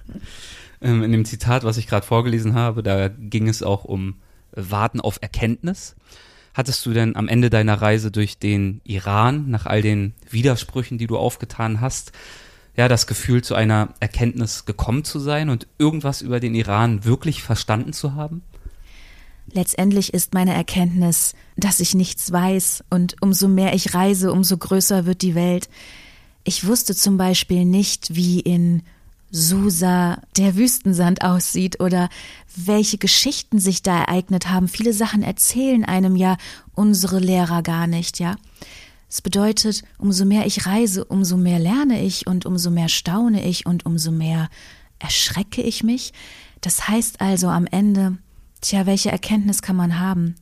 Ähm, 0.81 1.03
in 1.03 1.13
dem 1.13 1.25
Zitat, 1.25 1.65
was 1.65 1.77
ich 1.77 1.87
gerade 1.87 2.07
vorgelesen 2.07 2.55
habe, 2.55 2.83
da 2.83 3.09
ging 3.09 3.49
es 3.49 3.63
auch 3.63 3.85
um 3.85 4.17
Warten 4.53 5.01
auf 5.01 5.19
Erkenntnis. 5.21 5.97
Hattest 6.55 6.85
du 6.87 6.93
denn 6.93 7.17
am 7.17 7.29
Ende 7.29 7.51
deiner 7.51 7.81
Reise 7.81 8.11
durch 8.11 8.39
den 8.39 8.81
Iran, 8.85 9.51
nach 9.51 9.67
all 9.67 9.83
den 9.83 10.15
Widersprüchen, 10.31 10.97
die 10.97 11.07
du 11.07 11.19
aufgetan 11.19 11.81
hast, 11.81 12.13
ja, 12.77 12.89
das 12.89 13.07
Gefühl, 13.07 13.43
zu 13.43 13.55
einer 13.55 13.95
Erkenntnis 14.01 14.65
gekommen 14.65 15.05
zu 15.05 15.19
sein 15.19 15.49
und 15.49 15.67
irgendwas 15.79 16.23
über 16.23 16.41
den 16.41 16.55
Iran 16.55 17.05
wirklich 17.05 17.43
verstanden 17.43 17.93
zu 17.93 18.15
haben? 18.15 18.43
Letztendlich 19.53 20.13
ist 20.13 20.35
meine 20.35 20.55
Erkenntnis, 20.55 21.35
dass 21.57 21.81
ich 21.81 21.95
nichts 21.95 22.33
weiß 22.33 22.85
und 22.91 23.17
umso 23.21 23.49
mehr 23.49 23.75
ich 23.75 23.95
reise, 23.95 24.33
umso 24.33 24.57
größer 24.57 25.07
wird 25.07 25.23
die 25.23 25.35
Welt. 25.35 25.69
Ich 26.45 26.67
wusste 26.67 26.95
zum 26.95 27.17
Beispiel 27.17 27.65
nicht, 27.65 28.15
wie 28.15 28.41
in 28.41 28.83
Susa 29.31 30.21
der 30.37 30.57
Wüstensand 30.57 31.23
aussieht 31.23 31.81
oder 31.81 32.09
welche 32.55 32.99
Geschichten 32.99 33.59
sich 33.59 33.83
da 33.83 34.01
ereignet 34.01 34.49
haben. 34.49 34.69
Viele 34.69 34.93
Sachen 34.93 35.23
erzählen 35.23 35.85
einem 35.85 36.17
ja 36.17 36.37
unsere 36.75 37.19
Lehrer 37.19 37.63
gar 37.63 37.87
nicht, 37.87 38.19
ja. 38.19 38.37
Es 39.09 39.23
bedeutet, 39.23 39.85
umso 39.99 40.25
mehr 40.25 40.47
ich 40.47 40.67
reise, 40.67 41.05
umso 41.05 41.37
mehr 41.37 41.59
lerne 41.59 42.03
ich 42.03 42.27
und 42.27 42.45
umso 42.45 42.71
mehr 42.71 42.89
staune 42.89 43.47
ich 43.47 43.65
und 43.65 43.87
umso 43.87 44.11
mehr 44.11 44.49
erschrecke 44.99 45.63
ich 45.63 45.85
mich. 45.85 46.13
Das 46.61 46.89
heißt 46.89 47.21
also 47.21 47.49
am 47.49 47.67
Ende, 47.67 48.19
tja, 48.61 48.87
welche 48.87 49.13
Erkenntnis 49.13 49.63
kann 49.63 49.77
man 49.77 50.01
haben? 50.01 50.35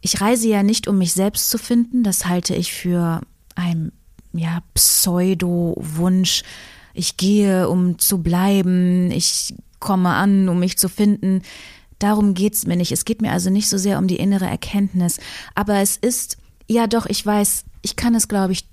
Ich 0.00 0.20
reise 0.20 0.48
ja 0.48 0.62
nicht, 0.62 0.88
um 0.88 0.98
mich 0.98 1.12
selbst 1.12 1.50
zu 1.50 1.58
finden, 1.58 2.02
das 2.02 2.26
halte 2.26 2.54
ich 2.54 2.72
für 2.72 3.20
ein 3.54 3.92
ja, 4.32 4.62
Pseudo-Wunsch, 4.74 6.42
ich 6.94 7.16
gehe, 7.16 7.68
um 7.68 7.98
zu 7.98 8.22
bleiben, 8.22 9.10
ich 9.10 9.54
komme 9.78 10.10
an, 10.10 10.48
um 10.48 10.58
mich 10.58 10.78
zu 10.78 10.88
finden. 10.88 11.42
Darum 11.98 12.34
geht's 12.34 12.66
mir 12.66 12.76
nicht. 12.76 12.92
Es 12.92 13.04
geht 13.04 13.22
mir 13.22 13.32
also 13.32 13.50
nicht 13.50 13.68
so 13.68 13.78
sehr 13.78 13.98
um 13.98 14.06
die 14.06 14.16
innere 14.16 14.46
Erkenntnis. 14.46 15.18
Aber 15.54 15.76
es 15.76 15.96
ist, 15.96 16.38
ja 16.68 16.86
doch, 16.86 17.06
ich 17.06 17.24
weiß, 17.24 17.64
ich 17.82 17.96
kann 17.96 18.14
es, 18.14 18.28
glaube 18.28 18.52
ich, 18.52 18.66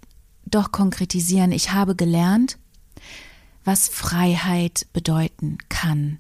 doch 0.46 0.72
konkretisieren. 0.72 1.52
Ich 1.52 1.74
habe 1.74 1.96
gelernt, 1.96 2.58
was 3.66 3.90
Freiheit 3.90 4.88
bedeuten 4.94 5.58
kann. 5.70 6.20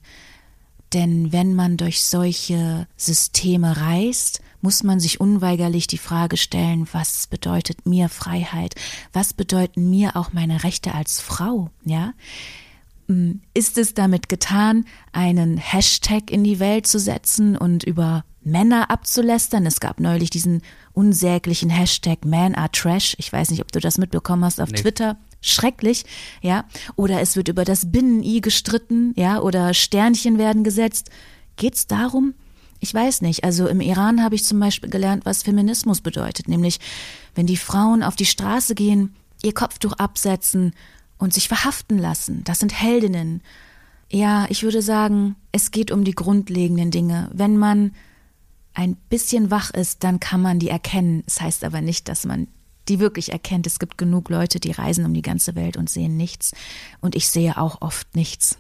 Denn 0.93 1.31
wenn 1.31 1.53
man 1.53 1.77
durch 1.77 2.03
solche 2.03 2.87
Systeme 2.97 3.77
reist, 3.77 4.41
muss 4.61 4.83
man 4.83 4.99
sich 4.99 5.19
unweigerlich 5.19 5.87
die 5.87 5.97
Frage 5.97 6.37
stellen, 6.37 6.87
was 6.91 7.27
bedeutet 7.27 7.85
mir 7.85 8.09
Freiheit? 8.09 8.75
Was 9.13 9.33
bedeuten 9.33 9.89
mir 9.89 10.15
auch 10.15 10.33
meine 10.33 10.63
Rechte 10.63 10.93
als 10.93 11.21
Frau? 11.21 11.69
Ja? 11.85 12.13
Hm, 13.07 13.41
ist 13.53 13.77
es 13.77 13.93
damit 13.93 14.29
getan, 14.29 14.85
einen 15.13 15.57
Hashtag 15.57 16.29
in 16.31 16.43
die 16.43 16.59
Welt 16.59 16.87
zu 16.87 16.99
setzen 16.99 17.55
und 17.55 17.83
über 17.83 18.25
Männer 18.43 18.89
abzulästern? 18.89 19.65
Es 19.65 19.79
gab 19.79 19.99
neulich 19.99 20.29
diesen 20.29 20.61
unsäglichen 20.93 21.69
Hashtag 21.69 22.25
Man 22.25 22.55
are 22.55 22.71
Trash. 22.71 23.15
Ich 23.19 23.31
weiß 23.31 23.51
nicht, 23.51 23.61
ob 23.61 23.71
du 23.71 23.79
das 23.79 23.97
mitbekommen 23.97 24.43
hast 24.43 24.59
auf 24.59 24.71
nee. 24.71 24.77
Twitter. 24.77 25.17
Schrecklich, 25.39 26.03
ja. 26.41 26.65
Oder 26.95 27.21
es 27.21 27.35
wird 27.35 27.47
über 27.47 27.63
das 27.63 27.91
Binnen-I 27.91 28.41
gestritten, 28.41 29.13
ja, 29.15 29.39
oder 29.39 29.73
Sternchen 29.75 30.39
werden 30.39 30.63
gesetzt. 30.63 31.11
Geht's 31.57 31.85
darum, 31.85 32.33
ich 32.79 32.93
weiß 32.93 33.21
nicht. 33.21 33.43
Also 33.43 33.67
im 33.67 33.81
Iran 33.81 34.23
habe 34.23 34.35
ich 34.35 34.43
zum 34.43 34.59
Beispiel 34.59 34.89
gelernt, 34.89 35.25
was 35.25 35.43
Feminismus 35.43 36.01
bedeutet, 36.01 36.47
nämlich 36.47 36.79
wenn 37.35 37.47
die 37.47 37.57
Frauen 37.57 38.03
auf 38.03 38.15
die 38.15 38.25
Straße 38.25 38.75
gehen, 38.75 39.15
ihr 39.43 39.53
Kopftuch 39.53 39.93
absetzen 39.93 40.73
und 41.17 41.33
sich 41.33 41.47
verhaften 41.47 41.97
lassen. 41.97 42.43
Das 42.43 42.59
sind 42.59 42.73
Heldinnen. 42.73 43.41
Ja, 44.09 44.45
ich 44.49 44.63
würde 44.63 44.81
sagen, 44.81 45.35
es 45.51 45.71
geht 45.71 45.91
um 45.91 46.03
die 46.03 46.15
grundlegenden 46.15 46.91
Dinge. 46.91 47.29
Wenn 47.33 47.57
man 47.57 47.93
ein 48.73 48.95
bisschen 49.09 49.49
wach 49.49 49.71
ist, 49.71 50.03
dann 50.03 50.19
kann 50.19 50.41
man 50.41 50.59
die 50.59 50.69
erkennen. 50.69 51.23
Es 51.25 51.35
das 51.35 51.41
heißt 51.41 51.63
aber 51.63 51.81
nicht, 51.81 52.07
dass 52.07 52.25
man 52.25 52.47
die 52.87 52.99
wirklich 52.99 53.31
erkennt. 53.31 53.67
Es 53.67 53.79
gibt 53.79 53.97
genug 53.97 54.29
Leute, 54.29 54.59
die 54.59 54.71
reisen 54.71 55.05
um 55.05 55.13
die 55.13 55.21
ganze 55.21 55.55
Welt 55.55 55.77
und 55.77 55.89
sehen 55.89 56.15
nichts. 56.15 56.53
Und 57.01 57.15
ich 57.15 57.27
sehe 57.27 57.57
auch 57.57 57.81
oft 57.81 58.15
nichts. 58.15 58.59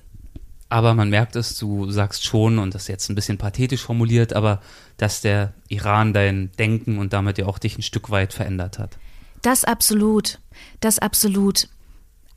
Aber 0.69 0.93
man 0.93 1.09
merkt 1.09 1.35
es, 1.35 1.57
du 1.57 1.89
sagst 1.91 2.25
schon, 2.25 2.59
und 2.59 2.75
das 2.75 2.83
ist 2.83 2.87
jetzt 2.89 3.09
ein 3.09 3.15
bisschen 3.15 3.37
pathetisch 3.37 3.81
formuliert, 3.81 4.33
aber 4.33 4.61
dass 4.97 5.21
der 5.21 5.53
Iran 5.69 6.13
dein 6.13 6.51
Denken 6.59 6.97
und 6.97 7.13
damit 7.13 7.37
ja 7.37 7.45
auch 7.45 7.59
dich 7.59 7.77
ein 7.77 7.83
Stück 7.83 8.09
weit 8.09 8.33
verändert 8.33 8.77
hat. 8.77 8.97
Das 9.41 9.63
absolut. 9.63 10.39
Das 10.81 10.99
absolut. 10.99 11.69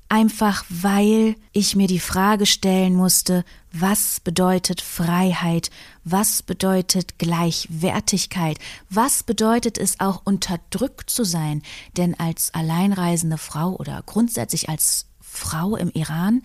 Einfach 0.08 0.64
weil 0.68 1.36
ich 1.52 1.76
mir 1.76 1.86
die 1.86 2.00
Frage 2.00 2.44
stellen 2.44 2.94
musste, 2.94 3.44
was 3.72 4.18
bedeutet 4.18 4.80
Freiheit? 4.80 5.70
Was 6.02 6.42
bedeutet 6.42 7.18
Gleichwertigkeit? 7.18 8.58
Was 8.88 9.22
bedeutet 9.22 9.78
es 9.78 10.00
auch 10.00 10.22
unterdrückt 10.24 11.10
zu 11.10 11.24
sein? 11.24 11.62
Denn 11.96 12.18
als 12.18 12.52
alleinreisende 12.54 13.38
Frau 13.38 13.76
oder 13.76 14.02
grundsätzlich 14.04 14.68
als 14.68 15.06
Frau 15.20 15.76
im 15.76 15.90
Iran 15.90 16.42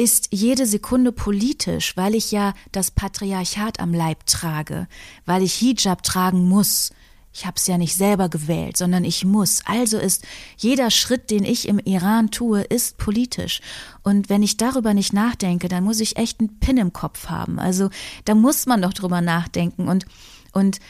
ist 0.00 0.28
jede 0.30 0.64
Sekunde 0.64 1.12
politisch, 1.12 1.94
weil 1.94 2.14
ich 2.14 2.32
ja 2.32 2.54
das 2.72 2.90
Patriarchat 2.90 3.80
am 3.80 3.92
Leib 3.92 4.24
trage, 4.24 4.88
weil 5.26 5.42
ich 5.42 5.52
Hijab 5.56 6.02
tragen 6.02 6.48
muss, 6.48 6.90
ich 7.34 7.44
habe 7.44 7.56
es 7.58 7.66
ja 7.66 7.76
nicht 7.76 7.94
selber 7.94 8.30
gewählt, 8.30 8.78
sondern 8.78 9.04
ich 9.04 9.26
muss. 9.26 9.60
Also 9.66 9.98
ist 9.98 10.26
jeder 10.56 10.90
Schritt, 10.90 11.30
den 11.30 11.44
ich 11.44 11.68
im 11.68 11.78
Iran 11.78 12.30
tue, 12.30 12.62
ist 12.62 12.96
politisch. 12.96 13.60
Und 14.02 14.30
wenn 14.30 14.42
ich 14.42 14.56
darüber 14.56 14.94
nicht 14.94 15.12
nachdenke, 15.12 15.68
dann 15.68 15.84
muss 15.84 16.00
ich 16.00 16.16
echt 16.16 16.40
einen 16.40 16.58
Pin 16.60 16.78
im 16.78 16.94
Kopf 16.94 17.28
haben. 17.28 17.58
Also 17.58 17.90
da 18.24 18.34
muss 18.34 18.64
man 18.64 18.80
doch 18.80 18.94
drüber 18.94 19.20
nachdenken. 19.20 19.86
Und, 19.86 20.06
und 20.52 20.80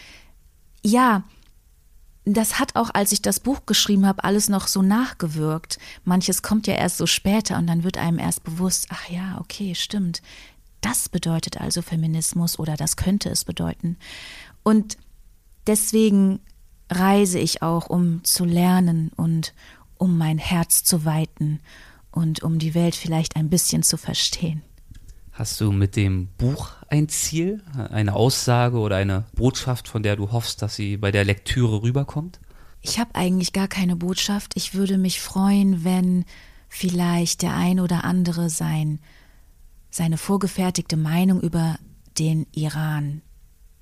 ja, 0.82 1.24
das 2.36 2.58
hat 2.58 2.76
auch, 2.76 2.90
als 2.92 3.12
ich 3.12 3.22
das 3.22 3.40
Buch 3.40 3.66
geschrieben 3.66 4.06
habe, 4.06 4.24
alles 4.24 4.48
noch 4.48 4.66
so 4.66 4.82
nachgewirkt. 4.82 5.78
Manches 6.04 6.42
kommt 6.42 6.66
ja 6.66 6.74
erst 6.74 6.98
so 6.98 7.06
später 7.06 7.56
und 7.58 7.66
dann 7.66 7.84
wird 7.84 7.98
einem 7.98 8.18
erst 8.18 8.44
bewusst, 8.44 8.86
ach 8.90 9.08
ja, 9.08 9.38
okay, 9.40 9.74
stimmt. 9.74 10.22
Das 10.80 11.08
bedeutet 11.08 11.60
also 11.60 11.82
Feminismus 11.82 12.58
oder 12.58 12.76
das 12.76 12.96
könnte 12.96 13.28
es 13.30 13.44
bedeuten. 13.44 13.96
Und 14.62 14.96
Deswegen 15.66 16.40
reise 16.90 17.38
ich 17.38 17.62
auch, 17.62 17.88
um 17.88 18.24
zu 18.24 18.44
lernen 18.44 19.12
und 19.16 19.54
um 19.98 20.18
mein 20.18 20.38
Herz 20.38 20.82
zu 20.82 21.04
weiten 21.04 21.60
und 22.10 22.42
um 22.42 22.58
die 22.58 22.74
Welt 22.74 22.96
vielleicht 22.96 23.36
ein 23.36 23.50
bisschen 23.50 23.82
zu 23.82 23.96
verstehen. 23.96 24.62
Hast 25.32 25.60
du 25.60 25.70
mit 25.70 25.96
dem 25.96 26.28
Buch 26.38 26.70
ein 26.90 27.08
Ziel, 27.08 27.62
eine 27.74 28.14
Aussage 28.14 28.78
oder 28.78 28.96
eine 28.96 29.24
Botschaft, 29.34 29.88
von 29.88 30.02
der 30.02 30.16
du 30.16 30.32
hoffst, 30.32 30.60
dass 30.60 30.76
sie 30.76 30.96
bei 30.96 31.10
der 31.10 31.24
Lektüre 31.24 31.82
rüberkommt? 31.82 32.40
Ich 32.82 32.98
habe 32.98 33.14
eigentlich 33.14 33.52
gar 33.52 33.68
keine 33.68 33.96
Botschaft. 33.96 34.52
Ich 34.56 34.74
würde 34.74 34.98
mich 34.98 35.20
freuen, 35.20 35.84
wenn 35.84 36.24
vielleicht 36.68 37.42
der 37.42 37.54
ein 37.54 37.80
oder 37.80 38.04
andere 38.04 38.50
sein, 38.50 39.00
seine 39.90 40.16
vorgefertigte 40.16 40.96
Meinung 40.96 41.40
über 41.40 41.78
den 42.18 42.46
Iran 42.52 43.22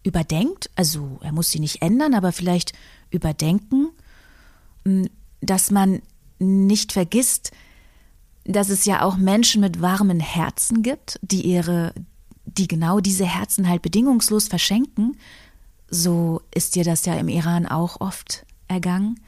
überdenkt, 0.05 0.71
also 0.75 1.19
er 1.23 1.33
muss 1.33 1.51
sie 1.51 1.61
nicht 1.61 1.83
ändern, 1.83 2.15
aber 2.15 2.33
vielleicht 2.33 2.73
überdenken, 3.11 3.91
dass 5.41 5.71
man 5.71 6.01
nicht 6.39 6.93
vergisst, 6.93 7.53
dass 8.45 8.71
es 8.71 8.87
ja 8.87 9.03
auch 9.03 9.17
Menschen 9.17 9.61
mit 9.61 9.83
warmen 9.83 10.21
Herzen 10.21 10.83
gibt, 10.83 11.19
die 11.23 11.43
ihre, 11.43 11.93
die 12.57 12.69
genau 12.69 13.01
diese 13.01 13.27
Herzen 13.27 13.69
halt 13.69 13.83
bedingungslos 13.83 14.49
verschenken. 14.49 15.17
So 15.91 16.43
ist 16.55 16.75
dir 16.75 16.85
das 16.85 17.07
ja 17.07 17.15
im 17.15 17.29
Iran 17.29 17.67
auch 17.67 18.01
oft 18.01 18.45
ergangen. 18.69 19.21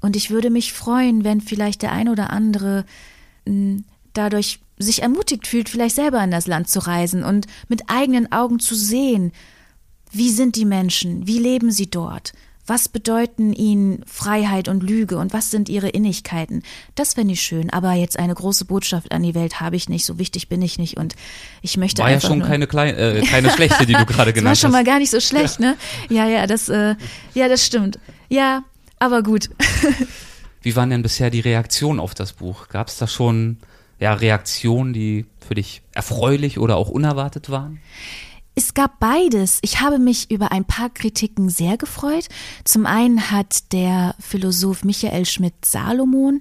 Und 0.00 0.16
ich 0.16 0.30
würde 0.30 0.50
mich 0.50 0.72
freuen, 0.72 1.24
wenn 1.24 1.40
vielleicht 1.40 1.82
der 1.82 1.92
ein 1.92 2.08
oder 2.08 2.30
andere 2.30 2.84
dadurch 4.12 4.60
sich 4.78 5.02
ermutigt 5.02 5.46
fühlt, 5.46 5.68
vielleicht 5.68 5.96
selber 5.96 6.22
in 6.22 6.30
das 6.30 6.46
Land 6.46 6.68
zu 6.68 6.80
reisen 6.80 7.22
und 7.22 7.46
mit 7.68 7.88
eigenen 7.88 8.30
Augen 8.32 8.58
zu 8.58 8.74
sehen, 8.74 9.32
wie 10.10 10.30
sind 10.30 10.56
die 10.56 10.64
Menschen? 10.64 11.26
Wie 11.26 11.38
leben 11.38 11.70
sie 11.70 11.90
dort? 11.90 12.32
Was 12.66 12.88
bedeuten 12.88 13.52
ihnen 13.52 14.02
Freiheit 14.06 14.68
und 14.68 14.82
Lüge 14.82 15.18
und 15.18 15.32
was 15.32 15.50
sind 15.50 15.68
ihre 15.68 15.88
Innigkeiten? 15.88 16.62
Das 16.96 17.14
fände 17.14 17.34
ich 17.34 17.40
schön, 17.40 17.70
aber 17.70 17.92
jetzt 17.92 18.18
eine 18.18 18.34
große 18.34 18.64
Botschaft 18.64 19.12
an 19.12 19.22
die 19.22 19.34
Welt 19.34 19.60
habe 19.60 19.76
ich 19.76 19.88
nicht, 19.88 20.04
so 20.04 20.18
wichtig 20.18 20.48
bin 20.48 20.62
ich 20.62 20.78
nicht 20.78 20.96
und 20.96 21.14
ich 21.62 21.76
möchte 21.76 22.02
war 22.02 22.10
ja 22.10 22.20
schon 22.20 22.42
keine 22.42 22.66
kleine, 22.66 22.96
äh, 22.96 23.22
keine 23.22 23.50
schlechte, 23.50 23.86
die 23.86 23.92
du 23.92 24.04
gerade 24.06 24.08
das 24.08 24.18
war 24.18 24.32
genannt 24.32 24.50
hast. 24.50 24.60
schon 24.62 24.72
mal 24.72 24.84
gar 24.84 24.98
nicht 24.98 25.10
so 25.10 25.20
schlecht, 25.20 25.60
ne? 25.60 25.76
Ja, 26.08 26.26
ja, 26.26 26.46
das, 26.46 26.68
äh, 26.68 26.96
ja, 27.34 27.48
das 27.48 27.64
stimmt. 27.64 27.98
Ja, 28.28 28.64
aber 28.98 29.22
gut. 29.22 29.50
Wie 30.62 30.74
waren 30.74 30.90
denn 30.90 31.02
bisher 31.02 31.30
die 31.30 31.40
Reaktionen 31.40 32.00
auf 32.00 32.14
das 32.14 32.32
Buch? 32.32 32.68
Gab 32.68 32.88
es 32.88 32.98
da 32.98 33.06
schon 33.06 33.58
ja, 34.00 34.12
Reaktionen, 34.12 34.92
die 34.92 35.26
für 35.46 35.54
dich 35.54 35.82
erfreulich 35.94 36.58
oder 36.58 36.76
auch 36.76 36.88
unerwartet 36.88 37.50
waren? 37.50 37.80
Es 38.58 38.72
gab 38.72 38.98
beides. 39.00 39.58
Ich 39.60 39.80
habe 39.80 39.98
mich 39.98 40.30
über 40.30 40.50
ein 40.50 40.64
paar 40.64 40.88
Kritiken 40.88 41.50
sehr 41.50 41.76
gefreut. 41.76 42.26
Zum 42.64 42.86
einen 42.86 43.30
hat 43.30 43.70
der 43.74 44.14
Philosoph 44.18 44.82
Michael 44.82 45.26
Schmidt-Salomon, 45.26 46.40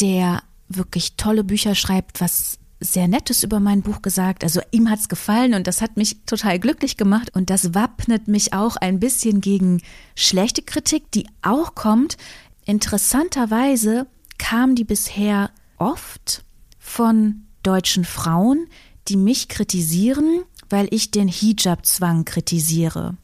der 0.00 0.44
wirklich 0.68 1.16
tolle 1.16 1.42
Bücher 1.42 1.74
schreibt, 1.74 2.20
was 2.20 2.60
sehr 2.78 3.08
Nettes 3.08 3.42
über 3.42 3.58
mein 3.58 3.82
Buch 3.82 4.02
gesagt. 4.02 4.44
Also 4.44 4.60
ihm 4.70 4.88
hat's 4.88 5.08
gefallen 5.08 5.54
und 5.54 5.66
das 5.66 5.80
hat 5.80 5.96
mich 5.96 6.24
total 6.26 6.60
glücklich 6.60 6.96
gemacht 6.96 7.34
und 7.34 7.50
das 7.50 7.74
wappnet 7.74 8.28
mich 8.28 8.52
auch 8.52 8.76
ein 8.76 9.00
bisschen 9.00 9.40
gegen 9.40 9.82
schlechte 10.14 10.62
Kritik, 10.62 11.10
die 11.10 11.26
auch 11.42 11.74
kommt. 11.74 12.18
Interessanterweise 12.66 14.06
kam 14.38 14.76
die 14.76 14.84
bisher 14.84 15.50
oft 15.76 16.44
von 16.78 17.46
deutschen 17.64 18.04
Frauen, 18.04 18.68
die 19.08 19.16
mich 19.16 19.48
kritisieren, 19.48 20.44
weil 20.72 20.88
ich 20.90 21.10
den 21.10 21.28
Hijab-Zwang 21.28 22.24
kritisiere. 22.24 23.16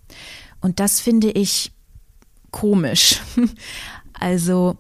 Und 0.61 0.81
das 0.81 1.01
finde 1.01 1.31
ich 1.31 1.73
komisch. 2.51 3.21
Also, 4.21 4.77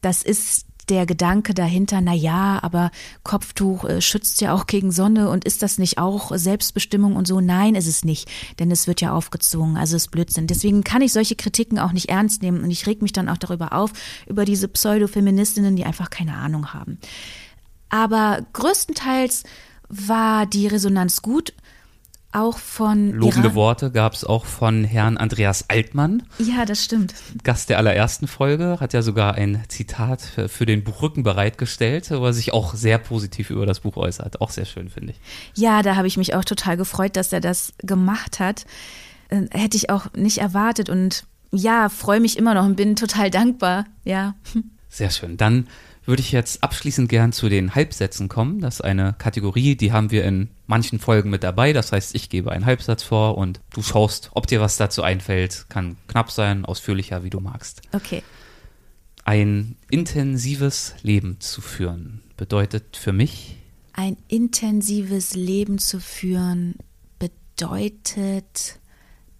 das 0.00 0.22
ist 0.22 0.64
der 0.88 1.04
Gedanke 1.04 1.52
dahinter, 1.52 2.00
na 2.00 2.14
ja, 2.14 2.58
aber 2.62 2.90
Kopftuch 3.22 3.84
äh, 3.84 4.00
schützt 4.00 4.40
ja 4.40 4.54
auch 4.54 4.66
gegen 4.66 4.90
Sonne 4.90 5.28
und 5.28 5.44
ist 5.44 5.62
das 5.62 5.76
nicht 5.76 5.98
auch 5.98 6.32
Selbstbestimmung 6.34 7.16
und 7.16 7.26
so? 7.26 7.40
Nein, 7.40 7.74
ist 7.74 7.86
es 7.86 8.04
nicht, 8.04 8.28
denn 8.58 8.70
es 8.70 8.86
wird 8.86 9.02
ja 9.02 9.12
aufgezogen, 9.12 9.76
also 9.76 9.96
es 9.96 10.04
ist 10.04 10.10
Blödsinn. 10.10 10.46
Deswegen 10.46 10.82
kann 10.82 11.02
ich 11.02 11.12
solche 11.12 11.36
Kritiken 11.36 11.78
auch 11.78 11.92
nicht 11.92 12.08
ernst 12.08 12.40
nehmen 12.42 12.62
und 12.62 12.70
ich 12.70 12.86
reg 12.86 13.02
mich 13.02 13.12
dann 13.12 13.28
auch 13.28 13.36
darüber 13.36 13.72
auf, 13.72 13.92
über 14.26 14.44
diese 14.44 14.68
Pseudo-Feministinnen, 14.68 15.76
die 15.76 15.84
einfach 15.84 16.10
keine 16.10 16.34
Ahnung 16.34 16.72
haben. 16.72 16.98
Aber 17.90 18.46
größtenteils 18.54 19.44
war 19.88 20.46
die 20.46 20.66
Resonanz 20.66 21.20
gut 21.22 21.52
auch 22.32 22.58
von 22.58 23.10
Lobende 23.10 23.48
Iran. 23.48 23.54
Worte 23.54 23.90
gab 23.90 24.12
es 24.14 24.24
auch 24.24 24.44
von 24.44 24.84
Herrn 24.84 25.16
Andreas 25.16 25.64
Altmann, 25.68 26.22
Ja, 26.38 26.64
das 26.64 26.84
stimmt. 26.84 27.14
Gast 27.42 27.70
der 27.70 27.78
allerersten 27.78 28.26
Folge, 28.28 28.76
hat 28.80 28.92
ja 28.92 29.02
sogar 29.02 29.34
ein 29.34 29.62
Zitat 29.68 30.22
für, 30.22 30.48
für 30.48 30.66
den 30.66 30.84
Buchrücken 30.84 31.22
bereitgestellt, 31.22 32.10
wo 32.10 32.24
er 32.24 32.32
sich 32.32 32.52
auch 32.52 32.74
sehr 32.74 32.98
positiv 32.98 33.50
über 33.50 33.66
das 33.66 33.80
Buch 33.80 33.96
äußert. 33.96 34.40
Auch 34.40 34.50
sehr 34.50 34.64
schön, 34.64 34.90
finde 34.90 35.12
ich. 35.12 35.20
Ja, 35.60 35.82
da 35.82 35.96
habe 35.96 36.06
ich 36.06 36.16
mich 36.16 36.34
auch 36.34 36.44
total 36.44 36.76
gefreut, 36.76 37.16
dass 37.16 37.32
er 37.32 37.40
das 37.40 37.72
gemacht 37.78 38.38
hat. 38.38 38.64
Äh, 39.28 39.42
Hätte 39.50 39.76
ich 39.76 39.90
auch 39.90 40.12
nicht 40.14 40.38
erwartet 40.38 40.88
und 40.88 41.24
ja, 41.52 41.88
freue 41.88 42.20
mich 42.20 42.38
immer 42.38 42.54
noch 42.54 42.64
und 42.64 42.76
bin 42.76 42.94
total 42.94 43.30
dankbar. 43.30 43.86
Ja. 44.04 44.34
Sehr 44.88 45.10
schön. 45.10 45.36
Dann 45.36 45.66
würde 46.10 46.20
ich 46.20 46.32
jetzt 46.32 46.62
abschließend 46.62 47.08
gern 47.08 47.32
zu 47.32 47.48
den 47.48 47.74
Halbsätzen 47.74 48.28
kommen. 48.28 48.60
Das 48.60 48.74
ist 48.74 48.80
eine 48.80 49.14
Kategorie, 49.16 49.76
die 49.76 49.92
haben 49.92 50.10
wir 50.10 50.24
in 50.24 50.50
manchen 50.66 50.98
Folgen 50.98 51.30
mit 51.30 51.44
dabei. 51.44 51.72
Das 51.72 51.92
heißt, 51.92 52.14
ich 52.16 52.28
gebe 52.28 52.50
einen 52.50 52.66
Halbsatz 52.66 53.04
vor 53.04 53.38
und 53.38 53.60
du 53.72 53.80
schaust, 53.82 54.30
ob 54.34 54.48
dir 54.48 54.60
was 54.60 54.76
dazu 54.76 55.02
einfällt. 55.02 55.66
Kann 55.68 55.96
knapp 56.08 56.32
sein, 56.32 56.64
ausführlicher, 56.64 57.22
wie 57.22 57.30
du 57.30 57.38
magst. 57.38 57.82
Okay. 57.92 58.24
Ein 59.24 59.76
intensives 59.88 60.94
Leben 61.02 61.38
zu 61.40 61.60
führen 61.60 62.20
bedeutet 62.36 62.96
für 62.96 63.12
mich, 63.12 63.56
Ein 63.92 64.16
intensives 64.28 65.34
Leben 65.34 65.78
zu 65.78 66.00
führen 66.00 66.74
bedeutet, 67.18 68.80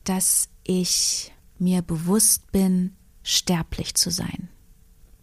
dass 0.05 0.49
ich 0.65 1.33
mir 1.59 1.83
bewusst 1.83 2.53
bin, 2.53 2.95
sterblich 3.23 3.95
zu 3.95 4.11
sein. 4.11 4.49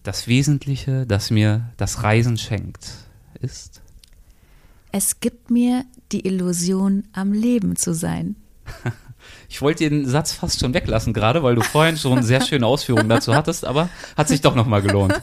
Das 0.07 0.27
Wesentliche, 0.27 1.05
das 1.05 1.31
mir 1.31 1.69
das 1.75 2.01
Reisen 2.01 2.37
schenkt, 2.37 2.89
ist. 3.41 3.81
Es 4.93 5.19
gibt 5.19 5.51
mir 5.51 5.83
die 6.13 6.25
Illusion, 6.25 7.03
am 7.11 7.33
Leben 7.33 7.75
zu 7.75 7.93
sein. 7.93 8.35
Ich 9.49 9.61
wollte 9.61 9.89
den 9.89 10.05
Satz 10.05 10.31
fast 10.31 10.59
schon 10.59 10.73
weglassen 10.73 11.11
gerade, 11.13 11.43
weil 11.43 11.55
du 11.55 11.61
vorhin 11.61 11.97
schon 11.97 12.23
sehr 12.23 12.41
schöne 12.41 12.65
Ausführungen 12.65 13.09
dazu 13.09 13.33
hattest, 13.33 13.65
aber 13.65 13.89
hat 14.15 14.29
sich 14.29 14.39
doch 14.39 14.55
nochmal 14.55 14.81
gelohnt. 14.81 15.21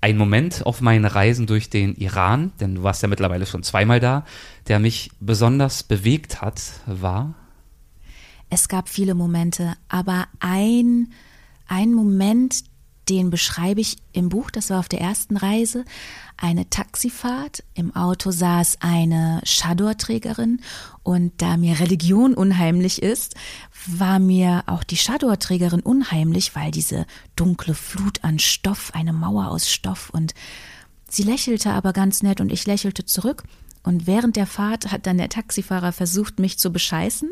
Ein 0.00 0.16
Moment 0.16 0.64
auf 0.64 0.80
meinen 0.80 1.04
Reisen 1.04 1.46
durch 1.46 1.70
den 1.70 1.96
Iran, 1.96 2.52
denn 2.60 2.76
du 2.76 2.82
warst 2.84 3.02
ja 3.02 3.08
mittlerweile 3.08 3.46
schon 3.46 3.64
zweimal 3.64 3.98
da, 3.98 4.24
der 4.68 4.78
mich 4.78 5.10
besonders 5.18 5.82
bewegt 5.82 6.40
hat, 6.40 6.60
war 6.86 7.34
Es 8.48 8.68
gab 8.68 8.88
viele 8.88 9.14
Momente, 9.14 9.74
aber 9.88 10.26
ein, 10.38 11.12
ein 11.66 11.92
Moment, 11.92 12.64
den 13.10 13.28
beschreibe 13.28 13.80
ich 13.80 13.96
im 14.12 14.28
Buch, 14.28 14.52
das 14.52 14.70
war 14.70 14.78
auf 14.78 14.88
der 14.88 15.00
ersten 15.00 15.36
Reise, 15.36 15.84
eine 16.36 16.70
Taxifahrt. 16.70 17.64
Im 17.74 17.94
Auto 17.96 18.30
saß 18.30 18.78
eine 18.80 19.42
Chador-Trägerin 19.44 20.60
und 21.02 21.32
da 21.38 21.56
mir 21.56 21.80
Religion 21.80 22.34
unheimlich 22.34 23.02
ist, 23.02 23.34
war 23.86 24.20
mir 24.20 24.62
auch 24.66 24.84
die 24.84 24.96
Chador-Trägerin 24.96 25.80
unheimlich, 25.80 26.54
weil 26.54 26.70
diese 26.70 27.04
dunkle 27.34 27.74
Flut 27.74 28.22
an 28.22 28.38
Stoff, 28.38 28.92
eine 28.94 29.12
Mauer 29.12 29.48
aus 29.48 29.68
Stoff. 29.68 30.10
Und 30.10 30.32
sie 31.08 31.24
lächelte 31.24 31.72
aber 31.72 31.92
ganz 31.92 32.22
nett 32.22 32.40
und 32.40 32.52
ich 32.52 32.64
lächelte 32.64 33.04
zurück. 33.04 33.42
Und 33.82 34.06
während 34.06 34.36
der 34.36 34.46
Fahrt 34.46 34.92
hat 34.92 35.06
dann 35.06 35.18
der 35.18 35.30
Taxifahrer 35.30 35.90
versucht, 35.90 36.38
mich 36.38 36.60
zu 36.60 36.70
bescheißen. 36.70 37.30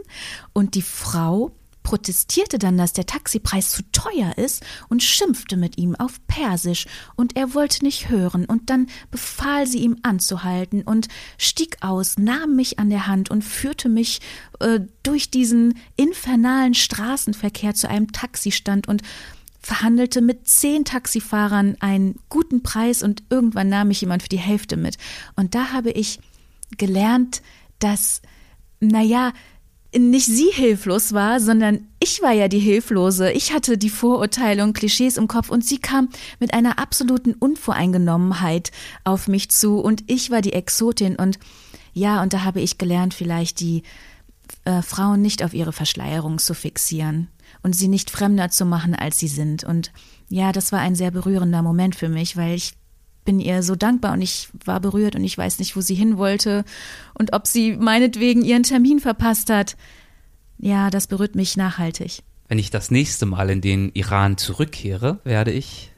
Und 0.53 0.75
die 0.75 0.83
Frau 0.83 1.53
protestierte 1.89 2.59
dann, 2.59 2.77
dass 2.77 2.93
der 2.93 3.07
Taxipreis 3.07 3.71
zu 3.71 3.83
teuer 3.93 4.37
ist 4.37 4.63
und 4.91 5.03
schimpfte 5.03 5.57
mit 5.57 5.79
ihm 5.79 5.95
auf 5.95 6.21
Persisch, 6.27 6.85
und 7.17 7.35
er 7.35 7.55
wollte 7.55 7.83
nicht 7.83 8.11
hören, 8.11 8.45
und 8.45 8.69
dann 8.69 8.89
befahl 9.11 9.67
sie 9.67 9.79
ihm 9.79 9.97
anzuhalten 10.03 10.83
und 10.83 11.09
stieg 11.39 11.79
aus, 11.81 12.19
nahm 12.19 12.57
mich 12.57 12.79
an 12.79 12.91
der 12.91 13.07
Hand 13.07 13.31
und 13.31 13.43
führte 13.43 13.89
mich 13.89 14.21
äh, 14.61 14.81
durch 15.03 15.31
diesen 15.31 15.79
infernalen 15.97 16.75
Straßenverkehr 16.75 17.73
zu 17.73 17.89
einem 17.89 18.13
Taxistand 18.13 18.87
und 18.87 19.01
verhandelte 19.59 20.21
mit 20.21 20.47
zehn 20.47 20.85
Taxifahrern 20.85 21.79
einen 21.81 22.17
guten 22.29 22.63
Preis 22.63 23.03
und 23.03 23.23
irgendwann 23.31 23.71
nahm 23.71 23.89
mich 23.89 24.03
jemand 24.03 24.23
für 24.23 24.29
die 24.29 24.37
Hälfte 24.37 24.77
mit. 24.77 24.99
Und 25.37 25.55
da 25.55 25.73
habe 25.73 25.91
ich 25.91 26.21
gelernt, 26.77 27.41
dass, 27.79 28.21
naja, 28.79 29.33
nicht 29.97 30.27
sie 30.27 30.51
hilflos 30.53 31.13
war, 31.13 31.41
sondern 31.41 31.89
ich 31.99 32.21
war 32.21 32.33
ja 32.33 32.49
die 32.49 32.59
Hilflose. 32.59 33.33
Ich 33.33 33.53
hatte 33.53 33.79
die 33.79 33.89
Vorurteile 33.89 34.63
und 34.63 34.75
Klischees 34.75 35.17
im 35.17 35.29
Kopf 35.29 35.51
und 35.51 35.65
sie 35.65 35.79
kam 35.79 36.11
mit 36.39 36.53
einer 36.53 36.79
absoluten 36.79 37.35
Unvoreingenommenheit 37.35 38.71
auf 39.05 39.29
mich 39.29 39.51
zu 39.51 39.79
und 39.79 40.05
ich 40.07 40.31
war 40.31 40.43
die 40.43 40.53
Exotin 40.53 41.17
und 41.17 41.39
ja, 41.95 42.23
und 42.23 42.33
da 42.33 42.45
habe 42.45 42.61
ich 42.61 42.79
gelernt, 42.79 43.15
vielleicht 43.15 43.61
die 43.61 43.83
äh, 44.65 44.83
Frauen 44.83 45.23
nicht 45.23 45.43
auf 45.43 45.55
ihre 45.55 45.73
Verschleierung 45.73 46.39
zu 46.39 46.55
fixieren 46.55 47.29
und 47.63 47.75
sie 47.75 47.89
nicht 47.89 48.11
fremder 48.11 48.51
zu 48.51 48.65
machen, 48.67 48.95
als 48.95 49.19
sie 49.19 49.29
sind. 49.29 49.65
Und 49.65 49.91
ja, 50.29 50.53
das 50.53 50.71
war 50.71 50.81
ein 50.81 50.95
sehr 50.95 51.11
berührender 51.11 51.63
Moment 51.63 51.97
für 51.97 52.09
mich, 52.09 52.37
weil 52.37 52.55
ich 52.55 52.75
bin 53.25 53.41
ihr 53.41 53.63
so 53.63 53.75
dankbar 53.75 54.15
und 54.15 54.23
ich 54.23 54.49
war 54.65 54.81
berührt 54.81 55.17
und 55.17 55.25
ich 55.25 55.37
weiß 55.37 55.59
nicht, 55.59 55.77
wo 55.77 55.81
sie 55.81 55.95
hin 55.95 56.19
wollte 56.19 56.65
und 57.15 57.33
ob 57.35 57.47
sie 57.47 57.77
meinetwegen 57.77 58.43
ihren 58.43 58.63
Termin 58.63 59.01
verpasst 59.01 59.51
hat. 59.51 59.77
Ja, 60.59 60.91
das 60.91 61.07
berührt 61.07 61.35
mich 61.35 61.57
nachhaltig. 61.57 62.23
Wenn 62.49 62.59
ich 62.59 62.71
das 62.71 62.91
nächste 62.91 63.27
Mal 63.27 63.51
in 63.51 63.61
den 63.61 63.91
Iran 63.93 64.39
zurückkehre, 64.39 65.19
werde 65.25 65.53
ich 65.53 65.93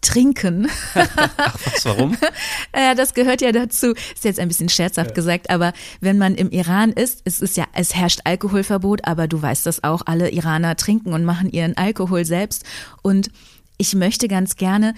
trinken. 0.00 0.68
Ach 0.94 1.58
was, 1.64 1.84
warum? 1.84 2.16
ja, 2.74 2.94
das 2.94 3.14
gehört 3.14 3.40
ja 3.40 3.52
dazu. 3.52 3.92
Ist 3.92 4.24
jetzt 4.24 4.40
ein 4.40 4.48
bisschen 4.48 4.68
scherzhaft 4.68 5.10
ja. 5.10 5.14
gesagt, 5.14 5.50
aber 5.50 5.72
wenn 6.00 6.18
man 6.18 6.34
im 6.34 6.50
Iran 6.50 6.92
ist, 6.92 7.22
es 7.24 7.40
ist 7.40 7.56
ja, 7.56 7.66
es 7.72 7.94
herrscht 7.94 8.20
Alkoholverbot, 8.24 9.06
aber 9.06 9.26
du 9.28 9.40
weißt 9.40 9.66
das 9.66 9.84
auch, 9.84 10.02
alle 10.06 10.30
Iraner 10.30 10.76
trinken 10.76 11.12
und 11.12 11.24
machen 11.24 11.50
ihren 11.50 11.76
Alkohol 11.76 12.24
selbst. 12.24 12.64
Und 13.02 13.30
ich 13.76 13.94
möchte 13.94 14.28
ganz 14.28 14.56
gerne 14.56 14.94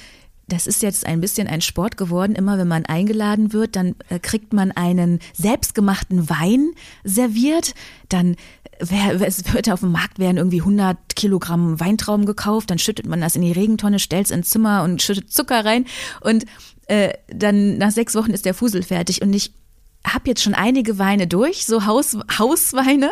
das 0.52 0.66
ist 0.66 0.82
jetzt 0.82 1.06
ein 1.06 1.20
bisschen 1.20 1.46
ein 1.48 1.60
Sport 1.60 1.96
geworden. 1.96 2.34
Immer 2.34 2.58
wenn 2.58 2.68
man 2.68 2.84
eingeladen 2.86 3.52
wird, 3.52 3.76
dann 3.76 3.94
äh, 4.08 4.18
kriegt 4.18 4.52
man 4.52 4.72
einen 4.72 5.20
selbstgemachten 5.32 6.28
Wein 6.28 6.72
serviert. 7.04 7.74
Dann 8.08 8.36
wer, 8.80 9.20
es 9.20 9.52
wird 9.52 9.70
auf 9.70 9.80
dem 9.80 9.92
Markt 9.92 10.18
werden 10.18 10.36
irgendwie 10.36 10.60
100 10.60 11.16
Kilogramm 11.16 11.78
Weintrauben 11.80 12.26
gekauft. 12.26 12.70
Dann 12.70 12.78
schüttet 12.78 13.06
man 13.06 13.20
das 13.20 13.36
in 13.36 13.42
die 13.42 13.52
Regentonne, 13.52 13.98
stellt 13.98 14.26
es 14.26 14.30
ins 14.30 14.50
Zimmer 14.50 14.82
und 14.82 15.02
schüttet 15.02 15.32
Zucker 15.32 15.64
rein. 15.64 15.86
Und 16.20 16.44
äh, 16.86 17.14
dann 17.28 17.78
nach 17.78 17.90
sechs 17.90 18.14
Wochen 18.14 18.32
ist 18.32 18.44
der 18.44 18.54
Fusel 18.54 18.82
fertig. 18.82 19.22
Und 19.22 19.32
ich 19.32 19.52
habe 20.06 20.28
jetzt 20.28 20.42
schon 20.42 20.54
einige 20.54 20.98
Weine 20.98 21.26
durch, 21.26 21.66
so 21.66 21.86
Haus, 21.86 22.16
Hausweine. 22.38 23.10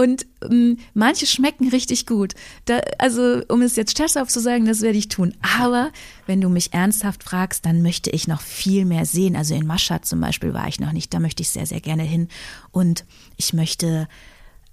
Und 0.00 0.24
ähm, 0.50 0.78
manche 0.94 1.26
schmecken 1.26 1.68
richtig 1.68 2.06
gut. 2.06 2.32
Da, 2.64 2.80
also, 2.96 3.42
um 3.48 3.60
es 3.60 3.76
jetzt 3.76 3.98
scherzhaft 3.98 4.30
zu 4.30 4.40
sagen, 4.40 4.64
das 4.64 4.80
werde 4.80 4.96
ich 4.96 5.08
tun. 5.08 5.34
Aber 5.58 5.90
wenn 6.24 6.40
du 6.40 6.48
mich 6.48 6.72
ernsthaft 6.72 7.22
fragst, 7.22 7.66
dann 7.66 7.82
möchte 7.82 8.08
ich 8.08 8.26
noch 8.26 8.40
viel 8.40 8.86
mehr 8.86 9.04
sehen. 9.04 9.36
Also 9.36 9.54
in 9.54 9.66
Maschad 9.66 10.06
zum 10.06 10.18
Beispiel 10.22 10.54
war 10.54 10.66
ich 10.68 10.80
noch 10.80 10.92
nicht. 10.92 11.12
Da 11.12 11.20
möchte 11.20 11.42
ich 11.42 11.50
sehr, 11.50 11.66
sehr 11.66 11.82
gerne 11.82 12.02
hin. 12.02 12.28
Und 12.70 13.04
ich 13.36 13.52
möchte 13.52 14.08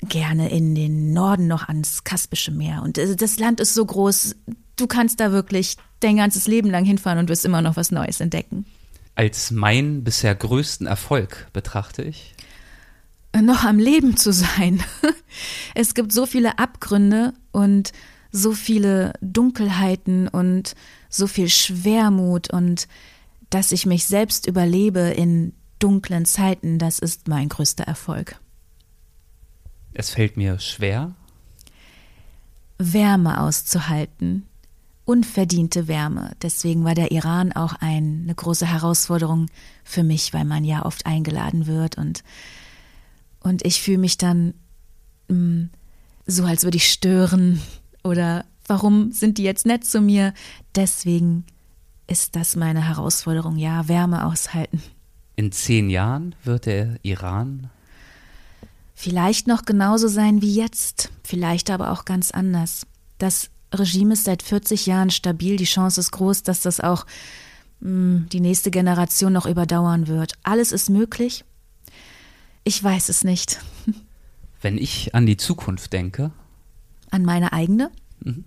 gerne 0.01 0.49
in 0.49 0.75
den 0.75 1.11
Norden 1.11 1.47
noch 1.47 1.67
ans 1.67 2.05
Kaspische 2.05 2.51
Meer. 2.51 2.81
Und 2.81 2.97
äh, 2.97 3.17
das 3.17 3.37
Land 3.37 3.59
ist 3.59 3.73
so 3.73 3.85
groß, 3.85 4.33
du 4.77 4.87
kannst 4.87 5.19
da 5.19 5.33
wirklich 5.33 5.75
dein 5.99 6.15
ganzes 6.15 6.47
Leben 6.47 6.69
lang 6.69 6.85
hinfahren 6.85 7.19
und 7.19 7.27
wirst 7.27 7.43
immer 7.43 7.61
noch 7.61 7.75
was 7.75 7.91
Neues 7.91 8.21
entdecken. 8.21 8.65
Als 9.13 9.51
meinen 9.51 10.05
bisher 10.05 10.35
größten 10.35 10.87
Erfolg 10.87 11.47
betrachte 11.51 12.03
ich, 12.03 12.33
noch 13.41 13.63
am 13.63 13.79
Leben 13.79 14.17
zu 14.17 14.31
sein. 14.31 14.83
Es 15.75 15.93
gibt 15.93 16.11
so 16.11 16.25
viele 16.25 16.57
Abgründe 16.57 17.33
und 17.51 17.91
so 18.31 18.53
viele 18.53 19.13
Dunkelheiten 19.21 20.27
und 20.27 20.75
so 21.09 21.27
viel 21.27 21.49
Schwermut 21.49 22.51
und 22.51 22.87
dass 23.49 23.71
ich 23.71 23.85
mich 23.85 24.05
selbst 24.05 24.47
überlebe 24.47 24.99
in 24.99 25.53
dunklen 25.79 26.25
Zeiten, 26.25 26.79
das 26.79 26.99
ist 26.99 27.27
mein 27.27 27.49
größter 27.49 27.83
Erfolg. 27.83 28.39
Es 29.93 30.09
fällt 30.09 30.37
mir 30.37 30.59
schwer, 30.59 31.13
Wärme 32.77 33.41
auszuhalten, 33.41 34.45
unverdiente 35.05 35.87
Wärme. 35.87 36.31
Deswegen 36.41 36.83
war 36.83 36.93
der 36.93 37.11
Iran 37.11 37.51
auch 37.51 37.73
ein, 37.79 38.21
eine 38.23 38.35
große 38.35 38.65
Herausforderung 38.65 39.47
für 39.83 40.03
mich, 40.03 40.33
weil 40.33 40.45
man 40.45 40.63
ja 40.63 40.85
oft 40.85 41.05
eingeladen 41.05 41.65
wird 41.65 41.97
und 41.97 42.23
und 43.39 43.65
ich 43.65 43.81
fühle 43.81 43.99
mich 43.99 44.17
dann 44.17 44.53
mh, 45.27 45.35
mm, 45.35 45.69
so, 46.25 46.43
als 46.43 46.63
würde 46.63 46.77
ich 46.77 46.91
stören 46.91 47.61
oder 48.03 48.45
warum 48.67 49.11
sind 49.11 49.37
die 49.37 49.43
jetzt 49.43 49.65
nett 49.65 49.85
zu 49.85 50.01
mir? 50.01 50.33
Deswegen 50.75 51.45
ist 52.07 52.35
das 52.35 52.55
meine 52.55 52.85
Herausforderung, 52.85 53.57
ja, 53.57 53.87
Wärme 53.87 54.25
aushalten. 54.25 54.81
In 55.37 55.51
zehn 55.51 55.89
Jahren 55.89 56.35
wird 56.43 56.65
der 56.65 56.97
Iran 57.03 57.69
vielleicht 58.97 59.47
noch 59.47 59.63
genauso 59.63 60.07
sein 60.07 60.41
wie 60.41 60.55
jetzt, 60.55 61.11
vielleicht 61.23 61.69
aber 61.69 61.91
auch 61.91 62.03
ganz 62.03 62.31
anders. 62.31 62.87
Das 63.19 63.51
Regime 63.71 64.13
ist 64.13 64.23
seit 64.23 64.41
40 64.41 64.87
Jahren 64.87 65.11
stabil, 65.11 65.55
die 65.55 65.65
Chance 65.65 65.99
ist 65.99 66.11
groß, 66.11 66.41
dass 66.41 66.61
das 66.61 66.79
auch 66.79 67.05
mh, 67.79 67.89
mm, 67.91 68.29
die 68.31 68.39
nächste 68.39 68.71
Generation 68.71 69.33
noch 69.33 69.45
überdauern 69.45 70.07
wird. 70.07 70.33
Alles 70.41 70.71
ist 70.71 70.89
möglich, 70.89 71.45
ich 72.67 72.83
weiß 72.83 73.09
es 73.09 73.23
nicht. 73.23 73.59
Wenn 74.61 74.77
ich 74.77 75.15
an 75.15 75.25
die 75.25 75.37
Zukunft 75.37 75.93
denke. 75.93 76.31
An 77.09 77.23
meine 77.23 77.53
eigene? 77.53 77.91
Mhm. 78.19 78.43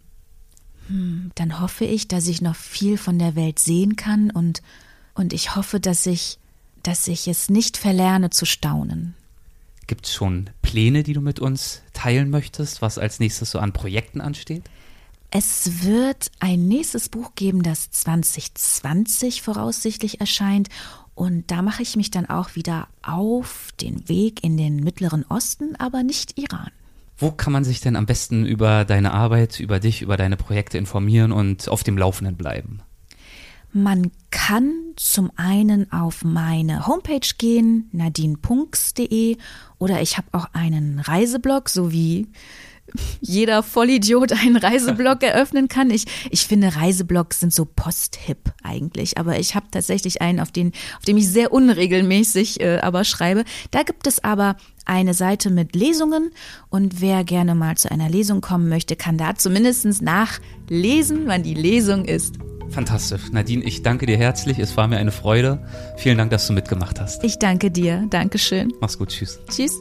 Hm, 0.89 1.31
dann 1.37 1.61
hoffe 1.61 1.85
ich, 1.85 2.07
dass 2.07 2.27
ich 2.27 2.43
noch 2.43 2.57
viel 2.57 2.99
von 2.99 3.19
der 3.19 3.35
Welt 3.35 3.59
sehen 3.59 3.97
kann 3.97 4.31
und, 4.31 4.61
und 5.15 5.33
ich 5.33 5.57
hoffe, 5.57 5.81
dass 5.81 6.05
ich, 6.05 6.39
dass 6.83 7.09
ich 7.09 7.29
es 7.29 7.49
nicht 7.49 7.77
verlerne 7.77 8.31
zu 8.31 8.45
staunen. 8.45 9.15
Gibt 9.87 10.07
es 10.07 10.13
schon 10.13 10.51
Pläne, 10.63 11.03
die 11.03 11.15
du 11.15 11.21
mit 11.21 11.41
uns 11.41 11.83
teilen 11.95 12.29
möchtest, 12.31 12.83
was 12.83 12.99
als 12.99 13.21
nächstes 13.21 13.53
so 13.53 13.59
an 13.59 13.73
Projekten 13.73 14.21
ansteht? 14.21 14.65
Es 15.31 15.85
wird 15.85 16.31
ein 16.41 16.67
nächstes 16.67 17.09
Buch 17.09 17.37
geben, 17.37 17.63
das 17.63 17.91
2020 17.93 19.43
voraussichtlich 19.43 20.21
erscheint 20.21 20.69
und 21.21 21.51
da 21.51 21.61
mache 21.61 21.83
ich 21.83 21.97
mich 21.97 22.11
dann 22.11 22.25
auch 22.25 22.55
wieder 22.55 22.89
auf 23.03 23.73
den 23.79 24.09
Weg 24.09 24.43
in 24.43 24.57
den 24.57 24.77
Mittleren 24.77 25.27
Osten, 25.29 25.77
aber 25.77 26.03
nicht 26.03 26.39
Iran. 26.39 26.71
Wo 27.19 27.31
kann 27.31 27.53
man 27.53 27.63
sich 27.63 27.83
denn 27.83 27.95
am 27.95 28.07
besten 28.07 28.47
über 28.47 28.87
deine 28.87 29.13
Arbeit, 29.13 29.61
über 29.61 29.81
dich, 29.81 30.01
über 30.01 30.17
deine 30.17 30.39
Projekte 30.39 30.79
informieren 30.79 31.31
und 31.31 31.69
auf 31.69 31.85
dem 31.85 31.99
Laufenden 31.99 32.39
bleiben? 32.39 32.81
Man 33.71 34.13
kann 34.31 34.73
zum 34.97 35.31
einen 35.37 35.93
auf 35.93 36.25
meine 36.25 36.87
Homepage 36.87 37.35
gehen, 37.37 37.91
nadinepunks.de, 37.93 39.37
oder 39.79 40.01
ich 40.01 40.17
habe 40.17 40.29
auch 40.33 40.47
einen 40.55 41.01
Reiseblog, 41.01 41.69
so 41.69 41.93
wie 41.93 42.29
jeder 43.21 43.63
Vollidiot 43.63 44.33
einen 44.33 44.57
Reiseblog 44.57 45.23
eröffnen 45.23 45.69
kann. 45.69 45.91
Ich, 45.91 46.07
ich 46.31 46.47
finde, 46.47 46.75
Reiseblogs 46.77 47.41
sind 47.41 47.53
so 47.53 47.65
post-hip 47.65 48.53
eigentlich, 48.63 49.19
aber 49.19 49.39
ich 49.39 49.55
habe 49.55 49.67
tatsächlich 49.71 50.23
einen, 50.23 50.41
auf, 50.41 50.51
den, 50.51 50.73
auf 50.99 51.05
dem 51.05 51.17
ich 51.17 51.29
sehr 51.29 51.53
unregelmäßig 51.53 52.61
äh, 52.61 52.79
aber 52.79 53.05
schreibe. 53.05 53.45
Da 53.71 53.83
gibt 53.83 54.07
es 54.07 54.23
aber 54.25 54.57
eine 54.85 55.15
Seite 55.15 55.51
mit 55.51 55.77
Lesungen 55.77 56.31
und 56.69 57.01
wer 57.01 57.25
gerne 57.25 57.55
mal 57.55 57.77
zu 57.77 57.91
einer 57.91 58.09
Lesung 58.09 58.41
kommen 58.41 58.69
möchte, 58.69 58.97
kann 58.97 59.19
da 59.19 59.37
zumindest 59.37 60.03
nachlesen, 60.03 61.23
wann 61.27 61.43
die 61.43 61.55
Lesung 61.55 62.05
ist. 62.05 62.37
Fantastisch. 62.71 63.33
Nadine, 63.33 63.65
ich 63.65 63.83
danke 63.83 64.07
dir 64.07 64.17
herzlich. 64.17 64.59
Es 64.59 64.77
war 64.77 64.87
mir 64.87 64.99
eine 64.99 65.13
Freude. 65.13 65.67
Vielen 65.97 66.19
Dank, 66.19 66.31
dass 66.31 66.47
du 66.47 66.53
mitgemacht 66.53 67.01
hast. 67.01 67.23
Ich 67.25 67.39
danke 67.39 67.71
dir. 67.71 68.07
Dankeschön. 68.11 68.73
Mach's 68.81 68.97
gut. 68.97 69.09
Tschüss. 69.11 69.41
Tschüss. 69.51 69.81